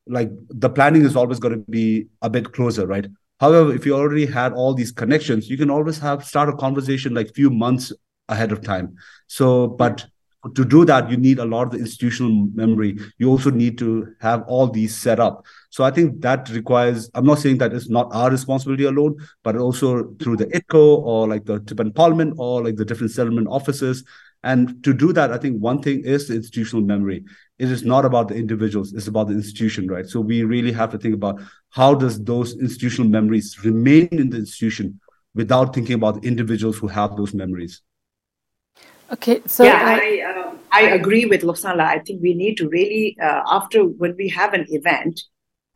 like 0.06 0.30
the 0.50 0.70
planning 0.70 1.06
is 1.06 1.16
always 1.16 1.40
going 1.40 1.54
to 1.54 1.72
be 1.72 2.08
a 2.22 2.30
bit 2.30 2.54
closer, 2.54 2.86
right? 2.86 3.08
However, 3.40 3.74
if 3.74 3.88
you 3.88 3.96
already 3.96 4.28
had 4.28 4.54
all 4.54 4.76
these 4.76 4.92
connections, 4.92 5.50
you 5.50 5.58
can 5.58 5.72
always 5.72 5.98
have 5.98 6.24
start 6.24 6.50
a 6.50 6.54
conversation 6.56 7.16
like 7.16 7.34
few 7.34 7.50
months 7.50 7.92
ahead 8.30 8.52
of 8.52 8.62
time. 8.62 8.96
So, 9.26 9.68
but 9.68 10.06
to 10.56 10.66
do 10.66 10.86
that 10.86 11.10
you 11.10 11.18
need 11.18 11.38
a 11.40 11.46
lot 11.46 11.64
of 11.64 11.72
the 11.72 11.78
institutional 11.78 12.50
memory. 12.56 12.98
You 13.20 13.30
also 13.30 13.52
need 13.52 13.78
to 13.78 14.08
have 14.20 14.44
all 14.48 14.68
these 14.68 14.96
set 14.96 15.20
up. 15.20 15.46
So 15.70 15.84
i 15.84 15.92
think 15.92 16.22
that 16.22 16.50
requires 16.50 17.10
i'm 17.14 17.26
not 17.26 17.40
saying 17.40 17.60
that 17.60 17.74
it's 17.74 17.90
not 17.90 18.10
our 18.12 18.32
responsibility 18.32 18.86
alone 18.86 19.16
but 19.44 19.56
also 19.56 20.14
through 20.20 20.38
the 20.38 20.48
ITCO 20.48 20.98
or 21.04 21.28
like 21.28 21.46
the 21.46 21.60
tibetan 21.60 21.94
parliament 21.94 22.36
or 22.38 22.64
like 22.64 22.76
the 22.76 22.86
different 22.86 23.12
settlement 23.12 23.48
offices. 23.50 24.04
And 24.44 24.84
to 24.84 24.94
do 24.94 25.14
that 25.14 25.32
i 25.32 25.38
think 25.38 25.62
one 25.62 25.82
thing 25.82 26.04
is 26.04 26.28
the 26.28 26.36
institutional 26.36 26.84
memory. 26.84 27.24
It 27.60 27.70
is 27.70 27.84
not 27.84 28.06
about 28.06 28.28
the 28.28 28.36
individuals. 28.36 28.94
It's 28.94 29.08
about 29.08 29.28
the 29.28 29.36
institution 29.36 29.88
right? 29.88 30.08
So 30.08 30.20
we 30.20 30.44
really 30.44 30.72
have 30.72 30.90
to 30.92 30.98
think 30.98 31.14
about 31.14 31.40
how 31.70 31.94
does 31.94 32.24
those 32.24 32.58
institutional 32.60 33.12
memories 33.12 33.64
remain 33.64 34.08
in 34.12 34.32
the 34.32 34.38
institution 34.38 35.00
without 35.36 35.76
thinking 35.76 35.94
about 35.96 36.22
the 36.22 36.28
individuals 36.28 36.78
who 36.78 36.88
have 36.88 37.16
those 37.16 37.34
memories 37.36 37.82
Okay, 39.12 39.42
so 39.46 39.66
yeah, 39.66 39.82
I, 39.84 40.22
uh, 40.22 40.56
I 40.72 40.82
agree 40.84 41.26
with 41.26 41.42
Lobsang. 41.42 41.82
I 41.82 42.00
think 42.00 42.22
we 42.22 42.34
need 42.34 42.56
to 42.58 42.70
really 42.70 43.18
uh, 43.22 43.42
after 43.46 43.84
when 43.84 44.16
we 44.16 44.30
have 44.30 44.54
an 44.54 44.66
event, 44.70 45.22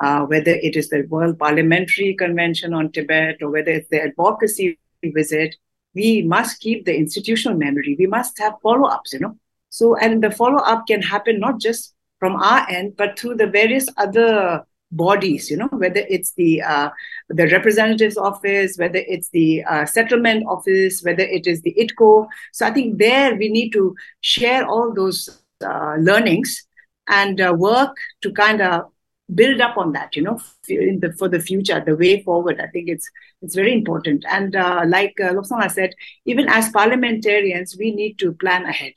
uh, 0.02 0.22
whether 0.22 0.52
it 0.52 0.78
is 0.78 0.90
the 0.90 1.02
World 1.10 1.38
Parliamentary 1.38 2.16
Convention 2.16 2.74
on 2.74 2.92
Tibet 2.92 3.42
or 3.42 3.50
whether 3.50 3.72
it's 3.72 3.90
the 3.90 4.04
advocacy 4.04 4.80
visit, 5.04 5.56
we 5.94 6.22
must 6.22 6.62
keep 6.62 6.86
the 6.86 6.96
institutional 6.96 7.58
memory. 7.58 7.96
We 8.00 8.08
must 8.08 8.40
have 8.40 8.54
follow 8.64 8.88
ups, 8.88 9.12
you 9.14 9.20
know. 9.20 9.38
So 9.70 9.98
and 9.98 10.24
the 10.24 10.32
follow 10.32 10.60
up 10.60 10.88
can 10.88 11.02
happen 11.02 11.40
not 11.40 11.60
just 11.60 11.94
from 12.20 12.38
our 12.38 12.70
end, 12.70 12.96
but 12.98 13.20
through 13.20 13.36
the 13.36 13.48
various 13.48 13.88
other 13.98 14.66
bodies 14.96 15.50
you 15.50 15.58
know 15.58 15.70
whether 15.72 16.04
it's 16.10 16.32
the 16.34 16.62
uh, 16.62 16.90
the 17.30 17.48
representatives 17.50 18.18
office 18.18 18.78
whether 18.78 19.02
it's 19.08 19.30
the 19.30 19.64
uh, 19.64 19.86
settlement 19.86 20.46
office 20.48 21.02
whether 21.04 21.24
it 21.24 21.48
is 21.48 21.62
the 21.62 21.76
ITCO 21.78 22.28
so 22.54 22.66
i 22.66 22.72
think 22.72 22.98
there 22.98 23.36
we 23.36 23.50
need 23.50 23.72
to 23.72 23.96
share 24.22 24.66
all 24.66 24.94
those 24.94 25.42
uh, 25.64 25.96
learnings 26.00 26.66
and 27.08 27.42
uh, 27.42 27.54
work 27.58 27.96
to 28.22 28.32
kind 28.32 28.62
of 28.62 28.86
build 29.34 29.60
up 29.60 29.76
on 29.78 29.92
that 29.94 30.16
you 30.16 30.22
know 30.22 30.40
the 30.68 31.14
for 31.18 31.28
the 31.28 31.40
future 31.40 31.82
the 31.86 31.96
way 31.96 32.22
forward. 32.22 32.60
I 32.62 32.68
think 32.68 32.90
it's 32.90 33.10
it's 33.42 33.56
very 33.56 33.74
important. 33.74 34.26
And 34.30 34.56
uh, 34.56 34.84
like 34.88 35.16
uh, 35.20 35.34
Lobsang 35.34 35.70
said 35.72 35.94
even 36.26 36.48
as 36.48 36.70
parliamentarians 36.70 37.76
we 37.78 37.92
need 37.92 38.20
to 38.20 38.34
plan 38.34 38.66
ahead 38.66 38.94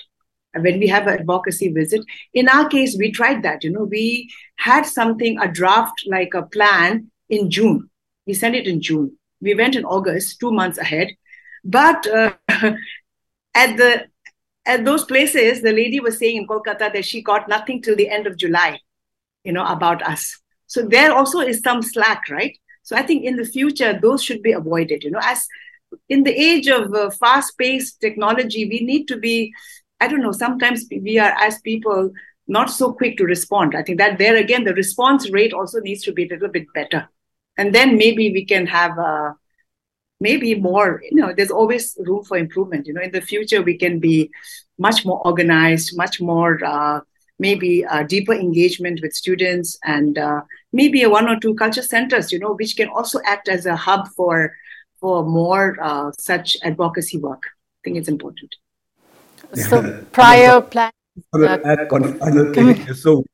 when 0.60 0.78
we 0.78 0.86
have 0.88 1.06
an 1.06 1.20
advocacy 1.20 1.68
visit. 1.68 2.02
In 2.34 2.48
our 2.48 2.68
case, 2.68 2.96
we 2.98 3.10
tried 3.10 3.42
that. 3.42 3.64
You 3.64 3.70
know, 3.70 3.84
we 3.84 4.30
had 4.56 4.84
something, 4.84 5.38
a 5.38 5.50
draft 5.50 6.04
like 6.06 6.34
a 6.34 6.42
plan 6.42 7.10
in 7.28 7.50
June. 7.50 7.90
We 8.26 8.34
sent 8.34 8.54
it 8.54 8.66
in 8.66 8.80
June. 8.80 9.16
We 9.40 9.54
went 9.54 9.76
in 9.76 9.84
August, 9.84 10.40
two 10.40 10.52
months 10.52 10.78
ahead. 10.78 11.08
But 11.64 12.06
uh, 12.06 12.32
at 13.54 13.76
the 13.76 14.06
at 14.66 14.84
those 14.84 15.04
places, 15.04 15.62
the 15.62 15.72
lady 15.72 15.98
was 15.98 16.18
saying 16.18 16.36
in 16.36 16.46
Kolkata 16.46 16.92
that 16.92 17.04
she 17.04 17.22
got 17.22 17.48
nothing 17.48 17.80
till 17.80 17.96
the 17.96 18.10
end 18.10 18.26
of 18.26 18.36
July, 18.36 18.78
you 19.42 19.52
know, 19.52 19.66
about 19.66 20.02
us. 20.02 20.38
So 20.66 20.82
there 20.82 21.14
also 21.14 21.40
is 21.40 21.62
some 21.62 21.82
slack, 21.82 22.28
right? 22.28 22.56
So 22.82 22.94
I 22.94 23.02
think 23.02 23.24
in 23.24 23.36
the 23.36 23.46
future, 23.46 23.98
those 24.00 24.22
should 24.22 24.42
be 24.42 24.52
avoided. 24.52 25.04
You 25.04 25.10
know, 25.10 25.20
as 25.22 25.46
in 26.08 26.22
the 26.22 26.38
age 26.38 26.68
of 26.68 26.92
uh, 26.92 27.08
fast-paced 27.10 28.00
technology, 28.00 28.66
we 28.66 28.80
need 28.80 29.06
to 29.08 29.16
be 29.16 29.54
I 30.00 30.08
don't 30.08 30.22
know, 30.22 30.32
sometimes 30.32 30.86
we 30.90 31.18
are, 31.18 31.32
as 31.40 31.60
people, 31.60 32.12
not 32.46 32.70
so 32.70 32.92
quick 32.92 33.16
to 33.18 33.24
respond. 33.24 33.74
I 33.74 33.82
think 33.82 33.98
that 33.98 34.18
there 34.18 34.36
again, 34.36 34.64
the 34.64 34.74
response 34.74 35.30
rate 35.30 35.52
also 35.52 35.80
needs 35.80 36.02
to 36.04 36.12
be 36.12 36.24
a 36.24 36.28
little 36.28 36.48
bit 36.48 36.66
better. 36.72 37.08
And 37.56 37.74
then 37.74 37.98
maybe 37.98 38.32
we 38.32 38.44
can 38.44 38.66
have 38.66 38.98
uh, 38.98 39.32
maybe 40.20 40.54
more, 40.54 41.02
you 41.10 41.16
know, 41.20 41.32
there's 41.36 41.50
always 41.50 41.96
room 41.98 42.24
for 42.24 42.38
improvement. 42.38 42.86
You 42.86 42.94
know, 42.94 43.02
in 43.02 43.10
the 43.12 43.20
future, 43.20 43.62
we 43.62 43.76
can 43.76 43.98
be 43.98 44.30
much 44.78 45.04
more 45.04 45.20
organized, 45.26 45.96
much 45.96 46.20
more, 46.20 46.64
uh, 46.64 47.00
maybe 47.40 47.84
a 47.88 48.04
deeper 48.04 48.32
engagement 48.32 49.00
with 49.02 49.12
students 49.12 49.78
and 49.84 50.18
uh, 50.18 50.40
maybe 50.72 51.02
a 51.02 51.10
one 51.10 51.28
or 51.28 51.38
two 51.38 51.54
culture 51.54 51.82
centers, 51.82 52.32
you 52.32 52.38
know, 52.38 52.54
which 52.54 52.76
can 52.76 52.88
also 52.88 53.20
act 53.24 53.48
as 53.48 53.66
a 53.66 53.76
hub 53.76 54.08
for, 54.16 54.54
for 55.00 55.24
more 55.24 55.76
uh, 55.80 56.10
such 56.18 56.56
advocacy 56.62 57.18
work. 57.18 57.42
I 57.46 57.78
think 57.84 57.96
it's 57.96 58.08
important. 58.08 58.54
So 59.54 60.04
prior 60.12 60.60
plan. 60.62 60.92
so, 62.94 63.24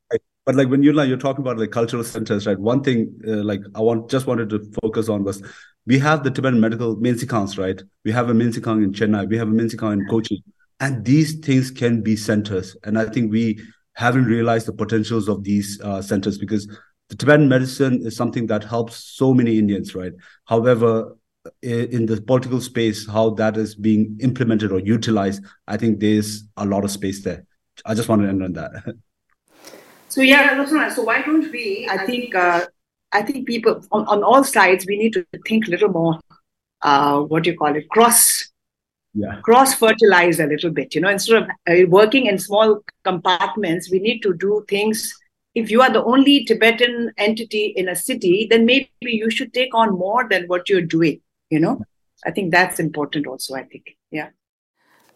but 0.47 0.55
like 0.55 0.69
when 0.69 0.83
you're 0.83 0.95
like 0.95 1.09
you're 1.09 1.19
talking 1.19 1.43
about 1.43 1.59
like 1.59 1.71
cultural 1.71 2.05
centers, 2.05 2.47
right? 2.47 2.59
One 2.59 2.83
thing 2.83 3.15
uh, 3.27 3.43
like 3.43 3.61
I 3.75 3.81
want 3.81 4.11
just 4.11 4.27
wanted 4.27 4.49
to 4.51 4.61
focus 4.83 5.09
on 5.09 5.25
was 5.25 5.43
we 5.87 5.99
have 5.99 6.25
the 6.25 6.31
Tibetan 6.31 6.61
medical 6.61 6.97
Men-Tsee-Khangs, 6.97 7.59
right? 7.59 7.81
We 8.05 8.13
have 8.13 8.31
a 8.31 8.35
Men-Tsee-Khang 8.35 8.83
in 8.83 8.93
Chennai, 8.93 9.29
we 9.29 9.37
have 9.37 9.49
a 9.49 9.53
Men-Tsee-Khang 9.53 9.93
in 9.93 10.07
Kochi, 10.09 10.43
and 10.81 11.05
these 11.05 11.35
things 11.41 11.71
can 11.71 12.01
be 12.01 12.17
centers. 12.17 12.77
And 12.85 12.99
I 12.99 13.07
think 13.07 13.31
we 13.31 13.61
haven't 13.95 14.25
realized 14.25 14.67
the 14.67 14.73
potentials 14.73 15.29
of 15.29 15.45
these 15.45 15.81
uh, 15.83 16.01
centers 16.01 16.39
because 16.39 16.67
the 17.11 17.17
Tibetan 17.17 17.49
medicine 17.49 18.07
is 18.07 18.17
something 18.17 18.47
that 18.47 18.65
helps 18.65 18.97
so 18.97 19.35
many 19.35 19.59
Indians, 19.59 19.95
right? 19.95 20.13
However, 20.47 21.17
in 21.63 22.07
the 22.07 22.21
political 22.21 22.61
space, 22.61 23.09
how 23.09 23.31
that 23.31 23.57
is 23.57 23.75
being 23.75 24.19
implemented 24.21 24.73
or 24.73 24.79
utilized, 24.79 25.43
I 25.67 25.77
think 25.77 26.01
there's 26.01 26.45
a 26.57 26.65
lot 26.65 26.85
of 26.85 26.91
space 26.91 27.23
there. 27.23 27.45
I 27.85 27.95
just 27.95 28.09
want 28.09 28.23
to 28.23 28.29
end 28.29 28.43
on 28.43 28.53
that. 28.55 28.73
So 30.09 30.21
yeah, 30.21 30.65
so 30.91 31.03
why 31.03 31.23
don't 31.23 31.51
we? 31.51 31.89
I 31.91 32.07
think 32.07 32.37
uh, 32.37 32.67
I 33.11 33.23
think 33.23 33.49
people 33.49 33.85
on, 33.91 34.07
on 34.07 34.23
all 34.23 34.45
sides 34.45 34.87
we 34.87 34.97
need 34.97 35.13
to 35.15 35.27
think 35.45 35.67
a 35.67 35.71
little 35.73 35.89
more. 35.89 36.21
Uh, 36.83 37.23
what 37.23 37.43
do 37.43 37.51
you 37.51 37.59
call 37.59 37.75
it? 37.75 37.89
Cross. 37.89 38.53
Yeah. 39.13 39.41
Cross 39.41 39.75
fertilize 39.75 40.39
a 40.39 40.47
little 40.47 40.71
bit. 40.71 40.95
You 40.95 41.01
know, 41.01 41.09
instead 41.09 41.43
of 41.43 41.49
uh, 41.69 41.89
working 41.89 42.27
in 42.27 42.39
small 42.39 42.85
compartments, 43.03 43.91
we 43.91 43.99
need 43.99 44.21
to 44.21 44.35
do 44.35 44.65
things 44.69 45.13
if 45.57 45.69
you 45.69 45.83
are 45.83 45.93
the 45.93 46.05
only 46.05 46.45
Tibetan 46.45 47.13
entity 47.19 47.75
in 47.77 47.89
a 47.89 47.97
city, 47.97 48.47
then 48.49 48.67
maybe 48.67 48.91
you 49.01 49.31
should 49.31 49.53
take 49.53 49.75
on 49.75 49.99
more 49.99 50.29
than 50.29 50.45
what 50.47 50.69
you're 50.69 50.81
doing 50.81 51.21
you 51.55 51.61
know 51.67 51.75
i 52.29 52.31
think 52.39 52.53
that's 52.57 52.81
important 52.87 53.27
also 53.35 53.61
i 53.63 53.65
think 53.73 53.97
yeah 54.21 54.31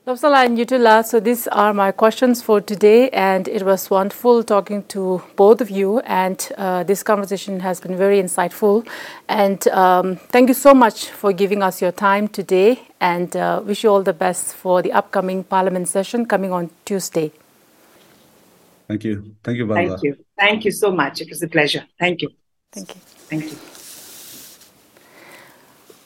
Lobsang 0.09 0.33
and 0.43 0.57
Yudhla, 0.57 1.05
so 1.05 1.21
these 1.21 1.47
are 1.49 1.75
my 1.75 1.93
questions 1.93 2.41
for 2.41 2.63
today, 2.63 3.11
and 3.11 3.47
it 3.47 3.63
was 3.63 3.91
wonderful 3.91 4.43
talking 4.43 4.83
to 4.85 5.23
both 5.37 5.61
of 5.61 5.69
you. 5.69 5.99
And 5.99 6.39
uh, 6.57 6.83
this 6.83 7.03
conversation 7.03 7.61
has 7.61 7.79
been 7.79 7.95
very 7.95 8.19
insightful. 8.23 8.89
And 9.29 9.69
um, 9.69 10.17
thank 10.17 10.49
you 10.49 10.55
so 10.55 10.73
much 10.73 11.11
for 11.11 11.35
giving 11.35 11.63
us 11.63 11.83
your 11.83 11.93
time 11.93 12.27
today. 12.27 12.81
And 13.03 13.37
uh, 13.37 13.61
wish 13.63 13.85
you 13.85 13.91
all 13.91 14.03
the 14.03 14.15
best 14.15 14.55
for 14.55 14.81
the 14.81 14.93
upcoming 14.93 15.45
Parliament 15.45 15.89
session 15.89 16.25
coming 16.25 16.53
on 16.53 16.71
Tuesday. 16.87 17.31
Thank 18.89 19.05
you. 19.05 19.37
Thank 19.45 19.59
you, 19.59 19.67
Bala. 19.67 19.89
Thank 19.89 20.03
you. 20.05 20.17
Thank 20.39 20.65
you 20.65 20.71
so 20.71 20.91
much. 20.91 21.21
It 21.21 21.29
was 21.29 21.43
a 21.43 21.49
pleasure. 21.49 21.85
Thank 22.01 22.23
you. 22.23 22.31
Thank 22.73 22.95
you. 22.95 23.01
Thank 23.29 23.45
you. 23.53 23.78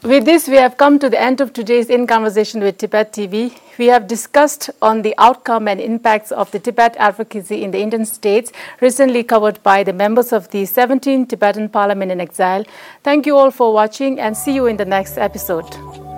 With 0.05 0.25
this, 0.25 0.49
we 0.49 0.57
have 0.57 0.77
come 0.79 0.99
to 0.99 1.09
the 1.09 1.21
end 1.21 1.41
of 1.41 1.53
today's 1.53 1.89
In 1.89 2.09
Conversation 2.09 2.61
with 2.61 2.77
Tibet 2.77 3.13
TV. 3.13 3.57
We 3.79 3.87
have 3.87 4.09
discussed 4.09 4.69
on 4.83 5.03
the 5.03 5.15
outcome 5.17 5.69
and 5.69 5.81
impacts 5.81 6.33
of 6.33 6.51
the 6.51 6.59
Tibet 6.59 6.97
advocacy 6.99 7.63
in 7.63 7.71
the 7.71 7.79
Indian 7.79 8.05
states, 8.05 8.51
recently 8.81 9.23
covered 9.23 9.63
by 9.63 9.85
the 9.85 9.93
members 9.93 10.33
of 10.33 10.51
the 10.51 10.65
17th 10.65 11.29
Tibetan 11.29 11.69
Parliament 11.69 12.11
in 12.11 12.21
Exile. 12.21 12.65
Thank 13.05 13.27
you 13.27 13.37
all 13.37 13.53
for 13.53 13.73
watching 13.73 14.19
and 14.19 14.37
see 14.37 14.53
you 14.53 14.67
in 14.67 14.77
the 14.77 14.85
next 14.85 15.19
episode. 15.19 16.12